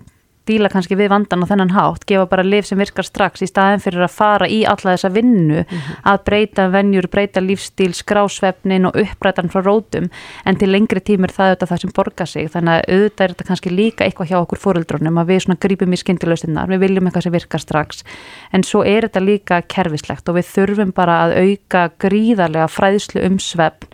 díla 0.47 0.69
kannski 0.69 0.97
við 0.97 1.09
vandan 1.13 1.43
á 1.43 1.49
þennan 1.49 1.73
hátt, 1.75 2.05
gefa 2.07 2.25
bara 2.29 2.45
liv 2.45 2.65
sem 2.67 2.79
virkar 2.79 3.07
strax 3.07 3.43
í 3.45 3.49
staðin 3.49 3.83
fyrir 3.83 4.05
að 4.05 4.13
fara 4.15 4.47
í 4.49 4.61
alla 4.69 4.93
þessa 4.95 5.11
vinnu 5.13 5.61
mm 5.61 5.67
-hmm. 5.69 5.99
að 6.11 6.23
breyta 6.25 6.67
vennjur, 6.73 7.07
breyta 7.11 7.41
lífstíl, 7.41 7.93
skrásvefnin 7.93 8.85
og 8.85 8.97
upprætan 9.01 9.49
frá 9.49 9.61
rótum. 9.65 10.09
En 10.45 10.55
til 10.55 10.71
lengri 10.71 10.99
tímur 10.99 11.31
það 11.31 11.49
auðvitað 11.49 11.69
það 11.69 11.81
sem 11.81 11.91
borgar 11.95 12.27
sig. 12.27 12.49
Þannig 12.49 12.73
að 12.73 12.83
auðvitað 12.93 13.23
er 13.23 13.31
þetta 13.33 13.47
kannski 13.47 13.69
líka 13.69 14.05
eitthvað 14.05 14.29
hjá 14.29 14.37
okkur 14.41 14.59
fóruldrónum 14.59 15.17
að 15.17 15.27
við 15.27 15.39
svona 15.39 15.59
grípum 15.59 15.93
í 15.93 15.97
skindilausinnar, 15.97 16.67
við 16.69 16.79
viljum 16.79 17.05
eitthvað 17.07 17.23
sem 17.23 17.33
virkar 17.33 17.61
strax. 17.61 18.03
En 18.53 18.63
svo 18.63 18.83
er 18.83 19.01
þetta 19.01 19.19
líka 19.19 19.61
kerfislegt 19.61 20.29
og 20.29 20.35
við 20.35 20.45
þurfum 20.55 20.91
bara 20.93 21.23
að 21.25 21.37
auka 21.41 21.89
gríðarlega 21.99 22.67
fræðslu 22.67 23.25
um 23.25 23.39
svefn 23.39 23.89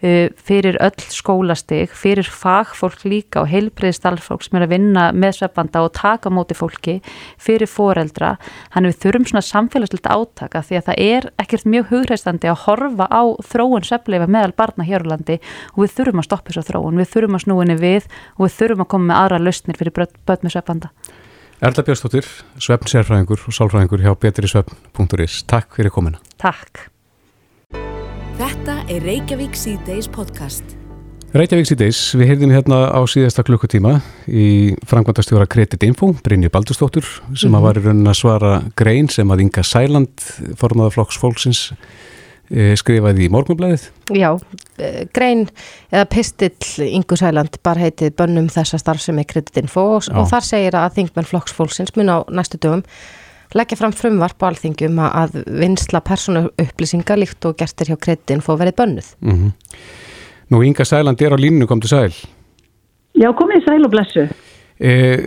fyrir 0.00 0.78
öll 0.82 1.04
skólastig, 1.12 1.92
fyrir 1.96 2.28
fagfólk 2.28 3.04
líka 3.08 3.42
og 3.42 3.50
heilbreyðstalfólk 3.50 4.44
sem 4.44 4.58
er 4.58 4.66
að 4.66 4.74
vinna 4.74 5.06
með 5.16 5.38
svefbanda 5.40 5.84
og 5.86 5.94
taka 5.96 6.32
móti 6.32 6.56
fólki 6.56 6.98
fyrir 7.40 7.70
foreldra. 7.70 8.34
Þannig 8.74 8.94
við 8.94 9.02
þurfum 9.04 9.28
svona 9.30 9.44
samfélagslegt 9.46 10.10
átaka 10.10 10.62
því 10.66 10.80
að 10.80 10.88
það 10.90 11.02
er 11.06 11.28
ekkert 11.42 11.68
mjög 11.72 11.92
hugreistandi 11.92 12.50
að 12.52 12.62
horfa 12.66 13.08
á 13.08 13.22
þróun 13.50 13.86
svefleifa 13.86 14.28
meðal 14.30 14.56
barna 14.56 14.86
hér 14.86 15.06
á 15.06 15.10
landi 15.14 15.38
og 15.74 15.84
við 15.84 15.94
þurfum 15.98 16.22
að 16.22 16.28
stoppa 16.28 16.52
þessu 16.52 16.66
þróun, 16.70 17.00
við 17.00 17.12
þurfum 17.14 17.38
að 17.38 17.46
snúinni 17.46 17.78
við 17.80 18.10
og 18.36 18.42
við 18.46 18.58
þurfum 18.58 18.84
að 18.84 18.90
koma 18.94 19.10
með 19.10 19.22
aðra 19.22 19.44
lausnir 19.44 19.80
fyrir 19.80 19.96
börn 19.96 20.42
með 20.44 20.56
svefbanda 20.56 20.92
Erla 21.64 21.86
Björnstóttir, 21.86 22.26
svefnsérfræðingur 22.60 23.46
og 23.48 23.56
sálfræðingur 23.56 24.04
hjá 24.04 24.12
betrisvefn.is 24.26 25.40
Takk 25.48 25.78
fyrir 25.78 25.94
komina 25.94 26.20
Takk 26.36 26.90
Þetta 28.36 28.82
er 28.92 29.00
Reykjavík 29.00 29.54
C-Days 29.56 30.10
podcast. 30.12 30.74
Reykjavík 31.32 31.70
C-Days, 31.70 32.00
við 32.20 32.28
heyrðum 32.28 32.50
hérna 32.52 32.80
á 32.92 33.00
síðasta 33.08 33.40
klukkutíma 33.48 33.94
í 34.28 34.74
frangvandastjóra 34.84 35.46
Kredit 35.48 35.86
Info, 35.88 36.10
Brynju 36.20 36.50
Baldurstóttur 36.52 37.06
sem 37.06 37.48
mm 37.48 37.54
-hmm. 37.54 37.64
var 37.64 37.80
í 37.80 37.84
raunin 37.86 38.12
að 38.12 38.18
svara 38.20 38.52
grein 38.76 39.08
sem 39.08 39.32
að 39.32 39.40
Inga 39.40 39.62
Sæland, 39.64 40.20
formaða 40.60 40.92
flokks 40.92 41.16
fólksins, 41.16 41.72
e, 42.50 42.76
skrifaði 42.76 43.24
í 43.24 43.32
morgunblæðið. 43.32 43.88
Já, 44.12 44.38
e, 44.78 45.08
grein 45.14 45.48
eða 45.90 46.04
pistill 46.04 46.88
Ingu 46.92 47.16
Sæland 47.16 47.56
bar 47.62 47.78
heitið 47.78 48.16
bönnum 48.16 48.48
þessa 48.48 48.76
starfsemi 48.78 49.24
Kredit 49.24 49.56
Info 49.56 49.96
og, 49.96 50.02
og 50.12 50.28
þar 50.28 50.44
segir 50.44 50.74
að 50.76 50.92
þingmenn 50.94 51.24
flokks 51.24 51.52
fólksins 51.56 51.96
mun 51.96 52.12
á 52.12 52.20
næstu 52.28 52.58
dögum 52.60 52.84
leggja 53.54 53.78
fram 53.78 53.92
frumvarp 53.92 54.42
á 54.42 54.48
alþingjum 54.50 54.98
að 55.06 55.38
vinsla 55.46 56.00
persónu 56.00 56.48
upplýsinga 56.62 57.16
líkt 57.16 57.46
og 57.46 57.56
gerstir 57.60 57.92
hjá 57.92 57.96
kreddin 58.00 58.42
fóð 58.44 58.64
verið 58.64 58.78
bönnuð. 58.80 59.14
Mm 59.20 59.36
-hmm. 59.36 59.52
Nú 60.50 60.62
Inga 60.62 60.84
Sæland 60.84 61.22
er 61.22 61.34
á 61.34 61.38
línu, 61.38 61.66
kom 61.66 61.80
til 61.80 61.90
sæl. 61.90 62.12
Já, 63.14 63.32
komið 63.32 63.64
sæl 63.64 63.84
og 63.84 63.90
blessu. 63.90 64.28
E, 64.80 65.18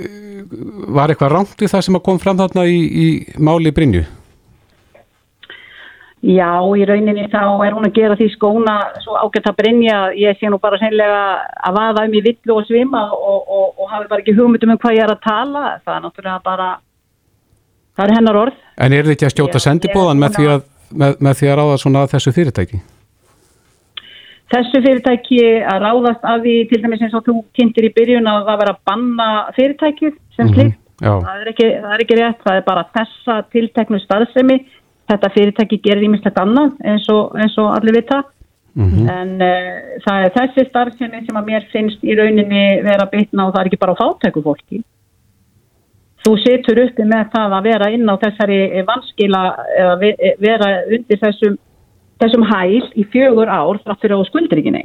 var 0.88 1.10
eitthvað 1.10 1.34
rámt 1.34 1.62
við 1.62 1.72
það 1.74 1.82
sem 1.82 2.00
kom 2.00 2.20
fram 2.20 2.38
þarna 2.38 2.66
í, 2.66 2.80
í 3.04 3.06
máli 3.38 3.72
Brynju? 3.72 4.06
Já, 6.20 6.60
í 6.76 6.84
rauninni 6.84 7.30
þá 7.32 7.44
er 7.64 7.76
hún 7.78 7.88
að 7.88 7.96
gera 7.96 8.16
því 8.20 8.26
skóna 8.34 8.74
svo 9.00 9.16
ágætt 9.16 9.48
að 9.48 9.56
Brynja, 9.62 10.00
ég 10.20 10.36
sé 10.36 10.50
nú 10.52 10.60
bara 10.60 10.80
sennilega 10.82 11.22
að 11.64 11.78
vaða 11.78 12.04
um 12.10 12.18
í 12.20 12.24
villu 12.26 12.58
og 12.60 12.68
svima 12.68 13.06
og, 13.16 13.40
og, 13.48 13.80
og 13.80 13.94
hafi 13.94 14.10
bara 14.12 14.20
ekki 14.20 14.36
hugmyndum 14.36 14.74
um 14.76 14.82
hvað 14.82 14.98
ég 14.98 15.06
er 15.06 15.14
að 15.14 15.24
tala, 15.24 15.64
það 15.86 15.96
er 15.96 16.04
náttúrulega 16.04 16.42
bara 16.44 16.68
það 18.00 18.08
er 18.08 18.16
hennar 18.16 18.40
orð. 18.40 18.64
En 18.80 18.96
er 18.96 19.08
þið 19.08 19.16
ekki 19.18 19.28
að 19.28 19.36
stjóta 19.36 19.62
sendibóðan 19.64 20.22
með, 20.22 20.40
með, 20.96 21.20
með 21.20 21.38
því 21.42 21.52
að 21.52 21.60
ráða 21.60 21.78
svona 21.84 22.06
að 22.06 22.16
þessu 22.16 22.34
fyrirtæki? 22.38 22.82
Þessu 24.50 24.82
fyrirtæki 24.82 25.40
að 25.70 25.84
ráðast 25.84 26.26
að 26.26 26.46
því 26.48 26.56
til 26.72 26.82
dæmis 26.82 27.04
eins 27.06 27.18
og 27.18 27.26
þú 27.28 27.36
kynntir 27.58 27.86
í 27.86 27.94
byrjun 27.94 28.30
að 28.32 28.48
það 28.48 28.62
vera 28.64 28.76
að 28.76 28.82
banna 28.90 29.30
fyrirtækið 29.58 30.14
sem 30.16 30.48
mm 30.48 30.54
-hmm. 30.54 30.56
slíkt. 30.56 30.86
Það 31.00 31.36
er, 31.42 31.48
ekki, 31.52 31.68
það 31.84 31.94
er 31.94 32.02
ekki 32.04 32.20
rétt, 32.20 32.42
það 32.44 32.58
er 32.58 32.66
bara 32.66 32.88
þessa 32.96 33.36
tilteknu 33.54 34.00
staðsemi. 34.00 34.58
Þetta 35.10 35.30
fyrirtæki 35.36 35.78
gerir 35.84 36.04
ímislegt 36.08 36.38
annað 36.38 36.74
eins 36.86 37.06
og, 37.10 37.36
eins 37.40 37.56
og 37.58 37.70
allir 37.76 37.96
vita. 38.00 38.24
Mm 38.76 38.90
-hmm. 38.90 39.06
En 39.12 39.32
uh, 39.42 40.02
það 40.06 40.26
er 40.26 40.36
þessi 40.38 40.66
starfsemi 40.70 41.26
sem 41.26 41.38
að 41.38 41.48
mér 41.52 41.64
finnst 41.72 42.04
í 42.04 42.16
rauninni 42.16 42.82
vera 42.84 43.06
bitna 43.06 43.48
og 43.48 43.54
það 43.54 43.62
er 43.62 43.68
ekki 43.70 43.84
bara 43.84 43.94
á 43.98 44.02
fátæku 44.02 44.44
fólki 44.44 44.84
þú 46.30 46.38
setur 46.44 46.84
uppi 46.84 47.06
með 47.10 47.32
það 47.34 47.56
að 47.58 47.68
vera 47.72 47.90
inn 47.94 48.06
á 48.10 48.16
þessari 48.22 48.60
vanskila 48.86 49.42
eða 49.82 49.96
vera 50.44 50.70
undir 50.86 51.22
þessum, 51.24 51.58
þessum 52.22 52.46
hæl 52.52 52.86
í 52.94 53.06
fjögur 53.10 53.50
ár 53.50 53.82
þráttur 53.84 54.14
á 54.14 54.20
skuldrygginni. 54.30 54.84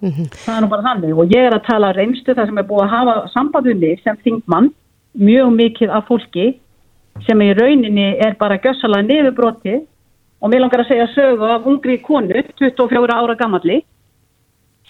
Mm 0.00 0.10
-hmm. 0.10 0.28
Það 0.32 0.56
er 0.56 0.62
nú 0.64 0.68
bara 0.72 0.86
þannig 0.88 1.18
og 1.18 1.34
ég 1.34 1.42
er 1.44 1.54
að 1.54 1.66
tala 1.66 1.92
reynstu 1.92 2.32
það 2.34 2.46
sem 2.46 2.58
er 2.58 2.68
búið 2.70 2.84
að 2.84 2.94
hafa 2.96 3.28
sambandunni 3.34 3.92
sem 4.04 4.16
þingmann 4.24 4.70
mjög 5.12 5.48
mikið 5.52 5.90
af 5.90 6.06
fólki 6.08 6.46
sem 7.26 7.40
í 7.42 7.52
rauninni 7.52 8.16
er 8.16 8.34
bara 8.38 8.56
gössalega 8.56 9.02
nefnbroti 9.02 9.80
og 10.40 10.50
mér 10.50 10.60
langar 10.60 10.80
að 10.80 10.88
segja 10.88 11.06
sögu 11.14 11.44
af 11.44 11.66
ungri 11.66 11.98
konu, 11.98 12.32
24 12.58 13.12
ára 13.12 13.34
gammalli 13.34 13.82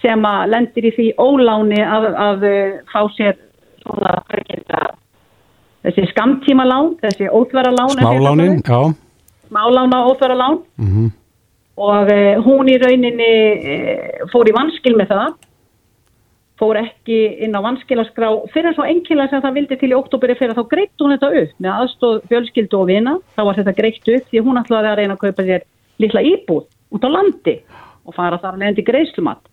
sem 0.01 0.25
að 0.25 0.49
lendir 0.49 0.85
í 0.85 0.91
því 0.95 1.07
óláni 1.17 1.81
að, 1.83 2.03
að 2.15 2.39
fá 2.87 3.01
sér 3.17 3.35
svona 3.83 4.23
þessi 5.85 6.07
skamtíma 6.11 6.65
lán, 6.67 6.95
þessi 7.01 7.29
óþvara 7.29 7.71
lán 7.73 7.95
Smálánin, 7.95 8.59
já. 8.61 8.81
Smálána 9.49 10.03
óþvara 10.07 10.35
lán 10.37 10.59
mm 10.77 10.89
-hmm. 10.89 11.11
og 11.77 12.11
uh, 12.11 12.35
hún 12.45 12.69
í 12.69 12.77
rauninni 12.77 13.33
uh, 13.57 14.27
fór 14.31 14.49
í 14.49 14.53
vanskil 14.53 14.95
með 14.95 15.07
það. 15.13 15.33
Fór 16.61 16.77
ekki 16.77 17.19
inn 17.41 17.57
á 17.57 17.61
vanskilaskrá 17.65 18.29
fyrir 18.53 18.73
svo 18.73 18.85
enkilega 18.85 19.29
sem 19.29 19.41
það 19.41 19.53
vildi 19.53 19.75
til 19.77 19.91
í 19.91 19.97
oktober 19.97 20.35
fyrir 20.37 20.53
þá 20.53 20.67
greitt 20.69 21.01
hún 21.01 21.11
þetta 21.11 21.29
upp. 21.41 21.53
Með 21.57 21.71
aðstóð 21.71 22.21
fjölskyldu 22.29 22.77
og 22.77 22.87
vina, 22.87 23.17
þá 23.35 23.41
var 23.45 23.55
þetta 23.55 23.79
greitt 23.79 24.07
upp 24.07 24.25
því 24.29 24.39
hún 24.45 24.61
ætlaði 24.61 24.87
að 24.87 24.97
reyna 24.97 25.13
að 25.13 25.23
kaupa 25.25 25.43
sér 25.43 25.61
litla 25.97 26.21
íbúð 26.21 26.65
út 26.91 27.03
á 27.03 27.09
landi 27.09 27.55
og 28.05 28.13
fara 28.13 28.37
þar 28.37 28.53
að 28.53 28.61
lendi 28.63 28.83
greiðslumat 28.85 29.50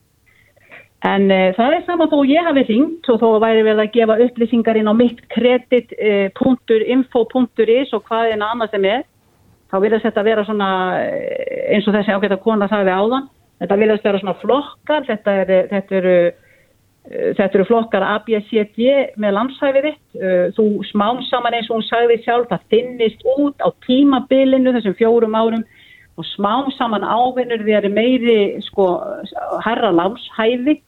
En 1.07 1.29
uh, 1.31 1.53
það 1.55 1.77
er 1.77 1.85
saman 1.87 2.09
þó 2.11 2.25
ég 2.27 2.43
hafi 2.43 2.65
ringt 2.67 3.07
og 3.13 3.21
þó 3.23 3.39
væri 3.39 3.63
verið 3.63 3.85
að 3.85 3.93
gefa 3.95 4.19
upplýsingar 4.25 4.75
inn 4.81 4.91
á 4.91 4.95
mitt 4.99 5.21
kredit.info.is 5.31 7.93
og 7.95 8.03
hvað 8.09 8.33
er 8.33 8.43
annað 8.43 8.73
sem 8.73 8.85
er. 8.91 9.03
Þá 9.69 9.77
vilja 9.85 10.01
þetta 10.03 10.27
vera 10.27 10.43
svona 10.49 10.71
eh, 11.05 11.77
eins 11.77 11.87
og 11.87 11.95
þessi 11.95 12.15
ágætt 12.17 12.35
að 12.35 12.45
kona 12.47 12.67
sagði 12.71 12.93
áðan. 12.97 13.27
Þetta 13.61 13.79
vilja 13.79 13.97
þetta 13.99 14.09
vera 14.09 14.23
svona 14.23 14.41
flokkar, 14.41 15.03
þetta 15.07 15.31
eru, 15.43 15.59
þetta 15.69 15.93
eru, 15.99 16.19
þetta 17.37 17.55
eru 17.59 17.67
flokkar 17.69 18.05
ABCD 18.09 18.79
með 19.21 19.31
landshæfiðitt. 19.37 20.07
Þú 20.57 20.65
smám 20.89 21.19
saman 21.29 21.55
eins 21.59 21.69
og 21.69 21.77
hún 21.77 21.91
sagði 21.91 22.17
sjálf, 22.25 22.49
það 22.49 22.69
finnist 22.73 23.21
út 23.37 23.57
á 23.61 23.69
tímabilinu 23.85 24.73
þessum 24.79 24.99
fjórum 24.99 25.37
árum 25.37 25.65
og 26.19 26.25
smám 26.33 26.67
saman 26.79 27.05
ávinnur 27.05 27.63
við 27.67 27.75
erum 27.83 27.95
meiri 27.99 28.39
sko 28.71 28.85
herra 29.67 29.91
landshæfi 29.95 30.75
Eh, 30.79 30.88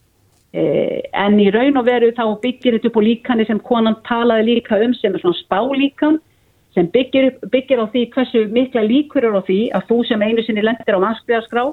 en 0.53 1.37
í 1.39 1.47
raun 1.53 1.79
og 1.79 1.85
veru 1.87 2.09
þá 2.11 2.25
byggir 2.43 2.75
þetta 2.75 2.89
upp 2.89 2.97
á 2.99 3.07
líkani 3.07 3.45
sem 3.47 3.59
konan 3.63 3.95
talaði 4.03 4.57
líka 4.57 4.79
um 4.83 4.93
sem 4.97 5.13
er 5.15 5.23
svona 5.23 5.39
spálíkan 5.39 6.19
sem 6.75 6.87
byggir, 6.91 7.37
byggir 7.51 7.79
á 7.83 7.87
því 7.91 8.03
hversu 8.11 8.43
mikla 8.51 8.83
líkur 8.83 9.27
eru 9.27 9.39
á 9.39 9.47
því 9.47 9.61
að 9.75 9.87
þú 9.89 9.97
sem 10.07 10.21
einu 10.21 10.43
sinni 10.43 10.63
lendir 10.63 10.95
á 10.95 11.03
mannskriðaskrá 11.03 11.63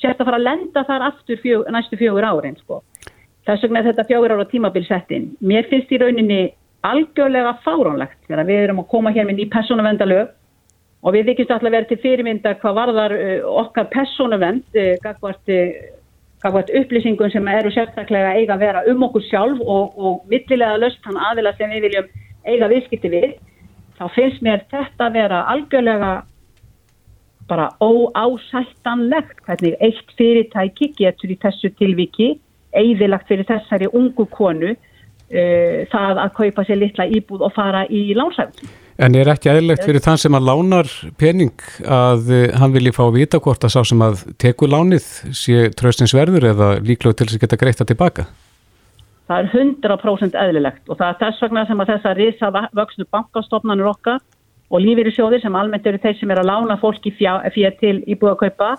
sért 0.00 0.20
að 0.20 0.28
fara 0.28 0.40
að 0.40 0.46
lenda 0.48 0.84
þar 0.88 1.06
aftur 1.08 1.40
fjög, 1.40 1.68
næstu 1.72 1.98
fjögur 2.00 2.26
árin 2.26 2.58
sko. 2.60 2.82
Þess 3.46 3.64
vegna 3.64 3.80
er 3.80 3.88
þetta 3.90 4.08
fjögur 4.10 4.34
ára 4.34 4.48
tímabilsettin. 4.50 5.30
Mér 5.40 5.68
finnst 5.70 5.92
í 5.92 6.00
rauninni 6.00 6.42
algjörlega 6.86 7.56
fáránlegt 7.64 8.18
þegar 8.28 8.48
við 8.48 8.62
erum 8.66 8.82
að 8.82 8.90
koma 8.92 9.12
hér 9.14 9.28
með 9.28 9.40
ný 9.40 9.48
personavendalög 9.52 10.32
og 11.02 11.16
við 11.16 11.32
vikist 11.32 11.50
alltaf 11.50 11.72
verið 11.72 11.88
til 11.90 12.00
fyrirmynda 12.02 12.54
hvað 12.62 12.78
varðar 12.78 13.16
uh, 13.16 13.50
okkar 13.64 13.88
personavend 13.92 14.64
uh, 14.76 14.94
gagvart 15.04 15.54
upplýsingum 16.50 17.30
sem 17.30 17.48
eru 17.48 17.70
sérstaklega 17.70 18.34
eiga 18.34 18.56
að 18.56 18.64
vera 18.66 18.82
um 18.90 19.02
okkur 19.06 19.22
sjálf 19.28 19.60
og, 19.60 19.94
og 19.98 20.22
millilega 20.30 20.80
löst 20.80 21.02
hann 21.06 21.20
aðila 21.30 21.54
sem 21.56 21.70
við 21.70 21.86
viljum 21.86 22.08
eiga 22.44 22.68
viðskipti 22.72 23.10
við, 23.12 23.34
þá 23.98 24.04
finnst 24.16 24.42
mér 24.42 24.64
þetta 24.70 25.06
að 25.06 25.18
vera 25.20 25.42
algjörlega 25.52 26.12
bara 27.48 27.68
óásættanlegt 27.82 29.42
hvernig 29.46 29.76
eitt 29.80 30.14
fyrirtæki 30.18 30.92
getur 30.98 31.30
í 31.30 31.38
þessu 31.42 31.70
tilviki 31.78 32.32
eigðilagt 32.72 33.28
fyrir 33.28 33.46
þessari 33.48 33.90
ungu 33.92 34.26
konu 34.32 34.72
uh, 34.72 35.78
það 35.92 36.22
að 36.24 36.34
kaupa 36.38 36.64
sér 36.66 36.80
litla 36.80 37.06
íbúð 37.06 37.46
og 37.48 37.54
fara 37.54 37.84
í 37.90 38.10
lánsæfn. 38.18 38.70
En 39.02 39.16
er 39.18 39.26
ekki 39.32 39.50
aðlegt 39.50 39.82
fyrir 39.82 40.02
þann 40.04 40.20
sem 40.20 40.36
að 40.38 40.44
lánar 40.46 40.90
pening 41.18 41.64
að 41.82 42.28
eh, 42.30 42.52
hann 42.54 42.74
vilji 42.74 42.92
fá 42.94 43.00
að 43.08 43.16
vita 43.16 43.40
hvort 43.42 43.64
að 43.66 43.72
sá 43.74 43.80
sem 43.88 44.02
að 44.04 44.20
teku 44.38 44.68
lánið 44.70 45.08
sé 45.34 45.72
tröstinsverður 45.78 46.46
eða 46.52 46.68
líklega 46.78 47.18
til 47.18 47.26
þess 47.26 47.38
að 47.38 47.42
geta 47.42 47.58
greita 47.58 47.86
tilbaka? 47.88 48.26
Það 49.26 49.40
er 49.40 49.48
100% 49.56 50.38
eðlilegt 50.44 50.92
og 50.92 51.00
það 51.00 51.08
er 51.08 51.18
þess 51.24 51.42
vegna 51.42 51.64
sem 51.66 51.82
að 51.82 51.90
þess 51.90 52.08
að 52.10 52.20
risa 52.20 52.52
vöxnu 52.78 53.06
bankastofnanur 53.16 53.90
okkar 53.90 54.20
og 54.70 54.84
lífeyri 54.84 55.14
sjóðir 55.16 55.42
sem 55.42 55.58
almennt 55.58 55.88
eru 55.88 56.00
þeir 56.02 56.18
sem 56.20 56.30
er 56.34 56.42
að 56.42 56.50
lána 56.52 56.78
fólki 56.78 57.12
fyrir 57.16 57.74
til 57.80 57.96
íbúið 58.06 58.34
að 58.34 58.40
kaupa 58.44 58.70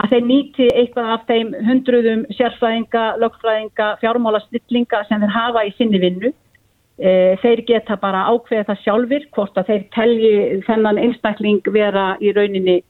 að 0.00 0.14
þeir 0.14 0.28
nýti 0.28 0.68
eitthvað 0.78 1.10
af 1.16 1.26
þeim 1.28 1.50
hundruðum 1.66 2.22
sérfræðinga, 2.38 3.02
lögfræðinga, 3.20 3.88
fjármála 4.00 4.40
snillinga 4.46 5.02
sem 5.08 5.20
þeir 5.20 5.34
hafa 5.34 5.66
í 5.66 5.74
sinni 5.76 6.00
vinnu 6.00 6.30
þeir 7.00 7.62
geta 7.68 7.96
bara 8.00 8.26
ákveða 8.28 8.66
það 8.68 8.80
sjálfur 8.84 9.26
hvort 9.36 9.60
að 9.60 9.70
þeir 9.70 9.84
telji 9.94 10.32
þennan 10.66 10.98
einstakling 11.00 11.62
vera 11.72 12.10
í 12.20 12.32
rauninni 12.36 12.80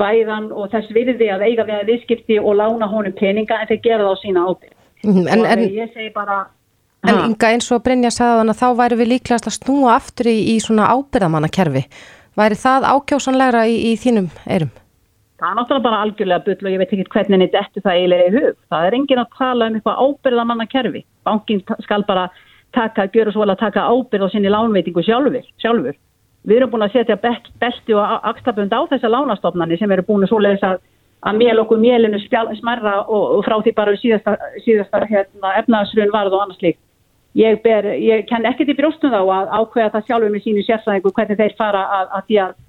bæðan 0.00 0.48
og 0.50 0.72
þess 0.72 0.90
virði 0.94 1.28
að 1.30 1.44
eiga 1.46 1.66
við 1.68 1.76
að 1.76 1.92
viðskipti 1.92 2.40
og 2.40 2.56
lána 2.58 2.88
honum 2.90 3.14
peninga 3.14 3.60
en 3.60 3.70
þeir 3.70 3.82
gera 3.84 4.08
það 4.08 4.16
á 4.18 4.22
sína 4.22 4.48
ábyrg. 4.48 4.74
Mhm, 5.04 5.28
En, 5.28 5.46
en, 5.46 5.64
Ég 5.68 5.94
segi 5.94 6.10
bara... 6.14 6.46
en 7.02 7.14
Ha. 7.14 7.24
Inga 7.26 7.48
eins 7.50 7.66
og 7.74 7.82
Brynja 7.82 8.12
sagði 8.14 8.38
þannig 8.38 8.54
að 8.54 8.60
þá 8.60 8.78
væri 8.78 8.96
við 9.00 9.08
líklegast 9.10 9.46
að 9.50 9.56
snúa 9.56 9.94
aftur 9.96 10.28
í, 10.30 10.36
í 10.54 10.60
svona 10.62 10.86
ábyrðamannakerfi. 10.94 11.82
Væri 12.38 12.58
það 12.62 12.86
ákjósanlegra 12.92 13.64
í, 13.66 13.74
í 13.90 13.96
þínum 13.98 14.28
eirum? 14.46 14.70
Það 15.42 15.48
er 15.48 15.56
náttúrulega 15.58 15.86
bara 15.88 16.02
algjörlega 16.04 16.44
bull 16.46 16.60
og 16.62 16.70
ég 16.70 16.78
veit 16.78 16.92
ekki 16.94 17.08
hvernig 17.10 17.50
dettu 17.50 17.82
það 17.82 17.98
eiginlega 17.98 18.28
í 18.28 18.34
hug. 18.36 18.60
Það 18.70 18.86
er 18.86 18.96
engin 19.00 19.22
að 19.24 19.34
tala 19.40 19.66
um 19.66 19.78
eitthvað 19.80 20.02
ábyrðamanna 20.06 20.66
kerfi. 20.70 21.02
Bankin 21.26 21.64
skal 21.82 22.04
bara 22.06 22.28
taka, 22.74 23.08
gjöra 23.12 23.32
svo 23.32 23.44
vel 23.44 23.54
að 23.54 23.62
taka 23.64 23.84
ábyrð 23.88 24.26
á 24.26 24.28
sinni 24.32 24.52
lánveitingu 24.52 25.04
sjálfur. 25.04 25.44
sjálfur. 25.62 25.98
Við 26.42 26.56
erum 26.56 26.72
búin 26.72 26.86
að 26.86 26.96
setja 26.96 27.16
belt, 27.16 27.50
belti 27.62 27.94
og 27.94 28.24
axtabund 28.30 28.72
á 28.74 28.80
þessa 28.90 29.10
lánastofnani 29.12 29.78
sem 29.78 29.92
eru 29.94 30.02
búin 30.02 30.26
að 30.26 30.32
svoleiðis 30.32 30.64
að, 30.66 30.80
að 31.22 31.38
mél 31.38 31.60
okkur 31.62 31.78
mélinu 31.78 32.18
smerra 32.24 32.96
og, 33.06 33.36
og 33.36 33.44
frá 33.46 33.60
því 33.62 33.74
bara 33.76 33.94
síðasta, 33.96 34.34
síðasta 34.64 35.04
hérna, 35.06 35.54
efnaðsrun 35.62 36.10
varð 36.12 36.34
og 36.34 36.42
annars 36.42 36.64
líkt. 36.64 36.80
Ég, 37.38 37.62
ég 38.02 38.26
kenn 38.28 38.44
ekkert 38.44 38.74
í 38.74 38.76
brjóstum 38.76 39.14
þá 39.14 39.22
að 39.22 39.54
ákveða 39.60 39.92
það 39.94 40.08
sjálfur 40.08 40.34
með 40.34 40.44
sínu 40.44 40.66
sérfræðingu 40.66 41.14
hvernig 41.16 41.38
þeir 41.38 41.54
fara 41.56 41.86
að, 42.00 42.10
að 42.18 42.36
að 42.42 42.60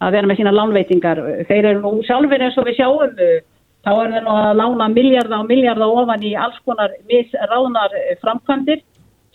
að 0.00 0.16
vera 0.16 0.28
með 0.28 0.40
sína 0.40 0.52
lánveitingar. 0.56 1.22
Þeir 1.48 1.70
eru 1.70 1.80
nú 1.80 2.04
sjálfur 2.08 2.44
eins 2.44 2.58
og 2.58 2.68
við 2.68 2.78
sjáum, 2.78 3.16
uh, 3.20 3.40
þá 3.84 3.90
er 3.92 4.12
þeir 4.14 4.24
nú 4.26 4.36
að 4.36 4.52
lána 4.60 4.88
miljarda 4.92 5.40
og 5.40 5.50
miljarda 5.50 5.88
ofan 5.88 6.24
í 6.24 6.34
alls 6.36 6.60
konar 6.64 6.94
misráðnar 7.10 7.96
framkvæmdir 8.22 8.82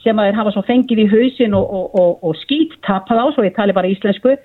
sem 0.05 0.19
að 0.21 0.29
þeir 0.29 0.39
hafa 0.39 0.53
svo 0.55 0.63
fengið 0.67 1.01
í 1.03 1.07
hausin 1.11 1.57
og, 1.57 1.65
og, 1.79 1.97
og, 1.99 2.11
og 2.29 2.37
skýt 2.43 2.77
tapað 2.85 3.21
á, 3.21 3.25
svo 3.35 3.45
ég 3.47 3.55
tali 3.57 3.75
bara 3.75 3.91
íslensku, 3.91 4.35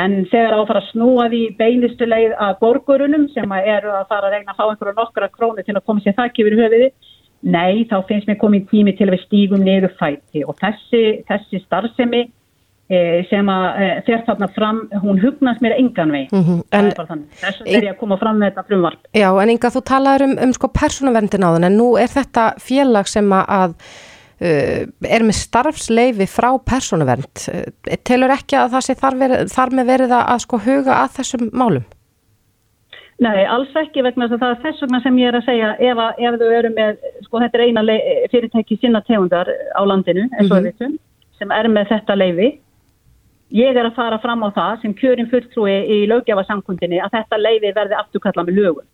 en 0.00 0.20
þegar 0.32 0.54
á 0.56 0.58
að 0.62 0.68
fara 0.70 0.82
að 0.82 0.90
snúa 0.92 1.28
því 1.28 1.40
beinustu 1.58 2.06
leið 2.08 2.36
að 2.40 2.52
borgurunum 2.62 3.26
sem 3.34 3.50
að 3.52 3.72
eru 3.74 3.90
að 3.92 4.06
fara 4.12 4.30
að 4.30 4.36
reyna 4.38 4.54
að 4.54 4.60
fá 4.60 4.68
einhverju 4.70 4.94
nokkra 4.96 5.32
krónu 5.34 5.64
til 5.66 5.74
að 5.76 5.84
koma 5.90 6.04
sér 6.04 6.16
þakki 6.16 6.46
yfir 6.46 6.60
höfiði, 6.62 6.92
nei, 7.42 7.82
þá 7.90 7.98
finnst 8.08 8.30
mér 8.30 8.38
komið 8.40 8.68
tími 8.70 8.94
til 8.96 9.10
að 9.10 9.16
við 9.16 9.26
stígum 9.26 9.66
niður 9.66 9.92
fæti 9.98 10.46
og 10.46 10.56
þessi, 10.62 11.02
þessi 11.28 11.60
starfsemi 11.66 12.22
eh, 12.92 13.18
sem 13.30 13.50
að 13.50 13.66
eh, 13.82 13.98
fer 14.06 14.22
þarna 14.28 14.48
fram, 14.54 14.78
hún 15.02 15.20
hugnast 15.22 15.60
mér 15.64 15.74
engan 15.78 16.14
veginn. 16.14 16.62
Það 16.70 16.78
en- 16.78 16.92
bara 16.96 17.10
þannig. 17.10 17.34
Þess 17.42 17.60
vegna 17.64 17.76
er 17.78 17.88
ég 17.88 17.92
að 17.94 18.00
koma 18.04 18.18
fram 18.20 18.40
með 18.40 18.52
þetta 18.52 18.64
frumvarp. 18.70 19.10
Já, 19.18 19.28
en 19.42 19.52
Inga, 19.56 19.72
þú 19.74 19.84
talaður 19.92 20.26
um, 20.28 20.38
um 20.46 20.56
sko 20.56 20.72
persónuverndin 20.78 21.46
á 21.46 21.50
þann, 21.50 21.68
en 21.68 21.78
nú 21.80 21.90
er 22.00 22.12
þetta 22.12 22.46
félag 22.62 23.10
sem 23.10 23.36
að, 23.36 23.44
að 23.58 23.76
er 24.42 25.22
með 25.22 25.36
starfsleifi 25.38 26.26
frá 26.26 26.50
persónuvernd. 26.66 27.44
Uh, 27.48 27.96
telur 28.04 28.32
ekki 28.34 28.56
að 28.58 28.72
það 28.76 28.86
sé 28.88 28.94
þar, 28.98 29.18
verið, 29.22 29.42
þar 29.54 29.70
með 29.78 29.90
verið 29.92 30.14
að, 30.18 30.38
sko 30.46 30.58
huga 30.58 30.96
að 31.04 31.12
þessum 31.18 31.50
málum? 31.52 31.84
Nei, 33.22 33.44
alls 33.46 33.70
ekki 33.78 34.02
vegna 34.02 34.26
þess 34.26 34.34
að 34.34 34.40
það 34.42 34.52
er 34.56 34.62
þess 34.64 34.82
vegna 34.82 35.00
sem 35.04 35.18
ég 35.20 35.28
er 35.28 35.36
að 35.38 35.44
segja 35.46 35.68
ef, 35.78 35.98
að, 36.02 36.22
ef 36.26 36.38
þau 36.40 36.50
eru 36.58 36.70
með, 36.74 36.96
sko 37.28 37.42
þetta 37.44 37.58
er 37.58 37.64
eina 37.68 37.82
fyrirtæki 38.32 38.78
sinna 38.80 39.02
tegundar 39.06 39.50
á 39.78 39.82
landinu, 39.86 40.24
eins 40.32 40.50
og 40.50 40.56
Mhm. 40.56 40.64
við 40.64 40.72
veitum, 40.72 40.96
sem 41.38 41.50
er 41.52 41.68
með 41.68 41.88
þetta 41.92 42.16
leifi. 42.18 42.48
Ég 43.52 43.76
er 43.76 43.84
að 43.86 43.94
fara 43.94 44.18
fram 44.18 44.42
á 44.42 44.48
það 44.50 44.80
sem 44.82 44.94
kjörin 44.94 45.30
fulltrúi 45.30 45.76
í 45.86 46.06
löggjafarsamkundinni 46.08 46.98
að 47.04 47.12
þetta 47.20 47.38
leifi 47.38 47.72
verði 47.76 47.94
afturkalla 48.00 48.46
með 48.48 48.58
lögum. 48.58 48.86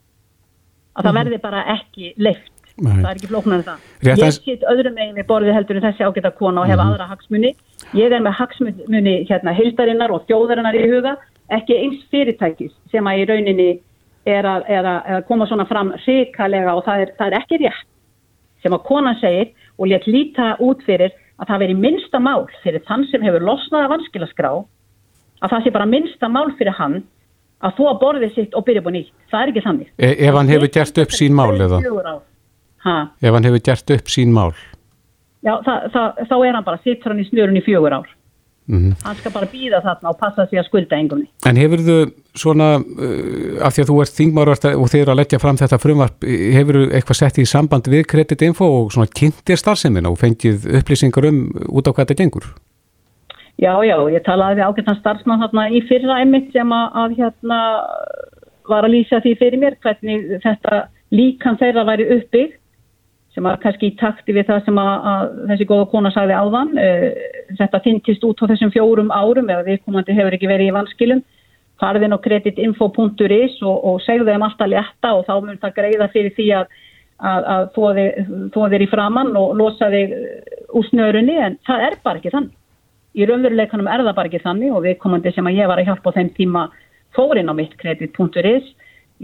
Að 0.98 1.04
það 1.04 1.12
Mhm. 1.14 1.18
verði 1.24 1.40
bara 1.40 1.64
ekki 1.78 2.14
leift. 2.18 2.52
Nei. 2.78 2.92
Það 3.02 3.10
er 3.10 3.16
ekki 3.18 3.30
flóknar 3.32 3.58
en 3.58 3.64
það. 3.66 3.86
Rétt 4.06 4.22
ég 4.22 4.36
sitt 4.38 4.62
öðrum 4.70 4.94
megin 4.94 5.16
við 5.18 5.26
borðið 5.26 5.56
heldur 5.58 5.76
en 5.80 5.86
þessi 5.88 6.04
ágæta 6.06 6.30
kona 6.38 6.60
og 6.62 6.66
hef 6.70 6.78
Mhm. 6.78 6.86
aðra 6.92 7.06
hagsmuni. 7.10 7.50
Ég 7.94 8.12
er 8.12 8.20
með 8.22 8.34
hagsmuni 8.38 9.14
hérna 9.28 9.54
hildarinnar 9.56 10.10
og 10.14 10.26
þjóðarinnar 10.28 10.74
í 10.78 10.84
huga, 10.92 11.16
ekki 11.50 11.74
eins 11.78 12.02
fyrirtækis 12.12 12.72
sem 12.92 13.04
að 13.04 13.18
í 13.18 13.28
rauninni 13.28 13.68
er 14.26 14.44
að, 14.44 14.62
er 14.68 14.84
að, 14.84 15.02
er 15.08 15.16
að 15.22 15.26
koma 15.26 15.46
svona 15.46 15.66
fram 15.66 15.92
hrikalega 16.04 16.74
og 16.76 16.84
það 16.84 17.00
er, 17.00 17.12
það 17.18 17.26
er 17.32 17.38
ekki 17.40 17.58
rétt 17.64 17.86
sem 18.62 18.72
að 18.72 18.84
konan 18.84 19.16
segir 19.20 19.50
og 19.78 19.86
létt 19.88 20.06
líta 20.06 20.56
út 20.60 20.82
fyrir 20.84 21.10
að 21.40 21.46
það 21.48 21.58
veri 21.62 21.74
minnsta 21.74 22.18
mál 22.20 22.46
fyrir 22.62 22.82
þann 22.86 23.06
sem 23.10 23.22
hefur 23.22 23.40
losnað 23.40 23.84
af 23.86 23.90
vanskilaskrá 23.94 24.50
að 25.42 25.50
það 25.50 25.64
sé 25.64 25.70
bara 25.72 25.86
minnsta 25.86 26.28
mál 26.28 26.50
fyrir 26.58 26.74
hann 26.74 27.02
að 27.62 27.74
þú 27.78 27.86
að 27.90 28.00
borðið 28.02 28.34
sitt 28.34 28.54
og 28.54 28.64
byrja 28.66 28.82
búin 28.82 28.94
nýtt. 28.98 29.10
Það 29.32 29.40
er 29.42 29.48
ekki 29.52 29.62
þannig. 29.64 29.88
E 29.98 30.08
ef 30.28 30.34
hann 30.34 30.48
hefur 30.48 30.68
gert 30.70 30.98
upp 30.98 31.10
sín 31.10 31.32
mál 31.34 31.54
eða? 31.58 32.20
Ha, 32.84 32.98
Ef 33.22 33.34
hann 33.34 33.48
hefur 33.48 33.64
gert 33.64 33.90
upp 33.96 34.12
sín 34.12 34.32
mál? 34.34 34.52
já, 35.42 35.54
það, 35.64 35.90
það, 35.94 36.22
þá 36.30 36.36
er 36.38 36.54
hann 36.56 36.64
bara, 36.66 36.80
sittur 36.84 37.12
hann 37.14 37.20
í 37.22 37.26
snurun 37.28 37.58
í 37.58 37.64
fjögur 37.66 37.98
ár. 38.00 38.14
Mm 38.68 38.92
Hann 39.00 39.16
skal 39.16 39.32
bara 39.32 39.46
býða 39.48 39.78
þarna 39.80 40.10
og 40.10 40.18
passa 40.20 40.44
sig 40.50 40.58
að 40.60 40.66
skulda 40.66 40.96
engunni. 41.00 41.24
En 41.48 41.56
hefur 41.56 41.80
þú 41.86 41.94
svona, 42.36 42.66
uh, 42.76 43.54
af 43.64 43.72
því 43.72 43.84
að 43.84 43.90
þú 43.90 43.96
ert 44.02 44.16
þingmáru 44.18 44.56
og 44.76 44.90
þið 44.92 45.00
eru 45.00 45.14
að 45.14 45.20
leggja 45.22 45.40
fram 45.40 45.56
þetta 45.56 45.78
frumvarp, 45.80 46.26
hefur 46.58 46.76
þú 46.76 46.82
eitthvað 46.98 47.20
sett 47.22 47.38
í 47.40 47.46
samband 47.48 47.88
við 47.88 48.04
kreditinfo 48.12 48.68
og 48.82 48.92
svona 48.92 49.08
kynntir 49.08 49.56
starfseminna 49.56 50.12
og 50.12 50.20
fengið 50.20 50.68
upplýsingar 50.82 51.30
um 51.30 51.40
út 51.70 51.88
á 51.88 51.90
hvað 51.96 52.04
þetta 52.10 52.18
gengur? 52.20 52.50
Já, 53.58 53.72
já, 53.88 53.96
ég 54.12 54.22
talaði 54.28 54.60
við 54.60 54.68
ágættan 54.68 55.00
starfsmann 55.00 55.40
þarna 55.46 55.64
í 55.72 55.80
fyrra 55.88 56.20
einmitt 56.20 56.52
sem 56.52 56.76
að, 56.76 56.86
að 57.02 57.16
hérna 57.22 57.58
var 58.68 58.84
að 58.84 58.92
lýsa 58.98 59.22
því 59.24 59.32
fyrir 59.40 59.62
mér 59.64 59.78
hvernig 59.80 60.28
þetta 60.44 60.84
líkan 61.16 61.56
þeirra 61.58 61.88
væri 61.88 62.06
uppbyggð 62.18 62.57
sem 63.38 63.46
var 63.46 63.60
kannski 63.62 63.92
í 63.92 63.96
takti 63.98 64.34
við 64.34 64.48
það 64.50 64.64
sem 64.66 64.78
að, 64.82 65.08
að 65.12 65.34
þessi 65.52 65.66
góða 65.70 65.88
kona 65.92 66.10
sagði 66.14 66.34
áðan. 66.34 66.70
Uh, 66.74 67.04
þetta 67.60 67.80
þyntist 67.84 68.24
út 68.26 68.42
á 68.42 68.50
þessum 68.50 68.72
fjórum 68.74 69.12
árum 69.14 69.50
eða 69.54 69.66
viðkomandi 69.68 70.16
hefur 70.18 70.36
ekki 70.36 70.50
verið 70.50 70.72
í 70.72 70.74
vanskilum. 70.74 71.22
Farðin 71.78 72.16
á 72.16 72.18
kreditinfo.is 72.18 73.60
og, 73.62 73.76
og 73.86 74.00
segðu 74.02 74.32
þeim 74.32 74.46
alltaf 74.48 74.70
létta 74.72 75.12
og 75.14 75.26
þá 75.28 75.34
mun 75.46 75.60
það 75.62 75.76
greiða 75.76 76.08
fyrir 76.10 76.34
því 76.34 76.48
að, 76.58 76.72
að, 77.22 77.46
að 77.54 77.68
þó 77.76 77.82
þið- 78.00 78.32
þó 78.56 78.58
þeir 78.72 78.84
í 78.84 78.90
framann 78.90 79.30
og 79.38 79.54
losa 79.60 79.90
þig 79.94 80.16
úr 80.74 80.88
snörunni 80.90 81.38
en 81.38 81.58
það 81.68 81.86
er 81.86 81.98
bara 82.02 82.18
ekki 82.18 82.34
þannig. 82.34 82.56
Í 83.18 83.26
raunveruleikanum 83.30 83.86
er 83.90 84.02
það 84.02 84.18
bara 84.18 84.32
ekki 84.32 84.42
þannig 84.42 84.74
og 84.74 84.82
viðkomandi 84.88 85.32
sem 85.34 85.46
að 85.46 85.60
ég 85.62 85.70
var 85.70 85.78
að 85.80 85.92
hjálpa 85.92 86.10
á 86.10 86.16
þeim 86.18 86.34
tíma 86.34 86.66
fórin 87.14 87.50
á 87.50 87.54
mitt 87.54 87.78
kredit.is 87.78 88.74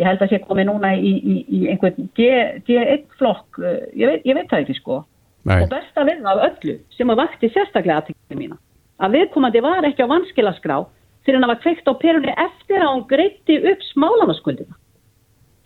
ég 0.01 0.09
held 0.09 0.23
að 0.25 0.33
sé 0.33 0.41
komið 0.43 0.69
núna 0.71 0.93
í, 0.97 1.13
í, 1.15 1.35
í 1.49 1.61
einhvern 1.73 2.09
G- 2.19 2.61
D1 2.67 3.07
flokk, 3.19 3.61
uh, 3.63 3.83
ég 3.95 4.11
veit, 4.11 4.27
ég 4.27 4.39
veit 4.39 4.51
það 4.51 4.65
ekki 4.65 4.79
sko. 4.81 5.01
Nei. 5.45 5.59
Og 5.61 5.71
besta 5.73 6.05
við 6.09 6.25
af 6.25 6.43
öllu 6.49 6.77
sem 6.97 7.11
að 7.13 7.21
vakti 7.21 7.51
sérstaklega 7.53 8.01
aðtækni 8.01 8.39
mína. 8.41 8.59
Að 9.05 9.19
viðkomandi 9.19 9.61
var 9.65 9.85
ekki 9.85 10.07
á 10.07 10.13
vanskilaskrá 10.13 10.79
fyrir 11.25 11.39
hann 11.39 11.47
að 11.47 11.55
var 11.55 11.61
kveikt 11.65 11.89
á 11.89 11.93
perunni 12.01 12.35
eftir 12.47 12.81
að 12.81 12.93
hún 12.93 13.07
greitti 13.11 13.59
upp 13.71 13.85
smálanaskuldina. 13.91 14.77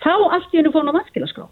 Þá 0.03 0.15
allt 0.15 0.55
í 0.55 0.61
hennu 0.61 0.73
fór 0.75 0.85
hann 0.85 0.95
á 0.95 0.99
vanskilaskrá. 0.99 1.47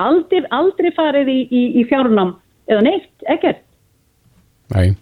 Aldrei, 0.00 0.44
aldrei 0.56 0.90
farið 0.96 1.28
í, 1.28 1.40
í, 1.52 1.62
í 1.80 1.84
fjárnam 1.88 2.34
eða 2.70 2.84
neitt, 2.86 3.12
ekkert. 3.28 3.62
Nei. 4.70 4.94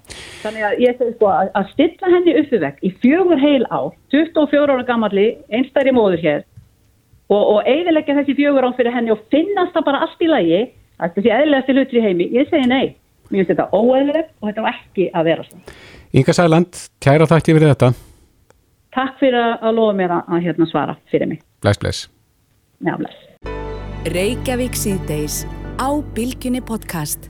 Þannig 0.42 0.64
að 0.64 0.78
ég 0.82 0.98
segi 0.98 1.14
sko 1.16 1.28
að, 1.30 1.50
að 1.58 1.72
stilla 1.74 2.10
henni 2.14 2.34
upp 2.40 2.52
við 2.54 2.62
vekk 2.64 2.78
í 2.86 2.92
fjögur 3.02 3.42
heil 3.42 3.66
á, 3.68 3.80
24 4.14 4.74
ára 4.74 4.86
gammalli, 4.88 5.26
einstæri 5.52 5.92
móður 5.94 6.22
hér 6.24 6.46
og, 7.28 7.42
og 7.54 7.58
eiginleggja 7.68 8.14
þessi 8.20 8.34
fjögur 8.38 8.64
án 8.68 8.76
fyrir 8.78 8.94
henni 8.94 9.12
og 9.14 9.20
finnast 9.32 9.74
það 9.76 9.84
bara 9.90 10.02
allt 10.06 10.24
í 10.24 10.28
lagi 10.30 10.60
að 10.98 11.14
þessi 11.18 11.32
eðlilegasti 11.36 11.76
hlutur 11.76 12.00
í 12.00 12.04
heimi, 12.08 12.26
ég 12.34 12.48
segi 12.50 12.66
nei. 12.70 12.96
Mér 13.28 13.42
finnst 13.44 13.50
þetta 13.52 13.68
óeðlilegt 13.76 14.30
og 14.40 14.48
þetta 14.48 14.62
var 14.64 14.76
ekki 14.78 15.08
að 15.12 15.26
vera 15.28 15.44
svona. 15.44 15.74
Inga 16.16 16.32
Sæland, 16.32 16.78
kæra 17.04 17.26
þætti 17.28 17.52
yfir 17.52 17.66
þetta. 17.68 17.90
Takk 18.96 19.18
fyrir 19.20 19.36
að, 19.60 19.74
lofa 19.76 19.96
mér 19.98 20.14
að, 20.16 20.22
að 20.32 20.46
hérna 20.48 20.66
svara 20.70 20.94
fyrir 21.12 21.28
mig. 21.28 21.42
Bless, 21.62 21.78
bless. 21.82 22.06
Já, 22.80 22.94
bless. 22.96 23.18
Reykjavík 24.08 24.78
síðdeis 24.78 25.42
á 25.76 25.88
Bilginni 26.16 26.62
podcast. 26.64 27.28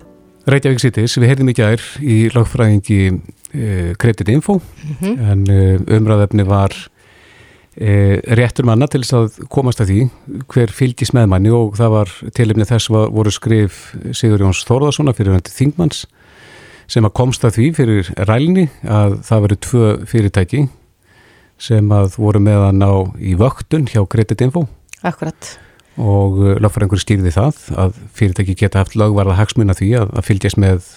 Reykjavík 0.48 0.80
Cities, 0.80 1.16
við 1.20 1.32
heyrðum 1.32 1.50
í 1.52 1.56
gær 1.58 1.82
í 2.00 2.18
lagfræðingi 2.32 3.00
uh, 3.10 3.90
Credit 4.00 4.30
Info 4.32 4.60
Mhm. 5.00 5.18
en 5.18 5.42
uh, 5.50 5.96
umræðefni 5.98 6.46
var 6.48 6.72
réttur 7.78 8.66
manna 8.66 8.88
til 8.90 9.04
þess 9.04 9.14
að 9.14 9.48
komast 9.54 9.82
að 9.84 9.92
því 9.92 9.98
hver 10.50 10.72
fylgis 10.74 11.12
með 11.14 11.28
manni 11.30 11.52
og 11.54 11.76
það 11.78 11.92
var 11.94 12.14
tilefni 12.34 12.66
þess 12.66 12.90
var, 12.90 13.12
voru 13.14 13.30
skrif 13.30 13.92
Sigur 14.10 14.42
Jóns 14.42 14.64
Þórðarssona 14.66 15.14
fyrir 15.14 15.36
hundi 15.36 15.54
Þingmanns 15.54 16.06
sem 16.90 17.04
að 17.06 17.14
komst 17.20 17.44
að 17.44 17.58
því 17.58 17.68
fyrir 17.76 18.10
rælni 18.28 18.66
að 18.88 19.18
það 19.28 19.44
veru 19.44 19.58
tvö 19.68 19.86
fyrirtæki 20.08 20.64
sem 21.58 21.94
að 21.94 22.18
voru 22.18 22.42
meðan 22.42 22.82
á 22.82 22.94
í 23.18 23.34
vöktun 23.38 23.88
hjá 23.90 24.02
Credit 24.10 24.46
Info 24.46 24.64
Akkurat. 25.06 25.52
og 25.98 26.38
lögfræðingur 26.62 27.02
stýrði 27.02 27.34
það 27.34 27.62
að 27.84 28.00
fyrirtæki 28.16 28.56
geta 28.58 28.82
haft 28.82 28.96
lögvarða 28.98 29.36
hagsmuna 29.38 29.76
því 29.78 29.92
að, 30.00 30.12
að 30.18 30.26
fylgjast 30.30 30.60
með 30.62 30.90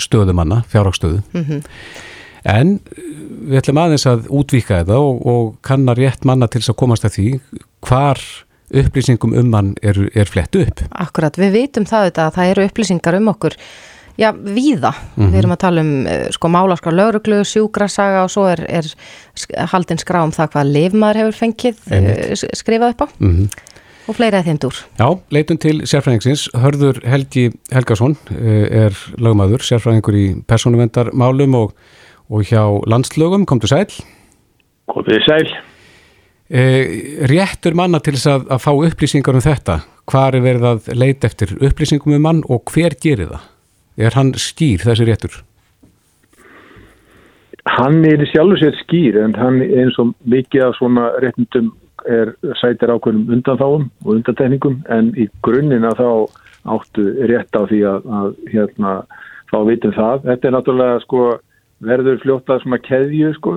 stöðumanna, 0.00 0.62
fjárhagstöðu. 0.72 1.22
Mhm. 1.32 1.62
En 2.44 2.78
uh, 2.78 3.10
við 3.50 3.60
ætlum 3.62 3.82
aðeins 3.82 4.06
að 4.10 4.26
útvíka 4.30 4.82
þetta 4.82 4.98
og, 4.98 5.22
og 5.26 5.52
kannar 5.66 5.98
rétt 5.98 6.24
manna 6.24 6.48
til 6.50 6.62
þess 6.62 6.74
að 6.74 6.80
komast 6.84 7.04
að 7.04 7.16
því 7.18 7.28
hvar 7.82 8.22
upplýsingum 8.72 9.34
um 9.36 9.48
mann 9.52 9.72
er, 9.84 9.98
er 10.16 10.28
flett 10.30 10.56
upp. 10.56 10.84
Akkurat, 10.90 11.36
við 11.38 11.56
vitum 11.58 11.88
það 11.88 12.06
auðvitað 12.06 12.28
að 12.28 12.36
það 12.38 12.52
eru 12.52 12.68
upplýsingar 12.68 13.18
um 13.18 13.32
okkur 13.32 13.56
já, 14.16 14.32
víða. 14.32 14.92
Mm 14.92 15.24
-hmm. 15.24 15.32
Við 15.32 15.38
erum 15.38 15.52
að 15.52 15.56
tala 15.64 15.80
um 15.80 16.06
eh, 16.06 16.30
sko 16.30 16.48
málaskra 16.48 16.92
lauruglu, 16.92 17.44
sjúgrasaga 17.44 18.24
og 18.24 18.30
svo 18.30 18.46
er, 18.48 18.64
er 18.68 18.86
haldin 19.72 19.98
skrá 19.98 20.24
um 20.24 20.32
það 20.32 20.50
hvað 20.52 20.72
lifmaður 20.72 21.16
hefur 21.16 21.32
fengið 21.32 21.76
Einmitt. 21.90 22.44
skrifað 22.56 22.90
upp 22.90 23.00
á. 23.00 23.06
Mm 23.18 23.36
-hmm. 23.36 23.48
Og 24.08 24.16
fleira 24.16 24.42
þeim 24.42 24.58
dúr. 24.58 24.74
Já, 24.98 25.18
leitum 25.30 25.58
til 25.58 25.82
sérfræðingsins. 25.86 26.48
Hörður 26.54 27.06
Helgi 27.06 27.52
Helgason 27.70 28.16
er 28.34 28.92
lögmaður, 29.16 29.62
sérfræðingur 29.62 30.14
í 30.14 30.42
persónuvendarmálum 30.42 31.54
og, 31.54 31.72
og 32.32 32.48
hjá 32.48 32.64
landslögum. 32.88 33.44
Komdu 33.46 33.68
sæl. 33.68 33.92
Komdu 34.88 35.20
sæl. 35.28 35.52
Eh, 36.52 37.28
réttur 37.30 37.76
manna 37.76 38.00
til 38.00 38.16
þess 38.16 38.28
að, 38.28 38.50
að 38.52 38.64
fá 38.64 38.72
upplýsingar 38.72 39.38
um 39.38 39.44
þetta 39.44 39.78
hvað 40.10 40.36
er 40.36 40.44
verið 40.44 40.66
að 40.68 40.90
leita 40.98 41.28
eftir 41.30 41.54
upplýsingum 41.64 42.16
um 42.16 42.26
mann 42.26 42.42
og 42.50 42.68
hver 42.74 42.96
gerir 43.00 43.30
það 43.30 43.48
er 43.96 44.16
hann 44.16 44.32
skýr 44.36 44.84
þessi 44.84 45.06
réttur? 45.08 45.38
Hann 47.78 48.02
er 48.08 48.24
sjálfur 48.26 48.58
sér 48.58 48.76
skýr 48.80 49.20
en 49.22 49.36
hann 49.38 49.60
eins 49.62 49.98
og 50.02 50.14
mikið 50.28 50.66
af 50.66 50.76
svona 50.80 51.12
réttundum 51.22 51.70
er 52.10 52.32
sætir 52.58 52.90
ákveðnum 52.90 53.30
undanþáum 53.36 53.86
og 54.04 54.14
undantekningum 54.16 54.80
en 54.90 55.12
í 55.14 55.28
grunninn 55.46 55.86
að 55.86 56.02
þá 56.02 56.10
áttu 56.74 57.06
rétt 57.30 57.54
á 57.54 57.62
því 57.70 57.80
að, 57.86 58.08
að 58.18 58.28
hérna 58.50 58.94
þá 59.52 59.58
vitum 59.68 59.94
það. 59.94 60.26
Þetta 60.26 60.48
er 60.48 60.54
náttúrulega 60.56 61.02
sko 61.04 61.22
verður 61.82 62.20
fljótað 62.22 62.62
svona 62.62 62.78
keðju 62.82 63.32
sko. 63.38 63.56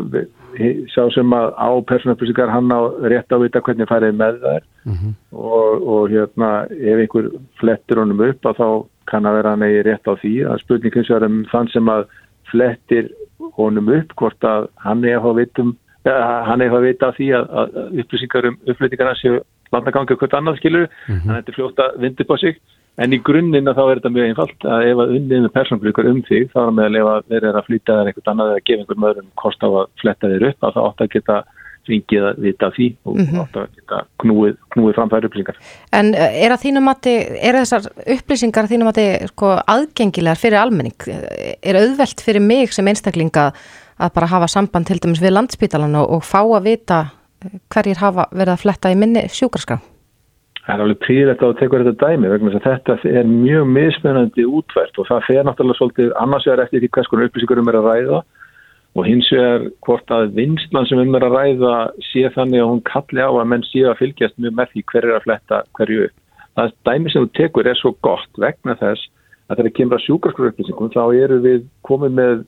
Sá 0.93 1.01
sem 1.11 1.33
að 1.35 1.53
á 1.59 1.69
persónaflýsingar 1.89 2.51
hann 2.53 2.71
á 2.71 2.81
rétt 3.11 3.33
á 3.33 3.37
vita 3.41 3.61
hvernig 3.61 3.89
færið 3.89 4.19
með 4.19 4.41
þær. 4.43 4.67
Mm 4.85 4.97
-hmm. 4.97 5.13
og, 5.31 5.87
og 5.93 6.09
hérna 6.09 6.49
ef 6.71 6.99
einhver 7.03 7.31
flettir 7.59 7.99
honum 7.99 8.21
upp 8.21 8.45
að 8.45 8.59
þá 8.61 8.69
kann 9.05 9.25
að 9.25 9.37
vera 9.39 9.49
hann 9.53 9.65
eigi 9.67 9.81
rétt 9.87 10.07
á 10.07 10.13
því. 10.15 10.33
Að 10.49 10.61
spurningins 10.63 11.09
er 11.09 11.25
um 11.25 11.41
þann 11.51 11.71
sem 11.73 11.89
að 11.89 12.05
flettir 12.51 13.09
honum 13.57 13.89
upp 13.89 14.15
hvort 14.15 14.43
að 14.43 14.69
hann 14.85 15.03
eigi 15.03 15.19
að 15.19 15.35
vitum 15.41 15.75
hann 16.05 16.61
eigi 16.61 16.75
að 16.75 16.85
vita 16.85 17.11
því 17.17 17.27
að, 17.33 17.45
að 17.49 17.99
upplýsingar 18.01 18.47
um 18.49 18.57
uppflutningarna 18.69 19.15
séu 19.17 19.39
landagangi 19.73 20.13
og 20.13 20.19
hvert 20.21 20.35
annað 20.37 20.59
skilur, 20.59 20.87
mm 21.07 21.15
-hmm. 21.15 21.33
þetta 21.35 21.51
er 21.51 21.55
fljóta 21.57 21.85
vindu 21.97 22.23
på 22.23 22.37
sig 22.37 22.59
En 23.01 23.11
í 23.11 23.19
grunninn 23.19 23.67
að 23.67 23.75
þá 23.75 23.83
er 23.85 23.99
þetta 23.99 24.13
mjög 24.15 24.29
einfalt 24.29 24.65
að 24.71 24.85
ef 24.89 25.01
að 25.03 25.13
unnið 25.17 25.41
með 25.43 25.53
persónblíkur 25.57 26.07
um 26.07 26.21
þig 26.23 26.47
þá 26.53 26.59
er 26.61 26.75
með 26.77 26.97
að 27.01 27.25
þeir 27.27 27.41
eru 27.41 27.59
að 27.59 27.67
flytja 27.67 27.97
þér 27.97 28.09
eitthvað 28.11 28.31
annað 28.31 28.51
eða 28.53 28.65
gefa 28.69 28.83
einhvern 28.83 29.07
öðrum 29.09 29.29
kost 29.41 29.65
á 29.65 29.69
að 29.69 29.85
fletta 29.99 30.31
þér 30.31 30.45
upp 30.49 30.67
að 30.67 30.75
það 30.77 30.87
átt 30.89 31.03
að 31.03 31.13
geta 31.15 31.37
fengið 31.85 32.27
að 32.29 32.39
vita 32.41 32.69
því 32.73 32.87
og 33.05 33.15
mm 33.15 33.25
-hmm. 33.25 33.41
átt 33.41 33.57
að 33.61 33.67
geta 33.75 33.99
knúið, 34.23 34.55
knúið 34.73 34.95
framfæri 34.97 35.29
upplýsingar. 35.29 35.57
En 35.91 36.13
eh, 36.15 36.37
er 36.45 36.51
að 36.55 36.79
mati, 36.81 37.15
er 37.47 37.59
þessar 37.59 37.89
upplýsingar 38.15 38.69
þínum 38.71 38.89
mati 38.89 39.07
sko, 39.29 39.51
aðgengilegar 39.67 40.39
fyrir 40.39 40.59
almenning? 40.59 40.95
Er 41.61 41.75
auðvelt 41.75 42.21
fyrir 42.21 42.41
mig 42.41 42.73
sem 42.73 42.87
einstaklinga 42.87 43.51
að 43.99 44.13
bara 44.13 44.27
hafa 44.27 44.47
samband 44.47 44.87
til 44.87 44.99
dæmis 44.99 45.21
við 45.21 45.35
landspítalan 45.35 45.95
og, 45.95 46.09
og 46.09 46.23
fá 46.23 46.41
að 46.41 46.63
vita 46.63 47.11
hverjir 47.69 47.97
hafa 48.01 48.27
verið 48.31 48.53
að 48.53 48.63
fletta 48.63 48.91
í 48.91 48.95
minni 48.95 49.27
sjúkarskram? 49.29 49.94
Það 50.65 50.73
er 50.73 50.81
alveg 50.81 51.01
príðilegt 51.03 51.43
að 51.45 51.51
tekur 51.59 51.83
þetta 51.85 52.07
dæmi 52.09 52.29
vegna 52.31 52.51
þess 52.55 52.65
að 52.65 52.71
þetta 52.71 53.17
er 53.19 53.27
mjög 53.29 53.67
mismunandi 53.69 54.45
útvært 54.49 54.97
og 54.97 55.07
það 55.11 55.27
fer 55.27 55.43
náttúrulega 55.45 55.77
svolítið 55.77 56.15
annars 56.23 56.47
vegar 56.47 56.63
eftir 56.63 56.81
því 56.81 56.89
hvers 56.95 57.09
konar 57.11 57.29
upplýsingur 57.29 57.61
um 57.61 57.69
er 57.69 57.77
að 57.77 57.89
ræða 57.91 58.21
og 58.95 59.05
hins 59.09 59.29
vegar 59.35 59.67
hvort 59.85 60.13
að 60.15 60.33
vinslan 60.39 60.89
sem 60.89 61.01
um 61.03 61.17
er 61.19 61.27
að 61.27 61.35
ræða 61.37 61.75
sé 62.07 62.23
þannig 62.33 62.63
að 62.63 62.71
hún 62.71 62.83
kalli 62.89 63.21
á 63.21 63.29
að 63.29 63.49
menn 63.51 63.67
sé 63.67 63.85
að 63.85 63.99
fylgjast 64.01 64.41
mjög 64.41 64.57
með 64.57 64.73
því 64.73 64.85
hver 64.89 65.07
er 65.09 65.15
að 65.19 65.27
fletta 65.27 65.61
hverju 65.77 66.07
upp. 66.07 66.17
Það 66.55 66.75
dæmi 66.89 67.13
sem 67.13 67.25
þú 67.25 67.31
tekur 67.37 67.69
er 67.69 67.79
svo 67.81 67.93
gott 68.07 68.41
vegna 68.41 68.77
þess 68.81 69.09
að 69.45 69.59
þegar 69.59 69.75
kemur 69.77 69.99
að 69.99 70.05
sjúkarskur 70.07 70.49
upplýsingum 70.49 70.93
þá 70.95 71.03
eru 71.13 71.41
við 71.45 71.65
komið 71.85 72.17
með 72.23 72.45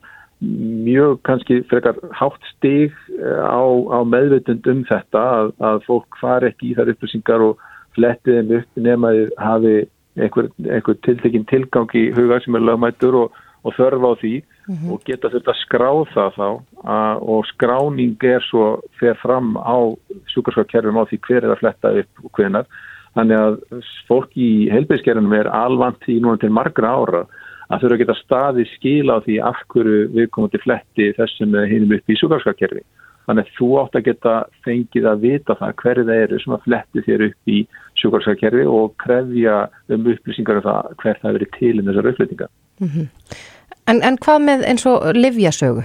mjög 0.88 1.18
kannski 1.26 1.62
frekar 1.70 1.98
hátt 2.14 2.50
stig 2.56 2.94
eh, 3.18 3.42
á, 3.42 3.62
á 3.94 3.98
meðveitund 4.06 4.66
um 4.70 4.84
þetta 4.88 5.22
að, 5.38 5.50
að 5.70 5.82
fólk 5.86 6.18
far 6.20 6.46
ekki 6.46 6.72
í 6.72 6.76
þær 6.78 6.94
upplýsingar 6.94 7.44
og 7.46 7.62
flettið 7.98 8.38
þeim 8.38 8.56
upp 8.60 8.82
nema 8.88 9.12
þið 9.16 9.36
hafi 9.42 9.76
einhver, 10.18 10.50
einhver 10.66 10.98
tiltekinn 11.06 11.46
tilgang 11.50 11.94
í 11.98 12.08
huga 12.16 12.40
sem 12.42 12.56
er 12.58 12.66
lögmættur 12.66 13.16
og, 13.24 13.38
og 13.66 13.74
þörfa 13.76 14.12
á 14.12 14.20
því 14.20 14.34
mm 14.42 14.74
-hmm. 14.74 14.92
og 14.92 15.02
geta 15.04 15.30
þetta 15.32 15.54
skráð 15.62 16.04
það 16.14 16.30
þá 16.38 16.48
að, 16.84 17.16
og 17.34 17.46
skráning 17.52 18.16
er 18.22 18.44
svo 18.50 18.80
fer 19.00 19.16
fram 19.22 19.56
á 19.56 19.78
sjúkarskapkerfum 20.34 21.00
á 21.00 21.08
því 21.08 21.18
hver 21.26 21.44
er 21.44 21.52
að 21.52 21.60
fletta 21.62 21.94
upp 22.02 22.24
og 22.24 22.30
hvenar 22.32 22.66
þannig 23.14 23.38
að 23.38 23.54
fólk 24.08 24.36
í 24.36 24.68
helbíðskerfinum 24.70 25.34
er 25.34 25.48
alvant 25.48 26.02
í 26.08 26.20
núna 26.20 26.38
til 26.38 26.50
margra 26.50 26.94
ára 26.94 27.26
að 27.68 27.80
þurfa 27.80 27.94
að 27.94 28.02
geta 28.02 28.22
staði 28.22 28.64
skila 28.74 29.18
á 29.18 29.24
því 29.24 29.40
af 29.44 29.58
hverju 29.72 30.08
við 30.14 30.30
komum 30.30 30.50
til 30.50 30.62
fletti 30.64 31.12
þessum 31.18 31.56
hinnum 31.68 31.96
upp 31.98 32.08
í 32.08 32.18
sjúkarskapkerfi 32.20 32.84
Þannig 33.28 33.44
að 33.44 33.56
þú 33.58 33.66
átt 33.82 33.96
að 33.98 34.06
geta 34.06 34.34
fengið 34.64 35.06
að 35.10 35.24
vita 35.26 35.56
það 35.58 35.72
hverju 35.82 36.04
það 36.08 36.20
eru 36.24 36.38
sem 36.40 36.54
að 36.56 36.62
fletti 36.64 37.02
þér 37.04 37.24
upp 37.26 37.50
í 37.52 37.58
sjúkarsækkerfi 38.00 38.62
og 38.72 38.94
krefja 39.02 39.56
um 39.92 40.06
upplýsingar 40.14 40.60
um 40.60 40.64
það 40.64 40.94
hver 41.02 41.18
það 41.20 41.36
verið 41.36 41.50
til 41.58 41.72
um 41.74 41.90
þessar 41.90 42.08
upplýtingar. 42.12 42.50
Mm 42.78 42.88
-hmm. 42.88 43.08
en, 43.92 44.00
en 44.08 44.16
hvað 44.24 44.38
með 44.46 44.64
eins 44.70 44.86
og 44.86 45.12
livjasögu? 45.16 45.84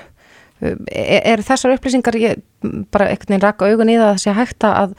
Er, 0.64 1.22
er 1.34 1.44
þessar 1.44 1.76
upplýsingar 1.76 2.16
ég, 2.16 2.40
bara 2.92 3.10
einhvern 3.10 3.34
veginn 3.34 3.44
raka 3.44 3.68
augun 3.68 3.92
í 3.92 3.98
það 3.98 4.08
að 4.08 4.14
það 4.14 4.24
sé 4.24 4.36
hægt 4.38 4.64
að 4.64 4.96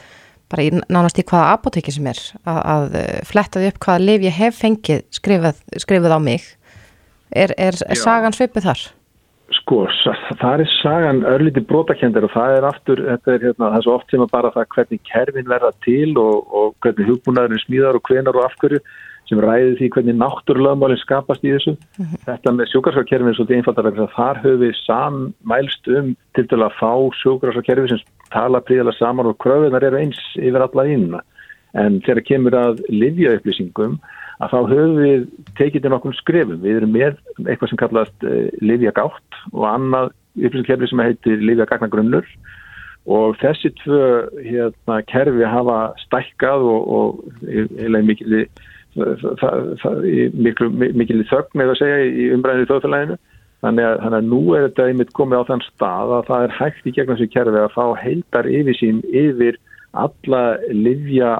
bara 0.52 0.62
í, 0.62 0.70
nánast 0.92 1.18
í 1.18 1.24
hvaða 1.24 1.54
apotekki 1.56 1.94
sem 1.94 2.06
er 2.06 2.20
að, 2.44 2.60
að 2.74 2.98
fletta 3.24 3.62
því 3.62 3.70
upp 3.72 3.80
hvaða 3.86 4.04
liv 4.04 4.26
ég 4.28 4.36
hef 4.36 4.60
fengið 4.60 5.00
skrifað, 5.10 5.64
skrifað 5.80 6.12
á 6.12 6.20
mig? 6.20 6.44
Er, 7.32 7.54
er 7.56 7.74
sagan 7.96 8.36
svipið 8.36 8.68
þar? 8.68 8.84
Sko, 9.52 9.82
það 10.40 10.62
er 10.62 10.70
sagan 10.80 11.18
örlíti 11.28 11.60
brotakjendir 11.68 12.24
og 12.24 12.32
það 12.32 12.54
er 12.56 12.66
aftur, 12.68 13.00
þetta 13.04 13.32
er 13.34 13.42
hérna, 13.42 13.66
það 13.66 13.76
er 13.76 13.84
svo 13.84 13.96
oft 13.98 14.12
sem 14.12 14.22
að 14.24 14.30
bara 14.32 14.52
það 14.54 14.70
hvernig 14.74 15.02
kerfin 15.10 15.50
verða 15.50 15.70
til 15.84 16.14
og, 16.20 16.46
og 16.48 16.70
hvernig 16.84 17.10
hugbúnaðurinn 17.10 17.64
smíðar 17.66 17.98
og 17.98 18.08
hvenar 18.08 18.38
og 18.38 18.46
afhverju 18.48 18.80
sem 19.28 19.40
ræði 19.40 19.76
því 19.78 19.90
hvernig 19.94 20.16
náttúrlögmálinn 20.20 21.00
skapast 21.00 21.44
í 21.44 21.52
þessu. 21.52 21.76
Mm 21.76 22.06
-hmm. 22.06 22.24
Þetta 22.24 22.54
með 22.56 22.70
sjókarsvarkerfin 22.72 23.28
er 23.28 23.36
svolítið 23.36 23.56
einfaldar 23.58 23.86
vegna 23.88 24.08
þar 24.16 24.42
höfum 24.44 24.60
við 24.64 24.74
sammælst 24.80 25.88
um 25.88 26.16
til 26.34 26.46
dæla 26.48 26.68
að 26.68 26.78
fá 26.80 26.92
sjókarsvarkerfi 27.20 27.88
sem 27.88 28.02
tala 28.32 28.60
príðilega 28.60 28.98
saman 28.98 29.26
og 29.26 29.38
kröfunar 29.38 29.84
eru 29.84 29.96
eins 29.96 30.20
yfir 30.36 30.60
alla 30.60 30.84
ínuna. 30.84 31.20
En 31.74 32.00
þegar 32.00 32.28
kemur 32.28 32.54
að 32.54 32.84
livja 32.88 33.36
upplýsingum 33.36 33.98
að 34.42 34.54
þá 34.54 34.58
höfum 34.72 34.98
við 34.98 35.24
tekið 35.60 35.84
til 35.84 35.92
nokkur 35.94 36.18
skrefum. 36.18 36.60
Við 36.64 36.80
erum 36.80 36.94
með 36.94 37.16
eitthvað 37.44 37.70
sem 37.70 37.80
kallast 37.80 38.26
uh, 38.26 38.48
Livia 38.64 38.94
Gátt 38.96 39.40
og 39.52 39.64
annað 39.70 40.12
upplýsingarkerfi 40.34 40.90
sem 40.90 41.04
heitir 41.04 41.42
Livia 41.44 41.68
Gagnagrunnur 41.70 42.26
og 43.04 43.36
þessi 43.42 43.70
tvö 43.82 44.04
hérna, 44.40 45.02
kerfi 45.10 45.44
hafa 45.44 45.78
stækkað 46.06 46.64
og, 46.72 46.86
og 46.96 47.44
eiginlega 47.44 48.08
mikil 48.08 48.38
mikil, 48.94 50.70
mikil 50.94 51.24
þögn 51.28 51.64
eða 51.64 51.78
segja 51.78 52.02
í 52.06 52.28
umbræðinu 52.36 52.68
þjóðfélaginu 52.70 53.18
þannig 53.64 53.86
að, 53.88 53.96
þannig 54.04 54.18
að 54.18 54.28
nú 54.30 54.40
er 54.54 54.66
þetta 54.68 54.88
einmitt 54.90 55.14
komið 55.16 55.42
á 55.44 55.48
þann 55.50 55.64
stað 55.68 56.14
að 56.18 56.26
það 56.28 56.46
er 56.46 56.56
hægt 56.58 56.86
í 56.86 56.94
gegnum 56.94 57.18
þessu 57.18 57.32
kerfi 57.32 57.62
að 57.62 57.74
fá 57.74 57.84
heildar 58.02 58.50
yfir 58.50 58.78
sín 58.78 59.00
yfir 59.10 59.58
alla 59.94 60.42
livja, 60.70 61.38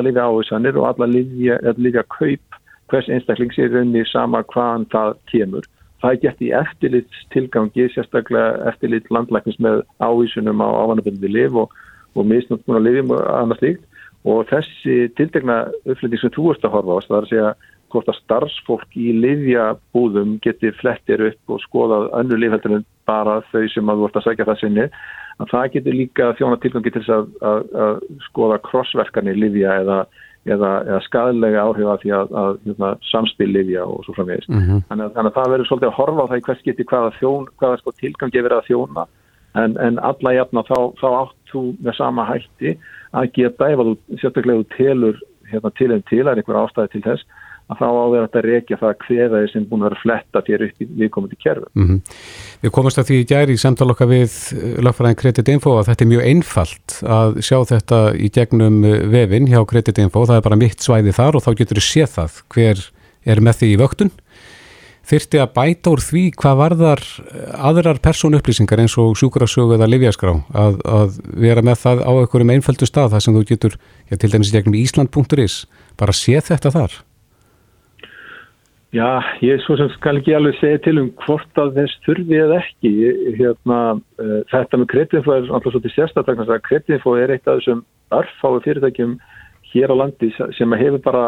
livja 0.00 0.24
áhersanir 0.26 0.78
og 0.80 0.88
alla 0.88 1.08
livja, 1.10 1.58
livja 1.76 2.04
kaup 2.08 2.58
hvers 2.92 3.08
einstaklings 3.08 3.58
er 3.58 3.72
raunni 3.72 4.02
sama 4.08 4.42
hvaðan 4.52 4.88
það 4.92 5.14
kemur. 5.32 5.68
Það 6.02 6.10
er 6.10 6.20
gett 6.24 6.42
í 6.42 6.50
eftirlit 6.58 7.20
tilgangi, 7.32 7.86
sérstaklega 7.94 8.66
eftirlit 8.72 9.08
landlæknis 9.14 9.58
með 9.62 9.84
áhersunum 10.02 10.60
á 10.60 10.68
ávanaböndi 10.68 11.30
liv 11.30 11.56
og, 11.56 11.72
og 12.16 12.26
misnúttmuna 12.28 12.82
livjum 12.82 13.14
og 13.14 13.22
annars 13.30 13.62
líkt 13.62 13.86
og 14.28 14.46
þessi 14.50 15.08
tildegna 15.18 15.64
uppflytting 15.82 16.20
sem 16.20 16.34
þú 16.34 16.52
ert 16.52 16.66
að 16.66 16.74
horfa 16.76 16.98
á, 16.98 16.98
það 17.06 17.16
er 17.16 17.22
að 17.22 17.30
segja 17.30 17.48
hvort 17.92 18.10
að 18.10 18.18
starfsfólk 18.22 18.96
í 18.98 19.12
livjabúðum 19.22 20.38
geti 20.44 20.72
flettir 20.80 21.22
upp 21.28 21.54
og 21.54 21.62
skoðað 21.66 22.10
önnu 22.20 22.38
livheldur 22.40 22.78
en 22.78 22.86
bara 23.08 23.40
þau 23.52 23.64
sem 23.72 23.90
að 23.90 24.00
þú 24.00 24.08
ert 24.08 24.18
að 24.20 24.26
segja 24.28 24.48
það 24.48 24.60
sinni 24.62 24.88
að 25.40 25.52
það 25.52 25.70
getur 25.76 25.96
líka 25.98 26.32
þjóna 26.38 26.58
tilgangi 26.62 26.92
til 26.92 27.02
þess 27.02 27.14
að, 27.16 27.30
að, 27.52 27.64
að 27.84 28.02
skoða 28.28 28.58
krossverkanir 28.66 29.38
livja 29.38 29.78
eða, 29.82 29.98
eða, 30.48 30.70
eða 30.88 31.00
skadlega 31.06 31.64
áhrif 31.64 31.90
að 31.92 32.04
því 32.04 32.14
að, 32.18 32.36
að 32.42 32.52
hérna, 32.66 32.92
samspil 33.10 33.50
livja 33.50 33.86
og 33.88 34.04
svo 34.06 34.16
framvegist. 34.18 34.52
Mm 34.52 34.62
-hmm. 34.62 34.84
þannig, 34.90 35.12
þannig 35.16 35.32
að 35.32 35.40
það 35.40 35.52
verður 35.54 35.70
svolítið 35.70 35.90
að 35.90 35.98
horfa 36.00 36.22
á 36.22 36.30
það 36.30 36.38
í 36.40 36.46
hvers 36.48 36.64
geti 36.68 36.88
hvaða, 36.92 37.12
þjón, 37.18 37.50
hvaða 37.58 37.82
sko, 37.82 37.94
tilgangi 38.00 38.44
verið 38.46 38.58
að 38.58 38.68
þjóna 38.70 39.06
en, 39.54 39.76
en 39.76 40.00
alla 40.00 40.34
jafna 40.38 40.64
þá, 40.68 40.78
þá 41.00 41.08
átt 41.22 41.38
þú 41.52 41.62
með 41.84 41.98
sama 41.98 42.26
hætti 42.28 42.76
að 43.12 43.30
geta 43.36 43.68
ef 43.68 43.82
þú 43.82 43.94
sérstaklega 44.20 44.68
telur 44.76 45.18
hérna, 45.50 45.72
til 45.76 45.90
en 45.92 46.04
til, 46.08 46.24
er 46.26 46.38
einhver 46.38 46.60
ástæði 46.62 46.94
til 46.94 47.04
þess 47.08 47.41
að 47.70 47.80
þá 47.80 47.86
að 47.88 48.14
þetta 48.16 48.42
reykja 48.46 48.78
það 48.80 49.04
það 49.08 49.36
er 49.38 49.52
sem 49.52 49.66
búin 49.68 49.82
að 49.82 49.88
vera 49.88 50.00
fletta 50.02 50.42
fyrir 50.46 50.72
viðkomandi 50.78 51.38
kerfu. 51.42 51.68
Mm 51.74 51.86
-hmm. 51.88 52.00
Við 52.62 52.74
komumst 52.76 52.98
að 52.98 53.08
því 53.10 53.20
í 53.20 53.28
gæri 53.32 53.56
í 53.56 53.62
samtaloka 53.62 54.06
við 54.06 54.30
eh, 54.56 54.80
lagfæraðin 54.82 55.20
Kreditinfo 55.22 55.76
að 55.78 55.88
þetta 55.90 56.04
er 56.04 56.12
mjög 56.12 56.26
einfalt 56.30 56.96
að 57.02 57.40
sjá 57.42 57.58
þetta 57.72 58.00
í 58.16 58.28
gegnum 58.30 58.84
eh, 58.84 58.98
vefin 59.06 59.48
hjá 59.48 59.60
Kreditinfo, 59.66 60.26
það 60.26 60.36
er 60.36 60.48
bara 60.48 60.60
mitt 60.60 60.80
svæði 60.80 61.12
þar 61.12 61.36
og 61.36 61.46
þá 61.46 61.52
getur 61.56 61.80
þú 61.80 61.86
séð 61.86 62.10
það 62.16 62.42
hver 62.54 62.90
er 63.24 63.40
með 63.40 63.62
því 63.62 63.72
í 63.72 63.78
vöktun 63.78 64.12
þyrti 65.08 65.40
að 65.42 65.52
bæta 65.56 65.92
úr 65.92 66.02
því 66.02 66.22
hvað 66.38 66.58
varðar 66.60 67.02
aðrar 67.58 67.98
persónu 68.02 68.38
upplýsingar 68.38 68.80
eins 68.82 68.94
og 69.00 69.16
sjúkrasögu 69.18 69.74
eða 69.76 69.90
livjaskrá 69.90 70.36
að, 70.54 70.78
að 70.86 71.16
vera 71.42 71.64
með 71.66 71.80
það 71.82 72.04
á 72.06 72.12
einhverjum 72.12 72.54
einföldu 72.54 72.86
stað 72.86 73.16
þar 73.16 73.24
sem 73.24 73.34
þú 73.34 73.44
getur, 73.50 73.78
já, 74.08 74.16
til 74.16 74.30
dæmis 74.30 74.52
í 74.52 74.56
gegnum 74.56 74.78
Ísland.is, 74.78 75.64
bara 75.98 76.14
sé 76.14 76.38
þetta 76.38 76.70
þar? 76.74 77.00
Já, 78.92 79.22
ég 79.40 79.62
svo 79.64 79.78
sem 79.80 79.88
skal 79.94 80.18
ekki 80.18 80.34
alveg 80.36 80.58
segja 80.58 80.80
til 80.84 80.98
um 81.00 81.06
hvort 81.22 81.56
að 81.56 81.78
þess 81.78 82.00
þurfi 82.04 82.36
eða 82.36 82.58
ekki. 82.60 82.90
Hérna, 83.38 83.78
uh, 84.20 84.40
þetta 84.50 84.80
með 84.80 84.88
kreditinfo 84.90 85.32
er 85.32 85.46
alltaf 85.48 85.72
svolítið 85.72 85.94
sérstaklega 85.94 86.44
að 86.44 86.66
kreditinfo 86.66 87.14
er 87.16 87.32
eitt 87.32 87.48
af 87.48 87.62
þessum 87.62 87.80
örfái 88.12 88.58
fyrirtækjum 88.66 89.14
hér 89.72 89.94
á 89.96 89.96
landi 89.96 90.28
sem 90.36 90.76
hefur 90.76 91.00
bara 91.06 91.22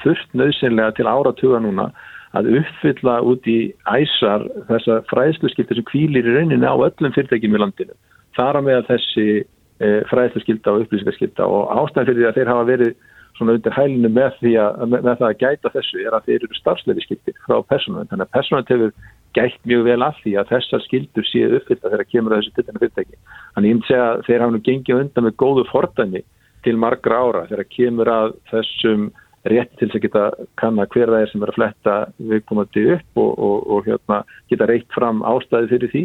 þurft 0.00 0.32
nöðsynlega 0.40 0.94
til 0.96 1.04
áratuga 1.10 1.60
núna 1.60 1.90
að 2.36 2.48
uppfylla 2.62 3.18
út 3.28 3.44
í 3.44 3.58
æsar 3.92 4.46
þessa 4.70 5.02
fræðsluskylda 5.10 5.76
sem 5.76 5.88
kvílir 5.90 6.24
í 6.24 6.36
rauninni 6.38 6.64
á 6.64 6.76
öllum 6.76 7.12
fyrirtækjum 7.12 7.58
í 7.58 7.60
landinu. 7.60 7.92
Þar 8.40 8.62
að 8.62 8.66
með 8.70 8.80
að 8.80 8.88
þessi 8.94 9.26
uh, 9.44 10.00
fræðsluskylda 10.14 10.72
og 10.72 10.86
upplýsingarskylda 10.86 11.44
og 11.44 11.76
ástæðan 11.76 12.08
fyrir 12.08 12.22
því 12.22 12.30
að 12.30 12.40
þeir 12.40 12.52
hafa 12.54 12.66
verið 12.72 12.96
svona 13.36 13.56
undir 13.56 13.76
hælinu 13.76 14.10
með 14.12 14.40
að 14.62 14.86
með, 14.92 15.10
það 15.10 15.28
að 15.28 15.38
gæta 15.42 15.72
þessu 15.74 16.00
er 16.02 16.16
að 16.16 16.28
þeir 16.28 16.38
eru 16.40 16.58
starfslefi 16.58 17.04
skildir 17.04 17.36
frá 17.44 17.58
personuðin. 17.70 18.10
Þannig 18.12 18.26
að 18.26 18.34
personuðin 18.36 18.72
hefur 18.72 19.12
gætt 19.36 19.68
mjög 19.68 19.84
vel 19.90 19.98
af 20.06 20.16
því 20.22 20.32
að 20.40 20.52
þessar 20.54 20.84
skildur 20.86 21.28
séu 21.28 21.52
uppfylta 21.58 21.92
þegar 21.92 22.10
kemur 22.12 22.34
að 22.34 22.42
þessu 22.42 22.56
tiltegna 22.56 22.82
fyrirtæki. 22.82 23.20
Þannig 23.54 23.70
ég 23.70 23.76
myndi 23.76 23.90
segja 23.90 24.08
að 24.08 24.24
þeir 24.28 24.44
hafa 24.44 24.54
nú 24.54 24.62
gengið 24.68 25.02
undan 25.02 25.26
með 25.26 25.38
góðu 25.42 25.64
fordæmi 25.70 26.22
til 26.66 26.76
margra 26.82 27.22
ára 27.22 27.46
þegar 27.50 27.70
kemur 27.76 28.10
að 28.10 28.36
þessum 28.50 29.08
rétti 29.46 29.78
til 29.78 29.88
þess 29.88 29.98
að 29.98 30.04
geta 30.06 30.22
kanna 30.58 30.86
hver 30.90 31.12
það 31.12 31.22
er 31.22 31.30
sem 31.30 31.42
er 31.44 31.52
að 31.52 31.58
fletta 31.58 31.96
viðkomandi 32.32 32.86
upp 32.96 33.20
og, 33.22 33.32
og, 33.46 33.58
og 33.76 33.84
hérna, 33.86 34.22
geta 34.50 34.68
reitt 34.70 34.88
fram 34.94 35.20
ástæði 35.26 35.70
fyrir 35.74 35.92
því 35.92 36.02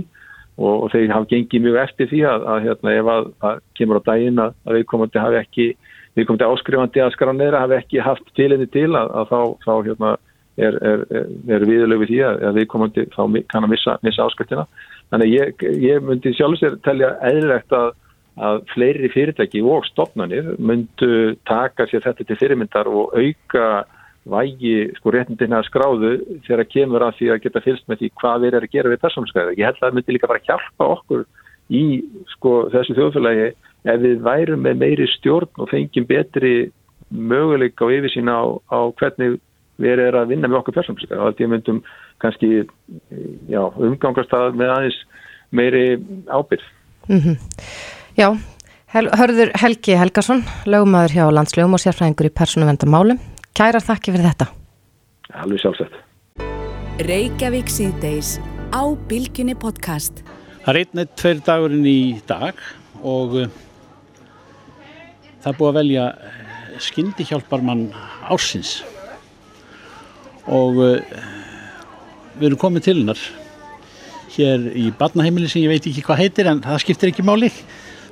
og, 0.60 0.76
og 0.76 0.92
þeir 0.94 1.14
hafa 1.16 1.30
gengið 1.32 1.66
mjög 1.66 1.80
eftir 1.86 2.12
því 2.12 2.22
að, 2.30 2.46
að 2.54 2.68
hérna, 2.68 2.94
ef 3.00 3.12
að, 3.16 3.32
að 3.50 3.64
kemur 3.80 4.02
á 4.02 4.08
daginn 4.12 4.44
að, 4.44 4.54
að 4.68 4.78
viðkomandi 4.78 5.24
hafi 5.24 5.40
ekki 5.42 5.68
við 6.18 6.28
komum 6.28 6.42
til 6.42 6.50
áskrifandi 6.52 7.04
að 7.04 7.14
skara 7.16 7.34
neðra 7.36 7.64
hafi 7.64 7.78
ekki 7.78 8.04
haft 8.04 8.34
tilinni 8.36 8.68
til 8.72 8.90
að, 8.90 9.14
að 9.22 9.32
þá, 9.32 9.40
þá 9.64 9.74
hérna, 9.88 10.12
er, 10.60 10.78
er, 10.92 11.06
er 11.56 11.66
viðlög 11.70 12.04
við 12.04 12.12
því 12.12 12.20
að, 12.28 12.44
að 12.50 12.60
við 12.60 12.68
komum 12.74 12.94
til 12.96 13.08
þá 13.14 13.22
kann 13.54 13.68
að 13.68 13.74
missa, 13.76 13.98
missa 14.06 14.28
áskriftina. 14.28 14.68
Þannig 15.12 15.34
ég, 15.34 15.66
ég 15.84 16.06
myndi 16.08 16.34
sjálfsvegar 16.36 16.82
telja 16.86 17.14
eðlilegt 17.28 17.76
að, 17.76 17.90
að 18.42 18.62
fleiri 18.74 19.12
fyrirtæki 19.14 19.64
og 19.64 19.88
stopnarnir 19.90 20.54
myndu 20.60 21.34
taka 21.48 21.88
sér 21.92 22.06
þetta 22.06 22.28
til 22.28 22.40
fyrirmyndar 22.44 22.92
og 22.92 23.16
auka 23.16 23.66
vægi 24.32 24.92
sko 25.00 25.12
réttindina 25.16 25.64
skráðu 25.66 26.14
þegar 26.46 26.68
kemur 26.70 27.08
að 27.08 27.16
því 27.18 27.30
að 27.34 27.44
geta 27.46 27.64
fylst 27.66 27.88
með 27.90 28.04
því 28.04 28.10
hvað 28.22 28.44
við 28.44 28.52
erum 28.52 28.68
að 28.68 28.76
gera 28.76 28.92
við 28.92 29.02
persónskæðu. 29.02 29.56
Ég 29.58 29.66
held 29.66 29.80
að 29.80 29.86
það 29.88 29.96
myndi 29.98 30.16
líka 30.16 30.30
bara 30.30 30.46
hjálpa 30.46 30.90
okkur 30.98 31.24
í 31.72 31.84
sko 32.36 32.54
þessu 32.74 32.98
þjóðfélagi 33.00 33.48
ef 33.84 34.02
við 34.02 34.22
værum 34.26 34.62
með 34.66 34.82
meiri 34.84 35.08
stjórn 35.16 35.50
og 35.58 35.72
fengjum 35.72 36.08
betri 36.10 36.72
möguleik 37.12 37.82
á 37.82 37.86
yfirsýn 37.92 38.30
á, 38.32 38.42
á 38.72 38.80
hvernig 39.00 39.40
við 39.82 40.04
erum 40.06 40.22
að 40.22 40.32
vinna 40.36 40.50
með 40.50 40.62
okkur 40.62 40.78
persónlíska 40.78 41.18
og 41.18 41.32
að 41.32 41.44
ég 41.44 41.52
myndum 41.52 41.82
kannski 42.22 42.52
já, 43.50 43.62
umgangast 43.82 44.32
það 44.32 44.58
með 44.60 44.74
aðeins 44.76 45.00
meiri 45.52 45.86
ábyrg. 46.30 46.64
Mm 47.10 47.20
-hmm. 47.20 47.38
Já, 48.18 48.38
Hel 48.92 49.08
hörður 49.08 49.52
Helgi 49.56 49.96
Helgason, 49.96 50.44
lögumæður 50.68 51.14
hjá 51.16 51.26
landslögum 51.32 51.74
og 51.74 51.80
sérfræðingur 51.80 52.28
í 52.28 52.34
persónuvendamálum. 52.36 53.20
Kærar 53.56 53.80
þakki 53.80 54.12
fyrir 54.12 54.28
þetta. 54.28 54.48
Alveg 55.32 55.60
sjálfsett. 55.60 55.94
Reykjavík 57.08 57.72
síðdeis 57.72 58.40
á 58.76 58.84
Bilginni 59.08 59.56
podcast. 59.56 60.24
Það 60.66 60.76
er 60.76 60.80
einnið 60.82 61.14
tveir 61.16 61.40
dagurinn 61.48 61.88
í 61.88 62.22
dag 62.28 62.54
og 63.02 63.48
það 65.42 65.52
er 65.52 65.60
búið 65.60 65.72
að 65.72 65.78
velja 65.80 66.08
skyndi 66.82 67.28
hjálparmann 67.30 67.86
ársins. 68.32 68.80
Og 70.50 70.82
uh, 70.82 71.22
við 72.40 72.52
erum 72.52 72.62
komið 72.62 72.88
til 72.88 72.98
hennar 73.02 73.22
hér 74.32 74.68
í 74.80 74.88
badnaheimili 74.98 75.50
sem 75.52 75.64
ég 75.66 75.74
veit 75.74 75.88
ekki 75.88 76.04
hvað 76.06 76.22
heitir 76.24 76.50
en 76.50 76.62
það 76.64 76.84
skiptir 76.86 77.12
ekki 77.12 77.26
máli. 77.28 77.52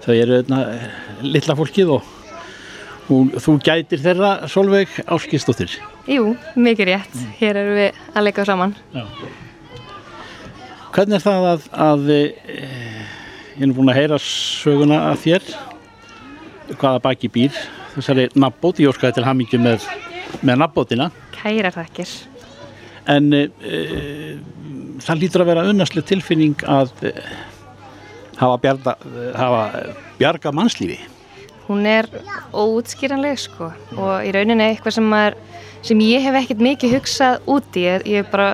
Þau 0.04 0.14
eru 0.16 0.40
öðna 0.42 0.64
litla 1.26 1.56
fólkið 1.60 1.94
og, 1.96 2.10
og 3.12 3.38
þú 3.44 3.56
gætir 3.66 4.04
þeirra 4.04 4.34
Solveig 4.52 4.94
Áskistóttir 5.06 5.74
Jú, 6.10 6.34
mikið 6.58 6.90
rétt, 6.90 7.18
hér 7.38 7.60
eru 7.62 7.74
við 7.78 7.98
að 8.18 8.26
leika 8.26 8.46
saman. 8.48 8.72
Já. 8.96 9.04
Hvernig 10.96 11.20
er 11.20 11.22
það 11.22 11.48
að, 11.52 11.66
að 11.86 12.08
e, 12.16 12.22
ég 13.60 13.66
er 13.68 13.74
búin 13.78 13.92
að 13.92 14.00
heyra 14.00 14.18
söguna 14.24 15.04
að 15.12 15.20
þér 15.28 15.52
hvaða 16.78 17.02
baki 17.04 17.30
býr. 17.34 17.56
Þessari 17.96 18.30
nabbót, 18.40 18.82
ég 18.84 18.92
óskaði 18.92 19.18
til 19.18 19.28
hamingi 19.28 19.60
með, 19.62 19.86
með 20.46 20.62
nabbótina. 20.64 21.10
Kæra 21.36 21.72
þakkir. 21.74 22.12
En 23.10 23.32
e, 23.34 23.46
það 25.02 25.24
lítur 25.24 25.44
að 25.44 25.52
vera 25.54 25.70
unnaslega 25.70 26.10
tilfinning 26.12 26.66
að 26.70 26.92
e, 27.10 27.14
hafa, 28.40 28.60
bjarga, 28.66 28.96
hafa 29.40 29.64
bjarga 30.20 30.54
mannslífi. 30.56 31.00
Hún 31.70 31.86
er 31.86 32.08
óutskýranleg 32.54 33.38
sko 33.38 33.70
og 33.94 34.26
í 34.26 34.32
rauninni 34.34 34.72
eitthvað 34.72 34.96
sem, 34.98 35.10
er, 35.14 35.36
sem 35.86 36.00
ég 36.02 36.24
hef 36.26 36.38
ekkert 36.40 36.64
mikið 36.66 36.96
hugsað 36.98 37.50
úti 37.50 37.86
ég, 37.86 38.08
ég 38.10 38.24
er 38.24 38.32
bara 38.32 38.50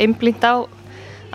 einblind 0.00 0.44
á, 0.44 0.64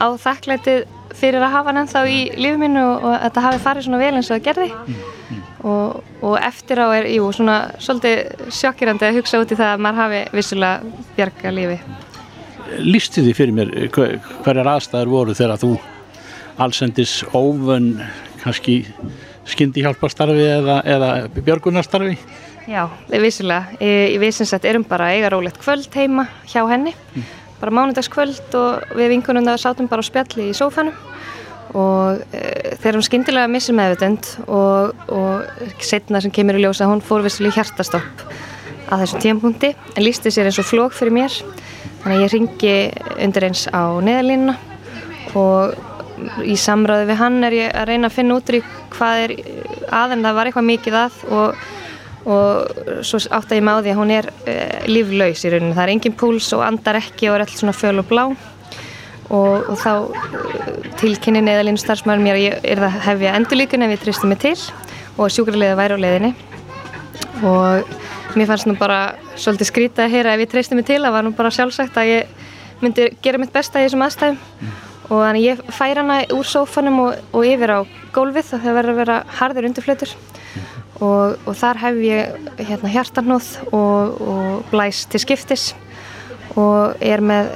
á 0.02 0.08
þakklætið 0.18 0.88
fyrir 1.18 1.44
að 1.44 1.54
hafa 1.56 1.72
hann 1.72 1.82
ennþá 1.84 2.04
í 2.10 2.20
lífið 2.38 2.60
mínu 2.64 2.84
og, 2.84 3.08
og 3.08 3.16
þetta 3.26 3.46
hafi 3.46 3.62
farið 3.64 3.88
svona 3.88 4.02
vel 4.02 4.12
eins 4.16 4.30
og 4.30 4.36
það 4.36 4.46
gerði 4.50 4.68
mm, 4.74 5.00
mm. 5.30 5.46
Og, 5.70 6.04
og 6.24 6.36
eftir 6.40 6.80
á 6.80 6.88
er, 6.96 7.10
jú, 7.12 7.26
svona 7.36 7.56
svolítið 7.84 8.52
sjokkirandi 8.56 9.10
að 9.10 9.18
hugsa 9.20 9.42
út 9.42 9.52
í 9.52 9.58
það 9.60 9.74
að 9.74 9.82
maður 9.84 10.02
hafi 10.06 10.22
vissulega 10.38 11.08
bjarga 11.18 11.52
lífi. 11.52 11.80
Lýstu 12.80 13.24
því 13.26 13.34
fyrir 13.36 13.58
mér 13.58 13.74
hverjar 13.92 14.70
aðstæður 14.72 15.12
voru 15.12 15.36
þegar 15.36 15.60
þú 15.60 15.74
allsendis 16.64 17.18
óvön 17.36 17.90
kannski 18.44 18.78
skyndi 19.50 19.84
hjálparstarfi 19.84 20.46
eða, 20.60 20.80
eða 20.88 21.10
björgunarstarfi? 21.40 22.16
Já, 22.70 22.84
vissulega. 23.10 23.74
Ég, 23.82 24.14
ég 24.14 24.22
veist 24.22 24.46
að 24.46 24.68
erum 24.70 24.86
bara 24.88 25.10
eiga 25.16 25.32
rólegt 25.34 25.58
kvöld 25.62 25.90
heima 25.96 26.28
hjá 26.50 26.62
henni, 26.70 26.94
mm. 26.94 27.30
Bara 27.60 27.76
mánudagskvöld 27.76 28.58
og 28.60 28.96
við 28.98 29.14
vinkunum 29.16 29.48
það 29.48 29.62
sátum 29.64 29.90
bara 29.92 30.06
á 30.06 30.10
spjalli 30.10 30.50
í 30.50 30.58
sófanum 30.58 30.96
og 31.78 32.22
e, 32.34 32.76
þegar 32.80 32.98
hún 32.98 33.06
skindilega 33.06 33.52
missir 33.52 33.78
meðvutund 33.78 34.30
og, 34.48 34.96
og 35.14 35.82
setna 35.86 36.22
sem 36.24 36.34
kemur 36.34 36.58
í 36.58 36.64
ljósa 36.64 36.90
hún 36.90 37.04
fór 37.06 37.26
vissilega 37.26 37.60
hjartastopp 37.60 38.24
að 38.90 39.04
þessum 39.04 39.24
tímpunkti 39.26 39.74
en 39.96 40.06
lísti 40.06 40.32
sér 40.34 40.50
eins 40.50 40.60
og 40.62 40.68
flók 40.70 40.96
fyrir 40.98 41.14
mér. 41.14 41.36
Þannig 42.00 42.16
að 42.16 42.24
ég 42.24 42.34
ringi 42.34 42.76
undir 43.26 43.46
eins 43.50 43.66
á 43.70 43.84
neðalínuna 44.02 44.56
og 45.38 46.44
í 46.44 46.56
samræðu 46.60 47.10
við 47.10 47.20
hann 47.20 47.44
er 47.48 47.56
ég 47.56 47.76
að 47.76 47.90
reyna 47.92 48.10
að 48.10 48.16
finna 48.18 48.38
út 48.40 48.54
í 48.56 48.62
hvað 48.96 49.24
er 49.26 49.34
aðeins 49.96 50.26
það 50.26 50.38
var 50.40 50.50
eitthvað 50.50 50.70
mikið 50.70 50.98
að 51.00 51.20
og, 51.30 51.68
og 52.28 53.04
svo 53.06 53.20
átt 53.32 53.52
að 53.52 53.60
ég 53.60 53.66
máði 53.66 53.94
að 53.94 54.00
hún 54.02 54.12
er 54.12 54.28
e, 54.44 54.56
líflaus 54.90 55.44
í 55.46 55.52
rauninu, 55.54 55.76
það 55.78 55.86
er 55.86 55.94
engin 55.94 56.16
púls 56.20 56.50
og 56.56 56.64
andar 56.66 57.00
ekki 57.00 57.30
og 57.30 57.38
er 57.38 57.46
alltaf 57.46 57.62
svona 57.62 57.76
föl 57.78 58.02
og 58.02 58.10
blá. 58.10 58.26
Og, 59.30 59.70
og 59.70 59.76
þá 59.78 59.92
uh, 60.10 60.70
tilkynni 60.98 61.44
neðalínu 61.46 61.78
starfsmæður 61.78 62.24
mér 62.26 62.38
að 62.40 62.46
ég 62.48 62.64
er 62.66 62.80
það 62.82 62.96
hefja 63.06 63.34
endurlíkun 63.38 63.86
ef 63.86 63.92
ég 63.94 64.02
tristi 64.02 64.30
mig 64.30 64.40
til 64.42 64.56
og 65.20 65.30
sjúkrarlega 65.30 65.78
væri 65.78 66.00
á 66.02 66.04
leiðinni. 66.04 66.32
Og 67.46 67.94
mér 68.34 68.50
fannst 68.50 68.66
nú 68.66 68.74
bara 68.80 69.14
svolítið 69.36 69.70
skrítið 69.70 70.06
að 70.08 70.16
heyra 70.16 70.34
ef 70.34 70.44
ég 70.44 70.52
tristi 70.56 70.78
mig 70.80 70.88
til 70.90 71.04
það 71.04 71.14
var 71.14 71.28
nú 71.28 71.34
bara 71.38 71.54
sjálfsagt 71.54 72.02
að 72.02 72.10
ég 72.16 72.48
myndi 72.82 73.12
gera 73.22 73.42
mitt 73.42 73.54
besta 73.54 73.84
í 73.84 73.86
þessum 73.86 74.08
aðstæðum. 74.08 74.40
Mm. 74.60 74.78
og 75.10 75.24
þannig 75.26 75.46
ég 75.46 75.62
fær 75.74 75.98
hana 75.98 76.18
úr 76.36 76.46
sófanum 76.46 77.00
og, 77.08 77.22
og 77.34 77.46
yfir 77.46 77.72
á 77.74 77.80
gólfið 78.14 78.52
það 78.52 78.76
verður 78.78 78.92
að 78.94 79.00
vera 79.00 79.16
harður 79.40 79.68
undirflötur 79.70 80.12
og, 81.00 81.38
og 81.48 81.56
þar 81.56 81.80
hef 81.84 82.02
ég 82.04 82.50
hérna, 82.60 82.92
hjartanóð 82.92 83.48
og, 83.72 84.20
og 84.20 84.68
blæs 84.72 85.06
til 85.12 85.22
skiptis 85.24 85.72
og 86.60 87.00
er 87.06 87.22
með 87.24 87.54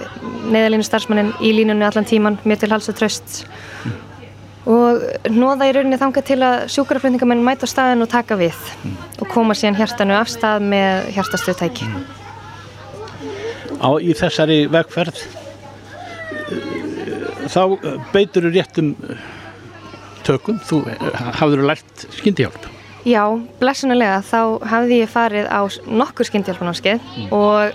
neðalínu 0.53 0.85
starfsmannin 0.85 1.33
í 1.43 1.51
línunni 1.57 1.85
allan 1.87 2.07
tíman, 2.07 2.39
mér 2.47 2.61
til 2.61 2.71
hals 2.73 2.89
og 2.91 2.97
tröst 2.99 3.43
mm. 3.83 3.95
og 4.71 5.03
nóða 5.33 5.69
í 5.69 5.75
rauninni 5.75 5.99
þanga 5.99 6.23
til 6.25 6.39
að 6.45 6.57
sjúkraflutningamenn 6.75 7.43
mæta 7.45 7.67
á 7.67 7.73
staðin 7.73 8.05
og 8.05 8.11
taka 8.13 8.37
við 8.39 8.57
mm. 8.83 8.97
og 9.19 9.31
koma 9.33 9.57
síðan 9.57 9.79
hjartanu 9.81 10.17
af 10.17 10.31
stað 10.31 10.67
með 10.73 11.13
hjartastöðtæki 11.17 11.89
mm. 11.89 12.03
Á 13.83 13.91
í 13.99 14.13
þessari 14.15 14.61
vegferð 14.71 15.17
þá 17.51 17.63
beitur 18.13 18.47
þú 18.47 18.53
réttum 18.53 18.93
tökum, 20.23 20.61
þú 20.63 20.85
hafður 21.41 21.65
lært 21.67 22.05
skyndihjálp 22.15 22.69
Já, 23.03 23.23
blessunulega 23.59 24.21
þá 24.23 24.39
hafði 24.73 25.01
ég 25.01 25.11
farið 25.11 25.49
á 25.51 25.61
nokkur 25.91 26.29
skyndihjálpunáskið 26.29 27.01
mm. 27.03 27.33
og 27.35 27.73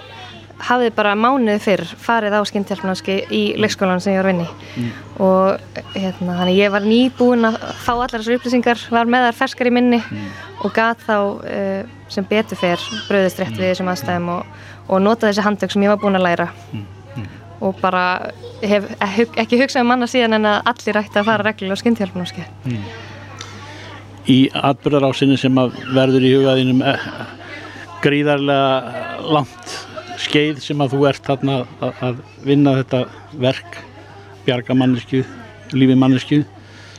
hafði 0.66 0.90
bara 0.94 1.14
mánuði 1.18 1.58
fyrr 1.62 1.84
farið 2.02 2.34
á 2.34 2.40
skyndhjálpnarski 2.48 3.18
í 3.34 3.42
leikskólan 3.60 4.02
sem 4.02 4.16
ég 4.16 4.22
var 4.22 4.28
vinni 4.32 4.46
mm. 4.48 4.88
og 5.22 5.78
hérna, 5.94 6.38
þannig 6.40 6.58
ég 6.58 6.72
var 6.74 6.86
nýbúin 6.86 7.46
að 7.46 7.58
fá 7.78 7.92
allar 7.94 8.16
þessu 8.16 8.38
upplýsingar, 8.38 8.82
var 8.94 9.10
með 9.10 9.28
þar 9.28 9.38
ferskar 9.38 9.70
í 9.70 9.74
minni 9.74 10.00
mm. 10.02 10.30
og 10.66 10.74
gat 10.74 11.04
þá 11.06 11.16
uh, 11.18 11.92
sem 12.10 12.26
betur 12.28 12.58
fyrr 12.58 12.86
bröðist 13.06 13.42
rétt 13.42 13.54
mm. 13.54 13.60
við 13.60 13.72
þessum 13.72 13.92
aðstæðum 13.92 14.32
og, 14.34 14.56
og 14.88 15.04
nota 15.04 15.28
þessi 15.28 15.46
handtök 15.46 15.74
sem 15.74 15.86
ég 15.86 15.94
var 15.94 16.02
búin 16.02 16.18
að 16.18 16.26
læra 16.26 16.48
mm. 16.72 16.88
mm. 17.14 17.28
og 17.68 17.78
bara 17.84 18.06
hef 18.64 18.90
ekki 19.38 19.62
hugsað 19.62 19.84
um 19.84 19.92
manna 19.94 20.10
síðan 20.10 20.40
en 20.40 20.50
að 20.56 20.72
allir 20.72 21.02
ætti 21.04 21.22
að 21.22 21.30
fara 21.30 21.46
reglulega 21.46 21.78
á 21.78 21.82
skyndhjálpnarski 21.84 22.48
mm. 22.64 22.82
Í 24.28 24.38
atbyrðarásinni 24.52 25.38
sem 25.40 25.56
verður 25.96 26.26
í 26.26 26.32
hugaðinum 26.36 26.82
eh, 26.84 27.06
gríðarlega 28.04 29.28
langt 29.32 29.76
skeið 30.18 30.60
sem 30.62 30.80
að 30.82 30.96
þú 30.96 31.04
ert 31.08 31.28
þarna 31.28 31.60
að, 31.80 32.02
að 32.04 32.20
vinna 32.44 32.74
þetta 32.80 33.02
verk 33.40 33.78
bjarga 34.44 34.76
mannesku, 34.76 35.22
lífi 35.72 35.96
mannesku 35.98 36.42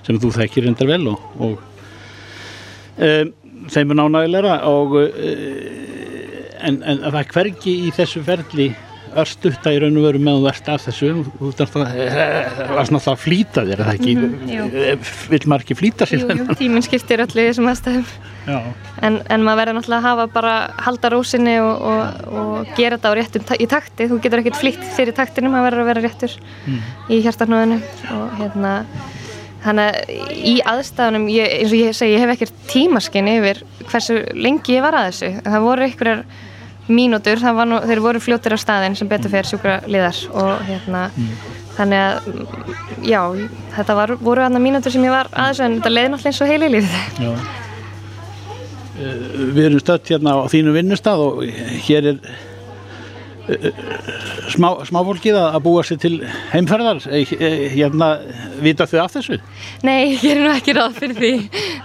sem 0.06 0.20
þú 0.22 0.32
þekkir 0.40 0.66
reyndar 0.66 0.90
vel 0.90 1.04
og, 1.12 1.26
og 1.38 1.62
um, 2.98 3.34
þeim 3.70 3.94
er 3.94 4.00
nánægilega 4.00 4.60
og 4.70 4.98
um, 5.02 5.90
en, 6.60 6.80
en 6.84 7.04
það 7.06 7.20
er 7.22 7.34
hvergi 7.34 7.76
í 7.88 7.92
þessu 7.96 8.24
ferli 8.26 8.70
örstutta 9.18 9.72
í 9.74 9.80
raun 9.82 9.98
og 10.00 10.06
veru 10.06 10.22
meðan 10.22 10.44
þú 10.44 10.50
ert 10.52 10.70
af 10.74 10.86
þessu 10.88 11.10
þú 11.40 11.50
ert 11.50 11.64
alltaf 11.64 13.08
að 13.12 13.22
flýta 13.24 13.64
þér 13.68 13.84
eða 13.84 13.96
ekki, 13.96 14.16
mm 14.16 14.34
-hmm, 14.40 15.12
vil 15.32 15.42
maður 15.46 15.66
ekki 15.66 15.78
flýta 15.80 16.08
sér 16.10 16.24
jú, 16.24 16.38
jú, 16.40 16.58
tíminn 16.60 16.86
skiptir 16.86 17.24
öllu 17.26 17.44
í 17.44 17.50
þessum 17.50 17.70
aðstæðum. 17.72 18.06
En, 19.02 19.22
en 19.30 19.44
maður 19.46 19.60
verður 19.62 19.78
náttúrulega 19.78 20.00
að 20.00 20.08
hafa 20.10 20.28
bara 20.34 20.56
halda 20.78 21.10
rósinni 21.14 21.60
og, 21.62 21.82
og, 21.82 22.02
og 22.34 22.74
gera 22.76 22.98
þetta 22.98 23.12
á 23.14 23.18
réttum 23.20 23.44
í 23.60 23.68
takti, 23.70 24.10
þú 24.10 24.20
getur 24.24 24.40
ekkert 24.40 24.62
flýtt 24.62 24.84
fyrir 24.96 25.14
taktinu, 25.14 25.50
maður 25.50 25.70
verður 25.70 25.84
að 25.84 25.90
vera 25.92 26.06
réttur 26.08 26.36
mm. 26.66 26.82
í 27.10 27.22
hjartarnöðinu 27.22 27.82
og 28.16 28.38
hérna 28.40 28.74
þannig 29.64 29.90
að 29.90 30.12
í 30.34 30.56
aðstæðunum 30.72 31.26
ég, 31.34 31.56
eins 31.60 31.74
og 31.74 31.80
ég 31.80 31.96
segi, 31.98 32.14
ég 32.16 32.24
hef 32.24 32.36
ekkert 32.36 32.62
tímaskinn 32.72 33.28
yfir 33.28 33.64
hversu 33.90 34.22
lengi 34.34 34.78
ég 34.78 34.86
var 34.86 34.96
að 34.96 35.10
þessu. 35.10 35.32
Það 35.44 35.66
voru 35.66 35.88
einhverjar 35.88 36.24
mínútur, 36.90 37.42
nú, 37.70 37.80
þeir 37.86 38.02
voru 38.04 38.22
fljóttir 38.24 38.56
á 38.56 38.60
staðin 38.60 38.98
sem 38.98 39.10
betur 39.10 39.32
fyrir 39.32 39.48
sjúkra 39.48 39.80
liðar 39.88 40.18
og 40.34 40.66
hérna 40.68 41.06
mm. 41.14 41.32
þannig 41.78 42.04
að 42.04 43.08
já, 43.08 43.22
þetta 43.78 43.98
var, 44.02 44.16
voru 44.20 44.46
aðna 44.46 44.62
mínútur 44.64 44.94
sem 44.94 45.06
ég 45.06 45.14
var 45.14 45.32
aðeins 45.32 45.64
en 45.66 45.80
þetta 45.80 45.94
leiði 45.94 46.12
náttúrulega 46.14 46.34
eins 46.34 46.44
og 46.44 46.52
heili 46.54 46.72
lífið 46.76 47.24
Já 47.24 47.32
eh, 49.00 49.26
Við 49.56 49.64
erum 49.70 49.84
stött 49.84 50.14
hérna 50.14 50.38
á 50.38 50.44
þínu 50.52 50.76
vinnustad 50.76 51.24
og 51.24 51.44
hér 51.86 52.12
er 52.14 52.20
eh, 53.54 53.70
smá, 54.52 54.72
smáfólkið 54.90 55.40
að 55.46 55.62
búa 55.70 55.86
sér 55.88 56.02
til 56.02 56.14
heimferðar 56.56 57.06
eh, 57.14 57.38
hérna, 57.78 58.16
vita 58.66 58.90
þau 58.90 59.00
af 59.06 59.18
þessu? 59.20 59.40
Nei, 59.86 60.18
ég 60.18 60.36
er 60.36 60.44
nú 60.44 60.54
ekki 60.58 60.78
ráð 60.78 61.02
fyrir 61.04 61.18
því 61.22 61.34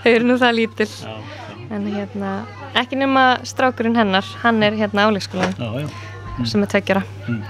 þau 0.03 0.13
eru 0.17 0.29
nú 0.33 0.43
það 0.43 0.61
lítil 0.63 0.91
já, 0.91 1.09
já. 1.13 1.34
En 1.75 1.87
hérna 1.91 2.33
ekki 2.79 2.99
nema 2.99 3.25
strákurinn 3.47 3.97
hennar 3.99 4.27
hann 4.43 4.63
er 4.63 4.77
hérna 4.79 5.09
áleikskólan 5.09 5.55
mm. 5.59 6.47
sem 6.49 6.63
er 6.63 6.71
tveggjara 6.71 7.03
mm. 7.27 7.43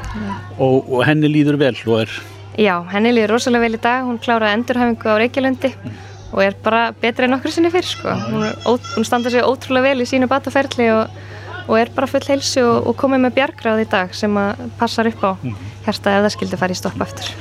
og, 0.59 0.89
og 0.89 1.05
henni 1.09 1.31
líður 1.31 1.61
vel 1.61 1.77
og 1.85 2.05
er 2.05 2.17
já, 2.61 2.75
henni 2.93 3.15
líður 3.15 3.37
rosalega 3.37 3.67
vel 3.67 3.79
í 3.79 3.83
dag 3.85 4.09
hún 4.09 4.21
kláraði 4.23 4.59
endurhafingu 4.61 5.13
á 5.13 5.17
Reykjalundi 5.23 5.73
mm. 5.75 6.03
og 6.33 6.43
er 6.47 6.59
bara 6.65 6.89
betra 7.05 7.29
en 7.29 7.39
okkur 7.39 7.55
sinni 7.55 7.73
fyrr 7.75 7.89
sko. 7.89 8.17
hún, 8.31 8.49
hún 8.97 9.09
standa 9.09 9.33
sig 9.33 9.45
ótrúlega 9.45 9.91
vel 9.91 10.05
í 10.05 10.09
sínu 10.09 10.31
bataferli 10.31 10.91
og, 10.95 11.23
og 11.69 11.79
er 11.81 11.93
bara 11.95 12.11
full 12.11 12.25
heilsu 12.29 12.65
og, 12.65 12.91
og 12.91 12.99
komið 13.01 13.27
með 13.27 13.39
bjargráð 13.41 13.87
í 13.87 13.89
dag 13.97 14.17
sem 14.17 14.41
að 14.41 14.67
passar 14.81 15.11
upp 15.13 15.25
á 15.25 15.33
mm. 15.37 15.57
hérsta 15.89 16.19
ef 16.19 16.27
það 16.27 16.37
skildi 16.39 16.63
fara 16.65 16.77
í 16.77 16.83
stopp 16.83 17.09
aftur 17.09 17.33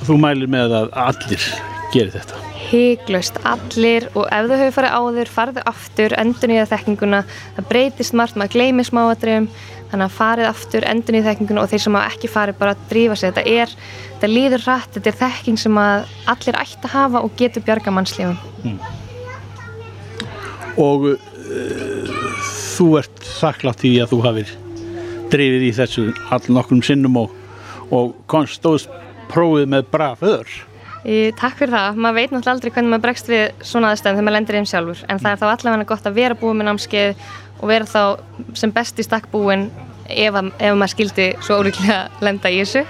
Þú 0.00 0.16
mælir 0.16 0.48
með 0.48 0.78
að 0.78 0.94
allir 0.96 1.50
gerir 1.92 2.14
þetta 2.14 2.49
hygglust 2.70 3.40
allir 3.48 4.06
og 4.14 4.28
ef 4.30 4.46
þau 4.46 4.56
hefur 4.60 4.76
farið 4.76 4.94
áður, 4.96 5.32
farið 5.34 5.60
aftur, 5.70 6.14
endur 6.20 6.50
nýja 6.50 6.68
þekkinguna, 6.70 7.20
það 7.56 7.68
breytist 7.72 8.16
margt, 8.18 8.38
maður 8.38 8.54
gleymir 8.54 8.88
smáadröfum, 8.88 9.48
þannig 9.90 10.06
að 10.06 10.16
farið 10.16 10.50
aftur, 10.50 10.86
endur 10.86 11.16
nýja 11.16 11.26
þekkinguna 11.30 11.64
og 11.64 11.72
þeir 11.72 11.84
sem 11.86 11.98
ekki 12.04 12.30
farið 12.30 12.60
bara 12.60 12.76
að 12.76 12.86
drífa 12.92 13.18
sig, 13.18 13.34
þetta 13.34 13.58
er, 13.58 13.74
þetta 14.14 14.30
líður 14.30 14.66
rætt, 14.68 14.94
þetta 14.96 15.12
er 15.12 15.20
þekking 15.24 15.60
sem 15.64 15.82
allir 15.82 16.60
ætti 16.62 16.86
að 16.86 16.94
hafa 16.94 17.24
og 17.26 17.36
getur 17.40 17.66
bjarga 17.66 17.94
mannslífum. 17.96 18.38
Mm. 18.64 18.80
Og 20.80 21.10
uh, 21.10 22.16
þú 22.46 22.90
ert 23.02 23.30
þakklátt 23.40 23.86
í 23.88 23.96
að 24.00 24.14
þú 24.14 24.22
hafið 24.28 24.56
drifið 25.30 25.66
í 25.66 25.74
þessu 25.74 26.08
all 26.32 26.42
nokkrum 26.50 26.82
sinnum 26.86 27.18
og, 27.20 27.34
og 27.94 28.14
konstóðs 28.30 28.88
prófið 29.30 29.70
með 29.70 29.86
braföður. 29.92 30.50
Í, 31.00 31.30
takk 31.38 31.56
fyrir 31.56 31.72
það, 31.72 32.00
maður 32.04 32.16
veit 32.18 32.32
náttúrulega 32.34 32.52
aldrei 32.56 32.72
hvernig 32.74 32.92
maður 32.92 33.04
bregst 33.06 33.30
við 33.30 33.62
svona 33.64 33.92
aðstæðum 33.94 34.18
þegar 34.18 34.26
maður 34.26 34.36
lendir 34.36 34.58
þeim 34.58 34.66
sjálfur. 34.68 35.04
En 35.08 35.20
það 35.22 35.30
er 35.30 35.38
þá 35.40 35.46
allavega 35.48 35.88
gott 35.88 36.08
að 36.10 36.18
vera 36.18 36.36
búin 36.36 36.58
með 36.60 36.68
námskeið 36.68 37.22
og 37.60 37.70
vera 37.70 37.88
þá 37.88 38.02
sem 38.60 38.74
best 38.76 39.00
í 39.00 39.06
stakk 39.06 39.30
búin 39.32 39.70
ef, 40.12 40.36
ef 40.36 40.76
maður 40.76 40.92
skildi 40.92 41.28
svo 41.40 41.60
óríklega 41.62 42.02
lenda 42.26 42.52
í 42.52 42.60
þessu. 42.60 42.84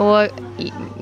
Og 0.00 0.28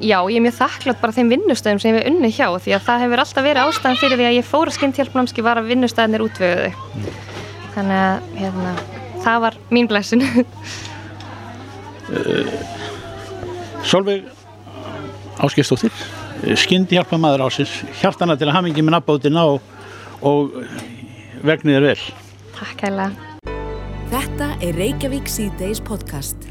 já, 0.03 0.19
ég 0.31 0.37
er 0.39 0.45
mjög 0.45 0.57
þakklátt 0.59 1.03
bara 1.03 1.15
þeim 1.15 1.33
vinnustöðum 1.35 1.83
sem 1.83 1.91
ég 1.93 1.99
hef 2.01 2.13
unni 2.13 2.31
hjá 2.35 2.47
því 2.55 2.77
að 2.77 2.87
það 2.87 3.03
hefur 3.05 3.23
alltaf 3.25 3.47
verið 3.47 3.67
ástæðan 3.67 4.01
fyrir 4.01 4.21
því 4.21 4.29
að 4.29 4.39
ég 4.39 4.49
fór 4.49 4.71
að 4.71 4.79
skemmt 4.79 4.99
hjálpnámski 4.99 5.45
var 5.47 5.61
að 5.61 5.71
vinnustöðinir 5.73 6.25
útvöguði 6.25 6.73
þannig 7.77 8.01
að 8.03 8.31
hérna, 8.41 8.75
það 9.27 9.43
var 9.45 9.59
mín 9.75 9.91
blessin 9.91 10.25
Solveig 13.87 14.27
Áskistóttir 15.47 15.95
skyndi 16.59 16.99
hjálpa 16.99 17.19
maður 17.21 17.47
ásins 17.49 17.73
hjartana 18.01 18.37
til 18.39 18.49
að 18.49 18.55
hafa 18.57 18.69
mikið 18.69 18.87
með 18.87 18.97
nabbótina 18.97 19.47
og, 19.55 19.61
og 20.23 20.55
vegniðir 21.47 21.91
vel. 21.91 21.99
Takk 22.59 22.87
hella 22.89 23.11
Þetta 24.09 24.55
er 24.65 24.79
Reykjavík 24.79 25.27
C-Days 25.29 25.83
podcast. 25.85 26.47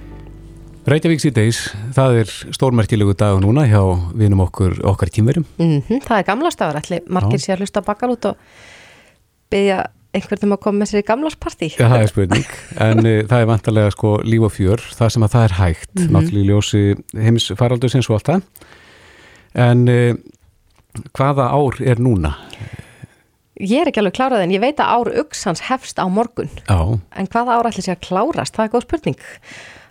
Reykjavík 0.88 1.23
C-Days, 1.23 1.61
það 1.95 2.19
er 2.21 2.33
stórmerkilegu 2.53 3.15
dag 3.17 3.39
núna 3.41 3.65
hjá 3.67 3.81
vinum 4.15 4.43
okkur 4.45 4.77
okkar 4.88 5.09
tímverum 5.11 5.45
mm 5.57 5.81
-hmm, 5.81 6.03
Það 6.05 6.17
er 6.19 6.23
gamla 6.23 6.51
stafar, 6.51 6.77
allir 6.77 7.01
margir 7.09 7.39
sé 7.39 7.53
að 7.53 7.63
hlusta 7.63 7.81
bakkal 7.81 8.13
út 8.13 8.25
og 8.25 8.38
byggja 9.49 9.88
einhvern 10.13 10.39
veginn 10.39 10.53
að 10.53 10.61
koma 10.63 10.79
með 10.79 10.89
sér 10.91 11.01
í 11.01 11.07
gamlarsparti 11.07 11.69
Já, 11.73 11.89
það 11.89 12.01
er 12.01 12.07
spurning, 12.07 12.47
en 12.79 12.99
uh, 12.99 13.25
það 13.27 13.41
er 13.41 13.49
vantarlega 13.51 13.91
sko 13.91 14.21
líf 14.23 14.41
og 14.47 14.53
fjör, 14.53 14.79
það 14.99 15.09
sem 15.09 15.23
að 15.23 15.33
það 15.35 15.43
er 15.43 15.53
hægt. 15.57 15.93
Mm 15.93 16.03
-hmm. 16.03 16.11
náttúrulega 16.13 16.43
í 16.43 16.49
ljósi 16.49 16.95
heims 17.25 17.51
faraldur 17.57 17.89
sinns 17.89 18.09
og 18.09 18.15
allt 18.15 18.27
það 18.27 18.41
En 19.58 19.88
uh, 19.89 20.14
hvaða 21.18 21.49
ár 21.49 21.80
er 21.82 22.01
núna? 22.01 22.36
Ég 23.58 23.82
er 23.82 23.89
ekki 23.89 24.03
alveg 24.03 24.14
klárað 24.20 24.43
en 24.45 24.53
ég 24.53 24.62
veit 24.62 24.78
að 24.78 24.91
ár 24.93 25.10
auksans 25.24 25.64
hefst 25.66 25.97
á 25.97 26.05
morgun. 26.05 26.51
Já. 26.68 26.78
En 27.18 27.30
hvaða 27.34 27.58
ár 27.58 27.70
ætlir 27.72 27.88
sér 27.88 27.97
að 27.97 28.05
klárast? 28.05 28.53
Það 28.53 28.68
er 28.68 28.74
góð 28.76 28.86
spurning. 28.86 29.24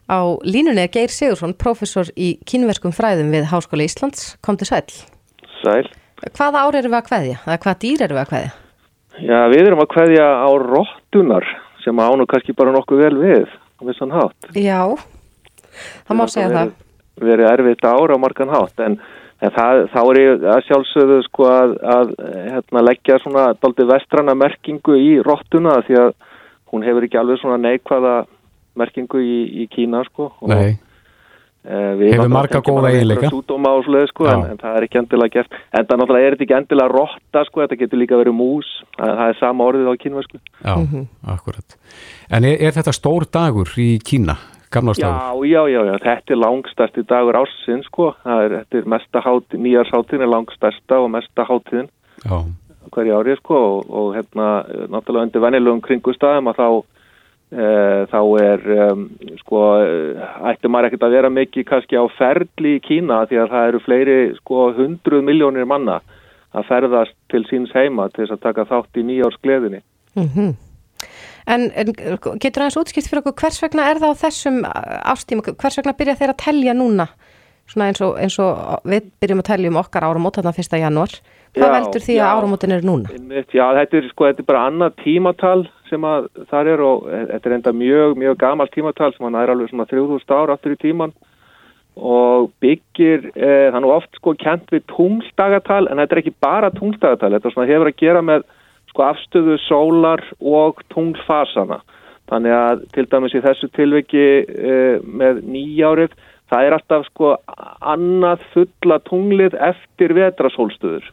Á 0.06 0.18
línunni 0.46 0.84
er 0.84 0.92
Geir 0.94 1.10
Sigursson, 1.10 1.56
professor 1.58 2.06
í 2.14 2.36
kynverskum 2.46 2.94
fræðum 2.94 3.32
við 3.34 3.48
Háskóla 3.50 3.88
Íslands. 3.88 4.36
Kom 4.46 4.54
til 4.60 4.70
sæl. 4.70 4.86
Sæl. 5.64 5.90
Hvaða 6.30 6.62
ár 6.62 6.78
eru 6.78 6.92
við 6.92 7.00
að 7.00 7.10
hvaðja? 7.10 7.42
Eða 7.42 7.58
hvaða 7.64 7.80
dýr 7.82 8.06
eru 8.06 8.16
við 8.16 8.22
að 8.22 8.30
hvaðja? 8.30 8.54
Já, 9.16 9.38
við 9.50 9.62
erum 9.64 9.82
að 9.82 9.92
hvaðja 9.96 10.28
á 10.46 10.50
róttunar 10.62 11.50
sem 11.82 12.02
ánu 12.06 12.26
kannski 12.30 12.54
bara 12.54 12.74
nokkuð 12.74 13.02
vel 13.02 13.14
við 13.18 13.50
á 13.50 13.82
vissan 13.88 14.14
hátt. 14.14 14.50
Já, 14.54 14.94
það 16.06 16.18
má 16.20 16.24
segja 16.30 16.54
það. 16.54 16.74
Við 17.18 17.34
erum 17.34 17.50
erfiðt 17.50 17.86
ára 17.90 18.14
á 18.14 18.22
margan 18.22 18.52
hátt 18.54 18.82
en 18.86 18.98
En 19.44 19.52
það, 19.52 19.82
þá 19.92 19.98
er 20.00 20.18
ég 20.20 20.46
að 20.48 20.62
sjálfsögðu 20.64 21.18
sko 21.26 21.48
að, 21.50 21.74
að 21.96 22.14
hérna, 22.32 22.82
leggja 22.86 23.18
svona 23.20 23.50
daldi 23.60 23.84
vestrana 23.90 24.34
merkingu 24.38 24.96
í 24.96 25.10
róttuna 25.24 25.82
því 25.84 25.98
að 26.06 26.14
hún 26.72 26.86
hefur 26.86 27.04
ekki 27.04 27.20
alveg 27.20 27.42
svona 27.42 27.58
neikvæða 27.60 28.16
merkingu 28.80 29.20
í, 29.20 29.36
í 29.62 29.68
Kína 29.72 30.00
sko. 30.08 30.30
Nei, 30.48 30.72
og, 30.72 30.80
e, 31.68 32.08
hefur 32.14 32.32
marga 32.32 32.62
góða 32.64 32.94
eiginleika. 32.94 33.28
Sko, 33.28 34.30
en, 34.32 34.48
en 34.54 34.60
það 34.64 34.80
er 34.80 34.88
ekki 34.88 35.02
endilega 35.02 35.36
gert. 35.36 35.60
En 35.68 35.84
það 35.84 36.02
náttúrulega 36.02 36.30
er 36.30 36.36
þetta 36.36 36.48
ekki 36.48 36.58
endilega 36.62 36.94
rótta 36.96 37.46
sko, 37.50 37.64
þetta 37.66 37.80
getur 37.84 38.04
líka 38.06 38.20
verið 38.24 38.38
mús, 38.40 38.74
það, 38.96 39.14
það 39.20 39.32
er 39.34 39.40
sama 39.42 39.68
orðið 39.68 39.92
á 39.92 39.94
kínversku. 40.00 40.44
Já, 40.64 40.74
mm 40.74 40.88
-hmm. 40.90 41.08
akkurat. 41.36 41.80
En 42.32 42.44
er, 42.44 42.56
er 42.56 42.76
þetta 42.80 42.96
stór 42.96 43.28
dagur 43.28 43.68
í 43.76 43.96
Kína? 44.00 44.40
Já, 45.00 45.32
já, 45.46 45.62
já, 45.68 45.80
já, 45.90 45.94
þetta 46.04 46.34
er 46.34 46.40
langstæsti 46.42 47.04
dagur 47.08 47.38
ársins 47.40 47.86
sko, 47.90 48.10
er, 48.24 48.58
þetta 48.60 48.80
er 48.80 48.90
mesta 48.94 49.22
hátíð, 49.24 49.62
nýjarshátíðin 49.64 50.26
er 50.26 50.32
langstæsta 50.32 50.98
og 51.02 51.08
mesta 51.14 51.46
hátíðin 51.48 51.88
já. 52.24 52.36
hverju 52.94 53.16
árið 53.20 53.40
sko 53.40 53.62
og, 53.70 53.88
og 53.90 54.10
hérna 54.16 54.50
náttúrulega 54.92 55.28
undir 55.28 55.44
vennilegum 55.46 55.82
kringustæðum 55.86 56.52
að 56.52 56.60
þá 56.60 56.68
e, 57.52 57.70
þá 58.12 58.20
er 58.42 58.68
um, 58.90 59.06
sko 59.44 59.62
ætti 60.52 60.72
maður 60.72 60.90
ekkert 60.90 61.08
að 61.08 61.16
vera 61.18 61.32
mikið 61.32 61.68
kannski 61.70 61.98
á 62.00 62.04
ferli 62.18 62.76
í 62.76 62.84
Kína 62.84 63.24
því 63.30 63.42
að 63.42 63.56
það 63.56 63.72
eru 63.72 63.82
fleiri 63.86 64.20
sko 64.42 64.68
hundruð 64.76 65.26
miljónir 65.26 65.68
manna 65.68 66.00
að 66.56 66.70
ferðast 66.70 67.16
til 67.32 67.44
síns 67.50 67.74
heima 67.76 68.08
til 68.12 68.24
þess 68.24 68.38
að 68.38 68.46
taka 68.46 68.68
þátt 68.70 69.02
í 69.02 69.08
nýjársgleðinni. 69.10 69.82
Mhm. 70.16 70.46
Mm 70.46 70.65
En, 71.46 71.68
en 71.78 71.92
getur 72.42 72.64
aðeins 72.64 72.78
útskipt 72.80 73.06
fyrir 73.06 73.22
okkur 73.22 73.36
hvers 73.44 73.60
vegna 73.62 73.86
er 73.90 74.00
það 74.02 74.16
á 74.18 74.22
þessum 74.24 74.56
ástíma, 74.66 75.44
hvers 75.52 75.78
vegna 75.78 75.94
byrja 75.94 76.16
þeir 76.18 76.32
að 76.32 76.40
telja 76.42 76.74
núna 76.74 77.06
svona 77.70 77.90
eins 77.90 78.02
og, 78.04 78.16
eins 78.22 78.36
og 78.42 78.86
við 78.86 79.08
byrjum 79.22 79.42
að 79.42 79.48
telja 79.50 79.70
um 79.72 79.80
okkar 79.80 80.06
áramót 80.06 80.38
þarna 80.38 80.54
fyrsta 80.54 80.80
janúar 80.80 81.14
hvað 81.56 81.70
Já, 81.70 81.74
veldur 81.76 82.04
því 82.04 82.16
já. 82.16 82.22
að 82.22 82.32
áramótin 82.36 82.74
eru 82.76 82.86
núna? 82.86 83.14
Já, 83.54 83.64
þetta 83.78 83.98
er, 83.98 84.08
sko, 84.12 84.26
þetta 84.28 84.42
er 84.42 84.48
bara 84.50 84.64
annað 84.70 84.98
tímatal 85.02 85.62
sem 85.90 86.04
að 86.06 86.28
þar 86.50 86.70
er 86.72 86.82
og 86.84 87.06
e, 87.08 87.22
þetta 87.30 87.48
er 87.48 87.56
enda 87.56 87.72
mjög, 87.80 88.18
mjög 88.20 88.36
gamalt 88.42 88.74
tímatal 88.74 89.12
sem 89.14 89.26
hann 89.26 89.38
er 89.40 89.52
alveg 89.54 89.72
svona 89.72 89.88
3000 89.90 90.36
ára 90.36 90.56
aftur 90.56 90.76
í 90.76 90.80
tíman 90.82 91.14
og 91.96 92.50
byggir, 92.60 93.30
e, 93.32 93.48
það 93.70 93.78
er 93.78 93.84
nú 93.86 93.92
oft 93.94 94.18
sko 94.18 94.34
kent 94.36 94.68
við 94.74 94.84
tungstagatal 94.92 95.86
en 95.88 96.02
þetta 96.02 96.18
er 96.18 96.22
ekki 96.22 96.34
bara 96.44 96.70
tungstagatal, 96.74 97.32
þetta 97.38 97.48
er 97.48 97.56
svona 97.56 97.70
hefur 97.70 97.92
að 97.92 98.00
gera 98.02 98.24
með 98.24 98.44
sko 98.96 99.04
afstöðu 99.10 99.58
sólar 99.68 100.22
og 100.40 100.80
tunglfasana. 100.94 101.82
Þannig 102.26 102.54
að 102.56 102.80
til 102.96 103.04
dæmis 103.12 103.34
í 103.36 103.42
þessu 103.44 103.68
tilviki 103.76 104.22
e, 104.48 104.78
með 105.04 105.44
nýjárið, 105.46 106.16
það 106.50 106.64
er 106.66 106.74
alltaf 106.78 107.04
sko 107.10 107.34
annað 107.92 108.42
fulla 108.54 108.96
tunglið 109.06 109.54
eftir 109.68 110.14
vetrasólstöður 110.16 111.06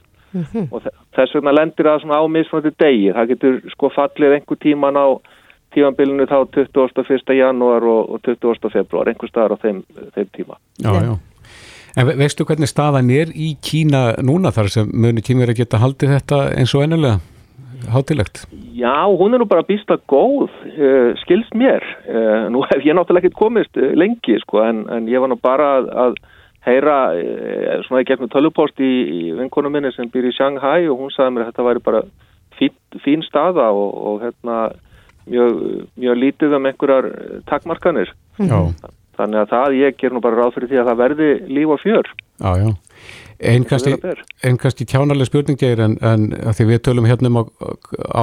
og 0.71 0.79
þe- 0.81 0.93
þess 1.13 1.36
vegna 1.38 1.51
lendir 1.53 1.86
það 1.86 1.99
svona 2.01 2.17
á 2.17 2.25
mismunandi 2.34 2.71
degi. 2.81 3.11
Það 3.13 3.27
getur 3.36 3.59
sko 3.75 3.91
fallið 3.93 4.34
einhver 4.39 4.57
tíman 4.63 4.97
á 4.97 5.07
tímanbylunu 5.75 6.25
þá 6.29 6.39
21. 6.55 7.36
janúar 7.38 7.86
og, 7.86 8.15
og 8.15 8.23
20. 8.25 8.71
februar, 8.73 9.09
einhver 9.11 9.29
staðar 9.29 9.53
á 9.53 9.61
þeim, 9.61 9.84
þeim 10.15 10.31
tíma. 10.34 10.57
Já, 10.81 10.89
já. 10.97 11.13
En 11.97 12.07
ve- 12.09 12.15
veistu 12.17 12.45
hvernig 12.49 12.69
staðan 12.71 13.11
er 13.13 13.29
í 13.38 13.51
Kína 13.61 14.15
núna 14.25 14.49
þar 14.53 14.69
sem 14.73 14.89
muni 14.89 15.21
kýmur 15.21 15.51
að 15.53 15.59
geta 15.61 15.77
haldið 15.81 16.15
þetta 16.17 16.39
eins 16.57 16.73
og 16.73 16.88
ennilega 16.88 17.19
hátilegt? 17.91 18.45
Já, 18.77 19.05
hún 19.09 19.34
er 19.34 19.41
nú 19.41 19.47
bara 19.49 19.65
býsta 19.67 19.97
góð, 20.09 20.51
uh, 20.71 21.11
skilst 21.23 21.55
mér. 21.57 21.84
Uh, 22.07 22.47
nú 22.53 22.63
hef 22.69 22.86
ég 22.86 22.95
náttúrulega 22.95 23.27
ekkert 23.27 23.39
komist 23.39 23.79
uh, 23.79 23.91
lengi, 23.97 24.38
sko, 24.45 24.63
en, 24.63 24.86
en 24.93 25.09
ég 25.11 25.23
var 25.23 25.31
nú 25.31 25.39
bara 25.41 25.69
að, 25.79 25.91
að 26.05 26.17
heyra 26.67 26.97
uh, 27.17 27.84
svona 27.88 28.05
í 28.05 28.07
gegnum 28.07 28.31
tölvupost 28.31 28.79
í, 28.79 28.93
í 29.03 29.21
vinkonu 29.39 29.71
minni 29.73 29.91
sem 29.95 30.11
býr 30.11 30.29
í 30.29 30.36
Shanghai 30.36 30.88
og 30.88 31.03
hún 31.03 31.13
sagði 31.15 31.36
mér 31.36 31.45
að 31.47 31.51
þetta 31.51 31.67
væri 31.69 31.86
bara 31.89 32.03
fín, 32.59 32.75
fín 33.03 33.23
staða 33.25 33.69
og, 33.75 33.93
og 33.93 34.25
hérna 34.27 34.57
mjög, 35.29 35.61
mjög 35.99 36.19
lítið 36.19 36.57
um 36.57 36.67
einhverjar 36.69 37.09
eh, 37.09 37.39
takmarkanir. 37.49 38.13
Já. 38.39 38.59
Þannig 39.13 39.43
að 39.43 39.51
það, 39.51 39.75
ég 39.77 39.97
ger 40.01 40.13
nú 40.13 40.23
bara 40.23 40.39
ráð 40.41 40.55
fyrir 40.55 40.71
því 40.71 40.79
að 40.81 40.88
það 40.89 41.01
verði 41.03 41.29
líf 41.53 41.73
og 41.75 41.84
fjör. 41.84 42.09
Já, 42.41 42.51
já. 42.63 42.69
Einn 43.51 43.65
kannski, 43.67 43.93
vera 43.95 44.13
ber. 44.15 44.23
ein 44.47 44.57
kannski 44.61 44.85
tjánaleg 44.89 45.27
spurning 45.29 45.63
er 45.67 45.81
en, 45.85 45.97
en 46.01 46.27
því 46.55 46.67
við 46.71 46.81
tölum 46.87 47.07
hérna 47.09 47.31
um 47.31 47.39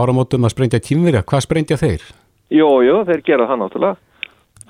áramótum 0.01 0.47
að 0.49 0.55
sprengja 0.55 0.81
kýmverja, 0.85 1.23
hvað 1.29 1.45
sprengja 1.47 1.79
þeir? 1.81 2.05
Jú, 2.51 2.69
jú, 2.87 2.97
þeir 3.09 3.23
gera 3.27 3.49
það 3.51 3.61
náttúrulega. 3.65 3.97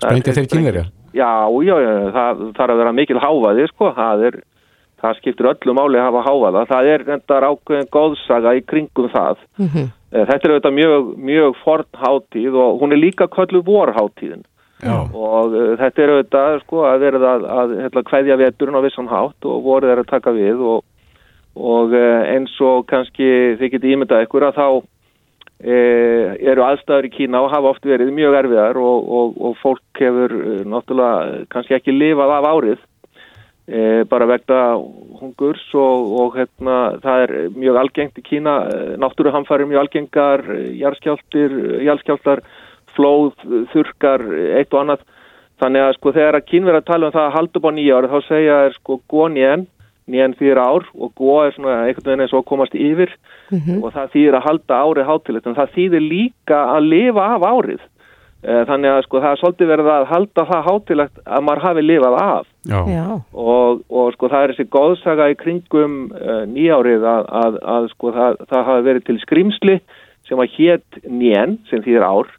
Sprengja 0.00 0.36
þeir 0.36 0.50
kýmverja? 0.54 0.84
Já, 1.16 1.30
já, 1.66 1.74
já, 1.82 1.92
það 2.14 2.42
þarf 2.58 2.74
að 2.74 2.82
vera 2.82 2.96
mikil 2.96 3.20
hávaði, 3.22 3.64
sko, 3.72 3.88
það 3.96 4.26
er, 4.28 4.36
það 5.02 5.16
skiptir 5.22 5.48
öllu 5.50 5.74
máli 5.78 5.98
að 5.98 6.06
hafa 6.08 6.26
hávaða, 6.28 6.66
það 6.70 6.90
er 6.94 7.06
endar 7.16 7.48
ákveðin 7.50 7.90
góðsaga 7.96 8.52
í 8.58 8.62
kringum 8.68 9.10
það. 9.14 9.42
Eh, 9.60 10.24
Þetta 10.26 10.40
er 10.42 10.52
auðvitað 10.54 10.76
mjög, 10.76 11.10
mjög 11.30 11.58
forn 11.64 11.86
hátíð 12.04 12.56
og 12.58 12.80
hún 12.82 12.94
er 12.94 12.98
líka 12.98 13.28
köllu 13.30 13.60
vorháttíðin 13.66 14.42
Já. 14.80 14.96
og 15.12 15.56
uh, 15.56 15.72
þetta 15.80 16.02
er 16.02 16.12
auðvitað, 16.14 16.54
sko, 16.64 16.84
að 16.88 17.02
verða 17.04 17.32
að, 17.34 17.48
að 17.62 17.74
hérna, 17.84 18.04
kveðja 18.10 18.38
veturinn 18.40 18.78
á 18.80 18.86
vissan 18.86 19.10
hátt 19.10 19.48
og 19.48 19.66
vorið 19.66 19.94
er 19.94 20.02
að 20.02 20.12
taka 20.12 20.32
við 20.36 20.62
og, 20.74 20.86
og 21.56 21.92
uh, 21.96 22.22
eins 22.30 22.54
og 22.64 22.86
kannski 22.90 23.28
þið 23.60 23.74
getið 23.74 23.96
ímyndað 23.96 24.24
ykkur 24.26 24.48
að 24.48 24.60
þá 24.60 24.66
e, 25.60 25.76
eru 26.52 26.64
aðstæður 26.64 27.10
í 27.10 27.12
Kína 27.18 27.42
og 27.44 27.50
hafa 27.52 27.74
oft 27.74 27.84
verið 27.84 28.14
mjög 28.16 28.38
erfiðar 28.38 28.80
og, 28.80 29.10
og, 29.18 29.36
og 29.50 29.58
fólk 29.60 30.00
hefur 30.00 30.32
náttúrulega 30.64 31.44
kannski 31.52 31.76
ekki 31.76 31.96
lifað 31.96 32.32
af 32.38 32.48
árið 32.48 32.86
bara 34.10 34.26
vegna 34.26 34.60
hungurs 35.20 35.62
og, 35.76 36.34
hérna, 36.38 36.76
það 37.02 37.24
er 37.24 37.32
mjög 37.54 37.78
algengt 37.82 38.18
í 38.20 38.24
Kína, 38.24 38.54
náttúruhamfæri 39.00 39.68
mjög 39.68 39.84
algengar, 39.84 40.44
jarðskjálftir, 40.80 41.56
eh, 41.58 41.84
jarðskjálftar, 41.88 42.42
flóð, 43.00 43.34
þurkar, 43.72 44.24
eitt 44.60 44.74
og 44.76 44.84
annað. 44.84 45.04
Þannig 45.60 45.84
að 45.84 45.92
sko 45.98 46.14
þegar 46.16 46.38
að 46.38 46.70
að 46.78 46.86
tala 46.88 47.08
um 47.08 47.12
það 47.12 47.26
að 47.26 47.36
halda 47.36 47.60
upp 47.60 47.68
á 47.68 47.72
nýja 47.76 47.96
ári 47.98 48.08
þá 48.08 48.18
segja 48.28 48.58
er 48.64 48.74
sko 48.78 49.00
gónien, 49.12 49.66
nýjan 50.10 50.34
þýðir 50.38 50.60
ár 50.60 50.86
og 50.96 51.12
gó 51.14 51.34
er 51.44 51.52
svona 51.54 51.74
einhvern 51.84 52.06
veginn 52.08 52.24
eins 52.24 52.34
og 52.34 52.46
komast 52.48 52.74
yfir 52.74 53.12
og 53.84 53.92
það 53.94 54.12
þýðir 54.14 54.36
að 54.38 54.46
halda 54.48 54.78
árið 54.80 55.10
hátilegt 55.10 55.46
en 55.46 55.58
það 55.58 55.74
þýðir 55.76 56.06
líka 56.06 56.60
að 56.76 56.88
lifa 56.88 57.26
af 57.36 57.44
árið. 57.46 57.84
Eh, 58.40 58.62
Þannig 58.64 58.88
að 58.88 59.02
sko 59.04 59.20
það 59.20 59.34
er 59.34 59.40
svolítið 59.42 59.68
verið 59.68 59.88
að 59.92 60.06
halda 60.08 60.44
það 60.48 60.66
hátilegt 60.70 61.18
að 61.26 61.42
maður 61.44 61.64
hafi 61.66 61.82
lifað 61.84 62.14
af 62.16 62.46
Já. 62.88 63.04
Og, 63.36 63.82
og 63.92 64.14
sko 64.16 64.30
það 64.32 64.42
er 64.42 64.54
þessi 64.54 64.70
góðsaga 64.72 65.26
í 65.28 65.36
kringum 65.36 65.96
uh, 66.16 66.42
nýjárið 66.48 67.04
að, 67.04 67.28
að, 67.42 67.58
að 67.74 67.88
sko 67.92 68.12
það, 68.16 68.38
það 68.48 68.66
hafi 68.70 68.86
verið 68.88 69.06
til 69.10 69.18
skrimsli 69.20 69.76
sem 70.28 70.40
að 70.40 70.56
hétt 70.56 71.00
njén 71.04 71.58
sem 71.68 71.84
þýðir 71.84 72.06
ár 72.06 72.32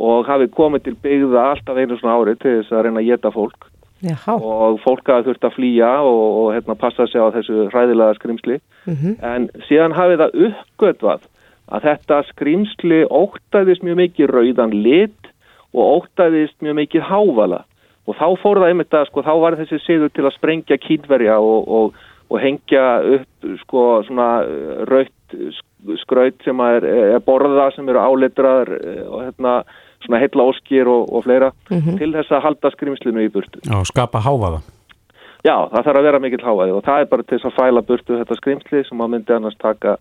og 0.00 0.24
hafi 0.30 0.48
komið 0.56 0.86
til 0.86 0.96
byggða 1.04 1.42
alltaf 1.54 1.76
einu 1.82 1.98
svona 2.00 2.16
árið 2.20 2.38
til 2.42 2.54
þess 2.60 2.72
að 2.72 2.84
reyna 2.86 3.02
að 3.02 3.10
geta 3.12 3.32
fólk 3.34 3.66
Jáhá. 4.00 4.32
og 4.40 4.78
fólk 4.80 5.10
hafi 5.12 5.26
þurft 5.28 5.44
að 5.44 5.56
flýja 5.58 5.90
og, 6.08 6.22
og 6.40 6.46
hérna, 6.56 6.76
passa 6.80 7.04
sig 7.06 7.20
á 7.20 7.28
þessu 7.36 7.66
hræðilega 7.72 8.16
skrimsli 8.20 8.60
Mhm. 8.88 9.16
en 9.22 9.48
síðan 9.68 9.92
hafi 9.92 10.16
það 10.16 10.38
uppgötvað 10.48 11.26
að 11.70 11.82
þetta 11.84 12.22
skrimsli 12.32 13.02
óttaðist 13.06 13.82
mjög 13.84 13.98
mikið 14.00 14.30
rauðan 14.32 14.72
lit 14.82 15.28
og 15.74 16.00
óttaðist 16.00 16.56
mjög 16.64 16.78
mikið 16.80 17.02
hávala 17.10 17.60
og 18.08 18.16
þá 18.16 18.26
fór 18.42 18.58
það 18.62 18.70
einmitt 18.72 18.94
að 18.96 19.06
sko 19.10 19.22
þá 19.22 19.34
var 19.44 19.56
þessi 19.60 19.78
siður 19.84 20.10
til 20.16 20.24
að 20.26 20.34
sprengja 20.38 20.78
kýtverja 20.80 21.36
og, 21.38 21.68
og, 21.68 21.94
og 22.30 22.40
hengja 22.40 22.86
upp 23.18 23.52
sko 23.66 23.84
svona 24.08 24.30
rautt 24.88 25.36
skraut 26.02 26.40
sem 26.44 26.58
er, 26.64 26.84
er 27.14 27.22
borða 27.24 27.68
sem 27.76 27.86
eru 27.88 28.00
áleitraðar 28.02 28.72
eh, 28.80 29.04
og 29.06 29.22
hérna 29.28 29.54
svona 30.04 30.20
heilla 30.22 30.46
óskir 30.50 30.90
og, 30.90 31.08
og 31.12 31.24
fleira 31.26 31.50
til 31.68 32.12
þess 32.14 32.32
að 32.32 32.44
halda 32.48 32.70
skrimslinu 32.74 33.24
í 33.24 33.32
burtu. 33.32 33.62
Já, 33.66 33.80
skapa 33.88 34.22
hávaða. 34.24 34.62
Já, 35.40 35.56
það 35.72 35.84
þarf 35.86 35.98
að 35.98 36.06
vera 36.10 36.20
mikill 36.20 36.44
hávaði 36.44 36.72
og 36.76 36.84
það 36.84 37.02
er 37.02 37.12
bara 37.12 37.24
til 37.24 37.38
þess 37.38 37.48
að 37.48 37.58
fæla 37.58 37.84
burtu 37.88 38.16
þetta 38.20 38.40
skrimsli 38.40 38.82
sem 38.88 39.04
að 39.04 39.12
myndi 39.14 39.36
annars 39.36 39.60
taka 39.60 39.96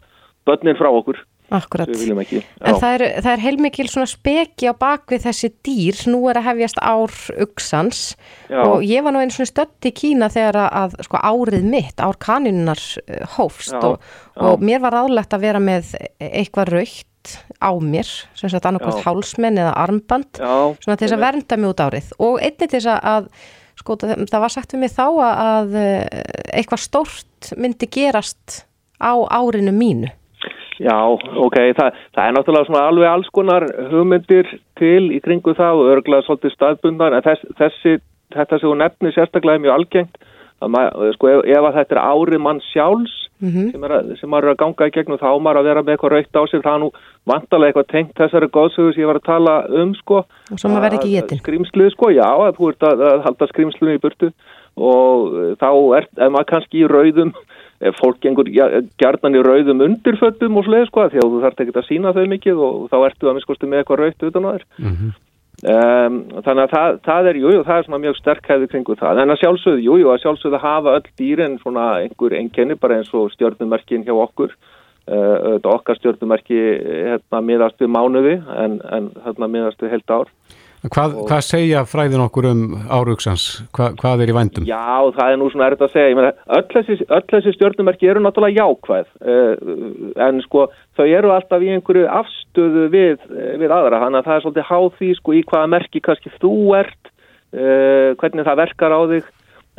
börnin 0.47 0.79
frá 0.79 0.89
okkur 0.91 1.21
Akkurat. 1.49 1.87
sem 1.87 1.95
við 1.95 2.01
viljum 2.03 2.19
ekki. 2.21 2.39
En 2.61 2.77
það 2.77 2.95
er, 2.95 3.03
það 3.23 3.31
er 3.31 3.43
heilmikil 3.43 3.87
svona 3.89 4.09
speki 4.11 4.69
á 4.69 4.73
bakvið 4.77 5.23
þessi 5.25 5.49
dýr, 5.65 6.01
nú 6.11 6.19
er 6.29 6.39
að 6.41 6.49
hefjast 6.51 6.81
ár 6.83 7.15
uksans 7.45 8.01
Já. 8.51 8.61
og 8.67 8.83
ég 8.85 9.05
var 9.05 9.15
nú 9.15 9.23
einu 9.23 9.33
svona 9.33 9.49
stödd 9.49 9.89
í 9.89 9.93
Kína 9.97 10.29
þegar 10.33 10.59
að, 10.65 10.69
að 10.83 11.07
sko 11.07 11.23
árið 11.31 11.65
mitt, 11.71 12.03
ár 12.03 12.19
kaninnar 12.21 12.83
hófst 13.37 13.73
Já, 13.73 13.81
og, 13.81 13.97
já. 14.35 14.43
og 14.45 14.65
mér 14.69 14.83
var 14.85 14.99
ráðlegt 14.99 15.33
að 15.33 15.47
vera 15.47 15.63
með 15.63 15.95
eitthvað 16.19 16.73
raukt 16.75 17.08
á 17.59 17.71
mér, 17.83 18.09
sem 18.37 18.51
sagt 18.51 18.67
annarkvæmt 18.69 19.03
hálsmenn 19.05 19.59
eða 19.59 19.73
armband, 19.83 20.39
Já, 20.39 20.75
svona 20.79 20.97
til 20.97 21.07
þess 21.07 21.17
að 21.17 21.25
vernda 21.25 21.57
mig 21.57 21.71
út 21.71 21.83
árið. 21.83 22.11
Og 22.19 22.39
einnig 22.39 22.69
til 22.69 22.71
þess 22.77 22.93
að, 22.95 23.29
sko 23.79 23.97
það, 24.03 24.39
var 24.45 24.53
sagt 24.53 24.73
við 24.75 24.83
mig 24.83 24.93
þá 24.95 25.07
að, 25.25 25.75
eh, 25.79 26.23
eitthvað 26.61 26.85
stórt 26.85 27.51
myndi 27.57 27.89
gerast 27.91 28.63
á 28.99 29.13
árinu 29.29 29.75
mínu. 29.75 30.11
Já, 30.79 30.95
ok, 31.03 31.57
Þa, 31.75 31.89
það 32.15 32.25
er 32.25 32.35
náttúrulega 32.35 32.67
svona 32.69 32.87
alveg 32.87 33.09
alls 33.11 33.29
konar 33.35 33.65
hugmyndir 33.91 34.47
til 34.79 35.11
í 35.11 35.19
kringu 35.19 35.51
það 35.57 35.81
og 35.81 35.89
örgulega 35.97 36.23
svolítið 36.23 36.53
staðbundan 36.55 37.17
en 37.17 37.25
þess, 37.25 37.43
þessi, 37.59 37.97
þetta 38.31 38.59
sem 38.59 38.71
hún 38.71 38.79
nefnir 38.79 39.15
sérstaklega 39.15 39.59
er 39.59 39.65
mjög 39.65 39.75
algengt. 39.75 40.21
Að 40.63 40.77
sko, 41.17 41.33
ef, 41.33 41.43
ef 41.51 41.67
að 41.67 41.75
þetta 41.81 41.95
er 41.95 42.01
árið 42.03 42.43
mann 42.45 42.63
sjálfs 42.71 43.17
sem, 43.71 43.83
er 43.87 43.95
að, 43.95 44.11
sem 44.19 44.29
maður 44.31 44.49
er 44.49 44.53
að 44.53 44.59
ganga 44.59 44.87
í 44.89 44.93
gegnum 44.95 45.19
þá 45.21 45.29
maður 45.39 45.61
að 45.61 45.69
vera 45.69 45.83
með 45.83 45.93
eitthvað 45.95 46.13
raukt 46.15 46.39
á 46.39 46.43
sig 46.49 46.63
það 46.65 46.73
er 46.73 46.81
nú 46.83 46.89
vantarlega 47.29 47.69
eitthvað 47.71 47.91
tengt 47.93 48.19
þessari 48.19 48.49
góðsögu 48.57 48.93
sem 48.93 49.03
ég 49.03 49.09
var 49.09 49.19
að 49.21 49.29
tala 49.29 49.53
um 49.81 49.93
sko. 49.95 50.23
Og 50.51 50.59
svo 50.59 50.71
maður 50.71 50.85
verði 50.87 50.99
ekki 50.99 51.21
étinn. 51.21 51.41
Skrýmslið 51.43 51.93
sko, 51.95 52.11
já, 52.15 52.27
að 52.27 52.59
þú 52.59 52.71
ert 52.73 52.87
að, 52.89 53.05
að 53.11 53.23
halda 53.27 53.49
skrýmslinu 53.53 53.95
í 53.95 54.03
burtu. 54.03 54.31
Og 54.79 55.39
eh, 55.39 55.53
þá 55.61 55.69
er, 55.99 56.09
ef 56.19 56.35
maður 56.35 56.51
kannski 56.53 56.83
í 56.83 56.89
rauðum 56.89 57.33
ef 57.79 57.95
fólk 57.95 58.19
gengur 58.23 58.49
gjarnan 58.49 59.39
í 59.39 59.41
rauðum 59.45 59.85
undirföttum 59.85 60.59
og 60.59 60.67
svoleið 60.67 60.89
sko, 60.89 61.07
því 61.13 61.21
að 61.21 61.31
þú 61.31 61.41
þarf 61.45 61.63
ekki 61.63 61.75
að 61.79 61.87
sína 61.87 62.11
þau 62.15 62.25
mikið 62.33 62.63
og 62.65 62.85
þá 62.91 62.97
ertu 63.07 63.29
að 63.29 63.37
miskosti 63.37 63.69
með 63.69 63.83
eitthvað 63.83 64.01
rauðt 64.03 64.25
utan 64.27 64.47
á 64.47 64.51
þér 64.51 64.65
Um, 65.59 66.21
þannig 66.39 66.61
að 66.63 66.71
það, 66.71 66.97
það 67.03 67.25
er, 67.29 67.37
jújú, 67.41 67.53
jú, 67.57 67.63
það 67.67 67.79
er 67.79 67.87
svona 67.87 67.97
mjög 67.99 68.13
sterk 68.15 68.45
hefði 68.47 68.67
kringu 68.71 68.95
það, 68.95 69.17
en 69.19 69.33
að 69.33 69.39
sjálfsögðu, 69.41 69.81
jújú, 69.83 70.03
jú, 70.05 70.11
að 70.13 70.21
sjálfsögðu 70.23 70.61
hafa 70.63 70.93
öll 70.95 71.09
dýrin 71.19 71.57
svona 71.59 71.87
einhver 71.99 72.35
einkenni 72.37 72.77
bara 72.79 72.99
eins 72.99 73.09
og 73.11 73.27
stjórnumerkin 73.33 74.05
hjá 74.07 74.13
okkur, 74.15 74.53
uh, 75.11 75.57
okkar 75.73 75.99
stjórnumerki 75.99 76.61
hérna 76.85 77.43
miðast 77.43 77.83
við 77.83 77.91
mánuði 77.91 78.37
en, 78.55 78.79
en 78.87 79.11
hérna 79.25 79.51
miðast 79.51 79.83
við 79.83 79.97
heilt 79.97 80.15
ár 80.15 80.31
Hvað, 80.79 81.15
Og- 81.19 81.27
hvað 81.27 81.41
segja 81.43 81.81
fræðin 81.83 82.21
okkur 82.23 82.45
um 82.47 82.61
árugsans? 82.87 83.63
Hva, 83.75 83.89
hvað 83.99 84.21
er 84.23 84.29
í 84.31 84.35
vændum? 84.37 84.65
Já, 84.65 85.11
það 85.11 85.31
er 85.33 85.37
nú 85.41 85.49
svona 85.51 85.67
erfitt 85.67 85.83
að 85.83 85.91
segja. 85.91 86.09
Ég 86.09 86.15
meina, 86.15 86.31
öll 86.55 86.67
þessi, 86.71 86.95
öll 87.09 87.25
þessi 87.27 87.53
stjórnumerki 87.57 88.07
eru 88.07 88.21
náttúrulega 88.23 88.63
jákvæð, 88.63 89.07
uh, 89.27 90.23
en 90.27 90.41
sko 90.41 90.67
þau 90.95 91.05
eru 91.17 91.33
alltaf 91.35 91.59
í 91.61 91.73
einhverju 91.75 92.07
afstöðu 92.07 92.85
við, 92.95 93.17
eh, 93.27 93.57
við 93.59 93.69
aðra, 93.75 93.99
þannig 94.05 94.23
að 94.23 94.27
það 94.29 94.35
er 94.37 94.43
svolítið 94.45 94.69
háð 94.71 94.87
því 94.99 95.15
sko 95.19 95.31
í 95.35 95.43
hvaða 95.43 95.69
merki 95.75 95.99
kannski 96.01 96.31
þú 96.39 96.79
ert, 96.79 97.11
uh, 97.53 98.15
hvernig 98.15 98.45
það 98.47 98.61
verkar 98.63 98.91
á 98.95 99.01
þig, 99.11 99.23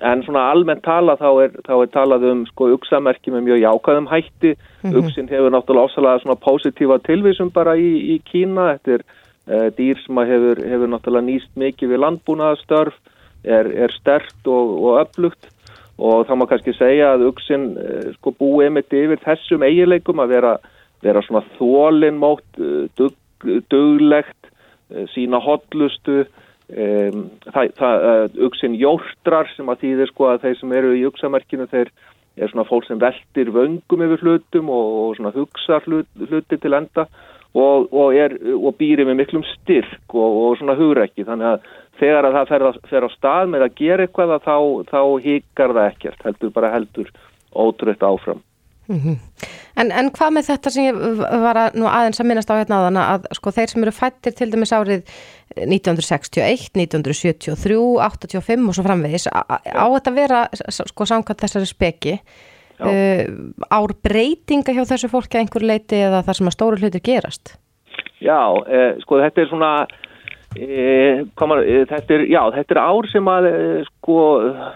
en 0.03 0.23
svona 0.23 0.51
almennt 0.53 0.83
tala 0.83 1.17
þá 1.17 1.45
er, 1.45 1.49
þá 1.65 1.75
er 1.83 1.87
talað 1.93 2.23
um 2.31 2.45
sko 2.47 2.77
uksamerki 2.77 3.33
með 3.33 3.45
mjög 3.49 3.61
jákvæðum 3.65 4.09
hætti, 4.09 4.57
Mhm. 4.85 4.95
uksin 5.01 5.29
hefur 5.29 5.51
náttúrulega 5.53 5.89
ofsalega 5.89 6.21
svona 6.23 6.37
positífa 6.41 6.99
tilvísum 7.05 7.51
bara 7.53 7.73
í, 7.77 8.17
í 8.17 8.23
Kína, 8.25 8.77
þetta 8.79 8.95
er 8.95 9.03
dýr 9.77 9.99
sem 10.05 10.21
hefur, 10.29 10.61
hefur 10.73 10.91
náttúrulega 10.93 11.27
nýst 11.27 11.57
mikið 11.59 11.95
við 11.95 12.03
landbúnaðastörf, 12.05 12.99
er, 13.45 13.71
er 13.87 13.95
stert 13.97 14.51
og, 14.51 14.75
og 14.79 15.01
öflugt. 15.01 15.49
Og 16.01 16.25
þá 16.29 16.33
má 16.39 16.47
kannski 16.49 16.73
segja 16.77 17.15
að 17.15 17.27
uksin 17.29 17.73
uh, 17.77 18.13
sko 18.17 18.33
búið 18.39 18.69
einmitt 18.69 18.95
yfir 18.97 19.21
þessum 19.25 19.65
eiginleikum 19.67 20.23
að 20.23 20.37
vera, 20.37 20.53
vera 21.05 21.23
svona 21.27 21.43
þólinmótt, 21.59 22.61
uh, 22.61 22.87
dug, 22.97 23.17
duglegt, 23.73 24.37
sína 25.13 25.39
hotlustu, 25.39 26.25
um, 26.73 27.27
það, 27.47 27.75
það, 27.79 28.07
uh, 28.09 28.39
uksin 28.49 28.79
jórtrar 28.81 29.51
sem 29.55 29.69
að 29.71 29.85
þýðir 29.85 30.11
sko 30.11 30.31
að 30.31 30.47
þeir 30.47 30.57
sem 30.61 30.73
eru 30.81 30.95
í 30.97 31.05
uksamerkinu 31.09 31.69
þeir 31.71 31.93
er 32.41 32.51
svona 32.51 32.67
fólk 32.69 32.87
sem 32.89 33.01
veltir 33.01 33.53
vöngum 33.55 34.05
yfir 34.07 34.25
hlutum 34.25 34.71
og, 34.73 34.91
og 35.03 35.15
svona 35.19 35.35
hugsa 35.35 35.81
hlut, 35.87 36.09
hluti 36.31 36.59
til 36.61 36.77
enda 36.79 37.07
og, 37.55 37.89
og, 37.91 38.13
er, 38.15 38.37
og 38.55 38.77
býri 38.79 39.07
með 39.07 39.23
miklum 39.23 39.47
styrk 39.57 40.15
og, 40.15 40.37
og 40.45 40.59
svona 40.61 40.77
hugrekki. 40.79 41.27
Þannig 41.27 41.55
að 41.55 41.73
þegar 42.01 42.29
að 42.29 42.37
það 42.37 42.53
fer, 42.53 42.67
að, 42.69 42.79
fer 42.91 43.07
á 43.07 43.11
stað 43.15 43.51
með 43.55 43.67
að 43.67 43.75
gera 43.81 44.07
eitthvað 44.07 44.37
að 44.37 44.47
þá, 44.47 44.57
þá 44.93 45.01
híkar 45.27 45.75
það 45.77 45.89
ekkert 45.89 46.29
heldur 46.29 46.55
bara 46.55 46.73
heldur 46.77 47.11
ótrútt 47.51 48.07
áfram. 48.07 48.45
Mhm. 48.91 49.19
En, 49.79 49.93
en 49.95 50.09
hvað 50.11 50.33
með 50.35 50.49
þetta 50.49 50.71
sem 50.75 50.87
ég 50.89 50.97
var 51.41 51.59
að, 51.61 51.77
nú 51.79 51.87
aðeins 51.87 52.21
að 52.21 52.27
minnast 52.27 52.51
á 52.51 52.59
hérna 52.59 52.81
áðan 52.81 52.99
að 53.01 53.29
sko 53.39 53.53
þeir 53.55 53.71
sem 53.71 53.85
eru 53.85 53.93
fættir 53.95 54.35
til 54.37 54.49
dæmis 54.51 54.73
árið 54.75 55.05
1961, 55.63 56.73
1973, 56.75 57.79
85 58.03 58.67
og 58.67 58.77
svo 58.77 58.85
framvegis 58.85 59.29
á, 59.31 59.87
þetta 59.95 60.15
vera 60.17 60.41
sko 60.59 61.07
samkvæmt 61.07 61.45
þessari 61.47 61.71
speki 61.71 62.17
ár 63.71 63.93
breytinga 64.03 64.73
hjá 64.77 64.85
þessu 64.89 65.11
fólki 65.13 65.37
að 65.37 65.45
einhverju 65.45 65.69
leiti 65.69 65.97
eða 66.01 66.23
þar 66.27 66.39
sem 66.39 66.47
að 66.51 66.57
stóru 66.57 66.81
hlutir 66.81 67.03
gerast? 67.05 67.57
Já, 68.21 68.41
eh, 68.69 68.95
sko 69.03 69.19
þetta 69.21 69.41
er 69.43 69.49
svona 69.51 69.73
eh, 70.57 71.23
komar, 71.39 71.63
eh, 71.63 71.85
þetta, 71.87 72.15
er, 72.17 72.25
já, 72.31 72.41
þetta 72.57 72.75
er 72.75 72.81
ár 72.83 73.09
sem 73.13 73.29
að 73.31 73.49
eh, 73.51 73.85
sko 73.87 74.19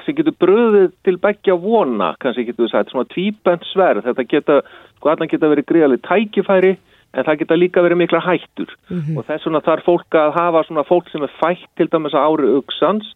sem 0.06 0.14
getur 0.18 0.36
bröðið 0.44 0.92
til 1.04 1.16
beggja 1.18 1.56
vona 1.60 2.12
kannski 2.22 2.46
getur 2.48 2.66
við 2.68 2.72
sagt, 2.76 2.92
svona 2.94 3.08
tvíbent 3.10 3.64
sverð 3.72 4.06
þetta 4.08 4.26
geta, 4.30 4.60
sko 4.98 5.10
allan 5.12 5.30
geta 5.32 5.50
verið 5.50 5.68
greiðalið 5.72 6.04
tækifæri 6.06 6.76
en 7.14 7.26
það 7.28 7.38
geta 7.42 7.58
líka 7.58 7.82
verið 7.84 8.00
mikla 8.04 8.20
hættur 8.26 8.70
Mhm. 8.90 9.18
og 9.18 9.26
þess 9.26 9.44
vegna 9.46 9.60
þarf 9.62 9.84
fólk 9.86 10.10
að 10.18 10.32
hafa 10.34 10.64
svona 10.66 10.84
fólk 10.88 11.10
sem 11.10 11.22
er 11.22 11.30
fætt 11.42 11.68
til 11.76 11.86
dæmis 11.88 12.14
að 12.14 12.26
ári 12.26 12.54
auksans 12.56 13.12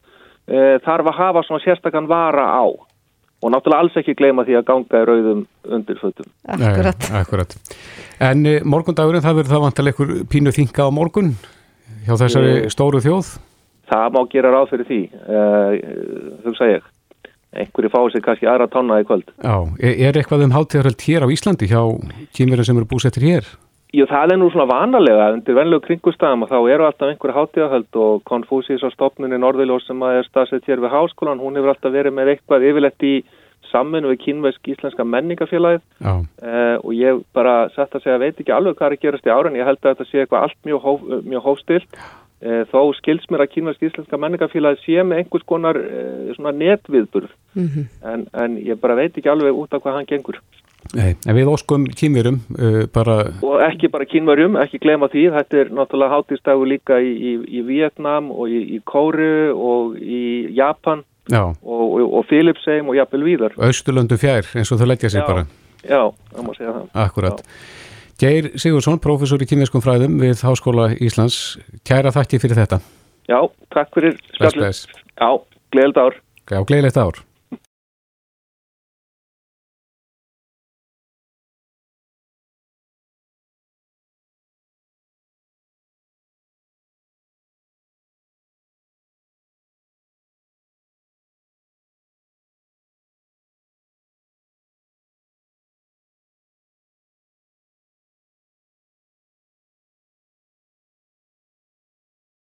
eh, 0.48 0.78
þarf 0.84 1.06
að 1.10 1.18
hafa 1.18 1.42
svona 1.46 1.64
sérstakann 1.64 2.06
vara 2.10 2.44
á 2.46 2.66
og 3.38 3.52
náttúrulega 3.54 3.84
alls 3.84 3.98
ekki 4.00 4.16
gleyma 4.18 4.44
því 4.46 4.58
að 4.58 4.66
ganga 4.70 5.02
í 5.02 5.06
rauðum 5.08 5.44
undirfötum. 5.76 6.30
Akkurat. 6.56 7.06
Nei, 7.06 7.20
akkurat. 7.22 7.54
En 8.28 8.46
e, 8.48 8.56
morgundagurinn, 8.66 9.22
það 9.22 9.40
verður 9.40 9.54
það 9.54 9.64
vantilega 9.66 9.94
einhver 9.94 10.30
pínu 10.32 10.54
þinga 10.56 10.88
á 10.88 10.90
morgun 10.94 11.34
hjá 12.08 12.14
þessari 12.16 12.54
Eh, 12.64 12.70
stóru 12.72 13.02
þjóð? 13.04 13.36
Það 13.88 14.08
má 14.14 14.20
gera 14.32 14.52
ráð 14.52 14.72
fyrir 14.72 14.88
því, 14.88 15.00
uh, 15.32 16.40
hugsa 16.44 16.66
ég. 16.68 16.88
Einhverju 17.56 17.88
fái 17.88 18.10
sig 18.12 18.24
kannski 18.26 18.48
aðra 18.50 18.68
í 19.00 19.06
kvöld. 19.08 19.30
Já, 19.40 19.56
er, 19.80 19.94
er 20.08 20.18
eitthvað 20.20 20.44
um 20.44 20.52
hátíðarhald 20.52 21.00
hér 21.00 21.24
á 21.24 21.32
Íslandi 21.32 21.70
hjá 21.70 21.80
kýmverðin 22.36 22.68
sem 22.68 22.76
eru 22.76 22.90
búsettir 22.90 23.24
hér? 23.24 23.48
Jú, 23.88 24.04
það 24.04 24.34
er 24.34 24.36
nú 24.36 24.50
svona 24.52 24.68
vanalega, 24.68 25.30
undir 25.32 25.56
venlegu 25.56 25.80
kringustæðum 25.86 26.44
og 26.44 26.50
þá 26.50 26.58
eru 26.74 26.84
alltaf 26.84 27.08
einhverju 27.08 27.36
hátíðahöld 27.38 27.98
og 28.04 28.18
Konfúsís 28.28 28.84
á 28.84 28.92
stopninni 28.92 29.38
Norðiljós 29.40 29.86
sem 29.88 30.02
að 30.04 30.18
er 30.18 30.28
staðsett 30.28 30.68
hér 30.68 30.82
við 30.82 30.92
háskólan, 30.92 31.40
hún 31.40 31.56
hefur 31.56 31.72
alltaf 31.72 31.94
verið 31.94 32.16
með 32.18 32.34
eitthvað 32.34 32.66
yfirlegt 32.68 33.06
í 33.08 33.14
samminu 33.70 34.12
við 34.12 34.20
kínvesk 34.26 34.68
íslenska 34.74 35.06
menningafélagið. 35.08 35.82
Uh, 36.04 36.76
og 36.84 36.92
ég 36.96 37.24
bara 37.36 37.56
sett 37.74 37.96
að 37.96 38.04
segja 38.04 38.20
veit 38.20 38.36
ekki 38.36 38.52
alveg 38.52 38.76
hvað 38.76 38.92
er 38.92 39.02
gerast 39.06 39.28
í 39.28 39.32
ára 39.32 39.48
en 39.48 39.56
ég 39.56 39.68
held 39.68 39.80
að 39.80 39.90
þetta 39.94 40.08
sé 40.10 40.22
eitthvað 40.22 40.46
allt 40.46 40.60
mjög, 40.68 40.84
hóf, 40.84 41.08
mjög 41.24 41.48
hófstilt 41.48 42.00
uh, 42.44 42.62
þó 42.72 42.80
skils 42.98 43.26
mér 43.30 43.44
að 43.46 43.52
kínvesk 43.56 43.82
íslenska 43.88 44.16
menningafélagið 44.20 44.84
sé 44.84 45.02
með 45.04 45.22
einhvers 45.24 45.46
konar 45.46 45.76
svona 46.36 46.52
netviðburð 46.52 47.30
Mhm. 47.58 47.86
en, 48.04 48.26
en 48.34 48.56
ég 48.62 48.76
bara 48.80 48.94
veit 48.94 49.16
ekki 49.16 49.30
alveg 49.32 49.56
út 49.56 49.72
af 49.74 49.82
hvað 49.82 49.94
hann 49.98 50.06
gengur 50.06 50.36
Nei, 50.94 51.16
en 51.26 51.34
við 51.34 51.48
óskum 51.50 51.84
kýmverum 51.90 52.36
uh, 52.54 52.84
bara, 52.94 53.16
og 53.42 53.58
ekki 53.66 53.88
bara 53.90 54.06
kínverjum, 54.06 54.54
ekki 54.62 54.78
glema 54.78 55.08
því 55.10 55.24
þetta 55.34 55.58
er 55.64 55.72
náttúrulega 55.74 56.14
hátíðstægu 56.14 56.68
líka 56.70 57.00
í, 57.02 57.10
í, 57.18 57.32
í 57.58 57.62
Vietnam 57.66 58.30
og 58.30 58.46
í, 58.48 58.60
í 58.76 58.80
Kóru 58.86 59.50
og 59.58 59.98
í 59.98 60.54
Japan 60.54 61.02
já, 61.28 61.42
og, 61.42 61.82
og, 61.98 62.14
og 62.20 62.24
Philipsheim 62.30 62.88
og 62.88 62.96
jafnvel 62.96 63.24
víðar 63.26 63.58
austurlöndu 63.58 64.16
fjær 64.22 64.46
eins 64.54 64.70
og 64.72 64.78
þau 64.80 64.86
leggja 64.92 65.10
sig 65.10 65.20
Já. 65.20 65.26
bara. 65.26 65.44
Já, 65.82 66.00
það 66.36 66.46
má 66.46 66.54
segja 66.56 66.72
það 66.78 66.86
Akkurat. 67.04 67.42
Geir 68.18 68.48
Sigursson, 68.58 68.98
professor 68.98 69.38
í 69.38 69.46
kýmverskum 69.46 69.82
fræðum 69.84 70.16
við 70.18 70.40
Háskóla 70.42 70.88
Íslands. 70.98 71.54
Kæra 71.86 72.10
þakki 72.10 72.40
fyrir 72.42 72.58
þetta. 72.64 72.80
Já, 73.30 73.38
takk 73.70 73.92
fyrir 73.94 74.16
Bless, 74.40 74.56
bless. 74.56 74.80
Já, 75.20 75.28
gleðild 75.70 76.00
ár 76.02 76.16
Já, 76.48 76.62
gleðilegt 76.64 76.98
ár. 76.98 77.20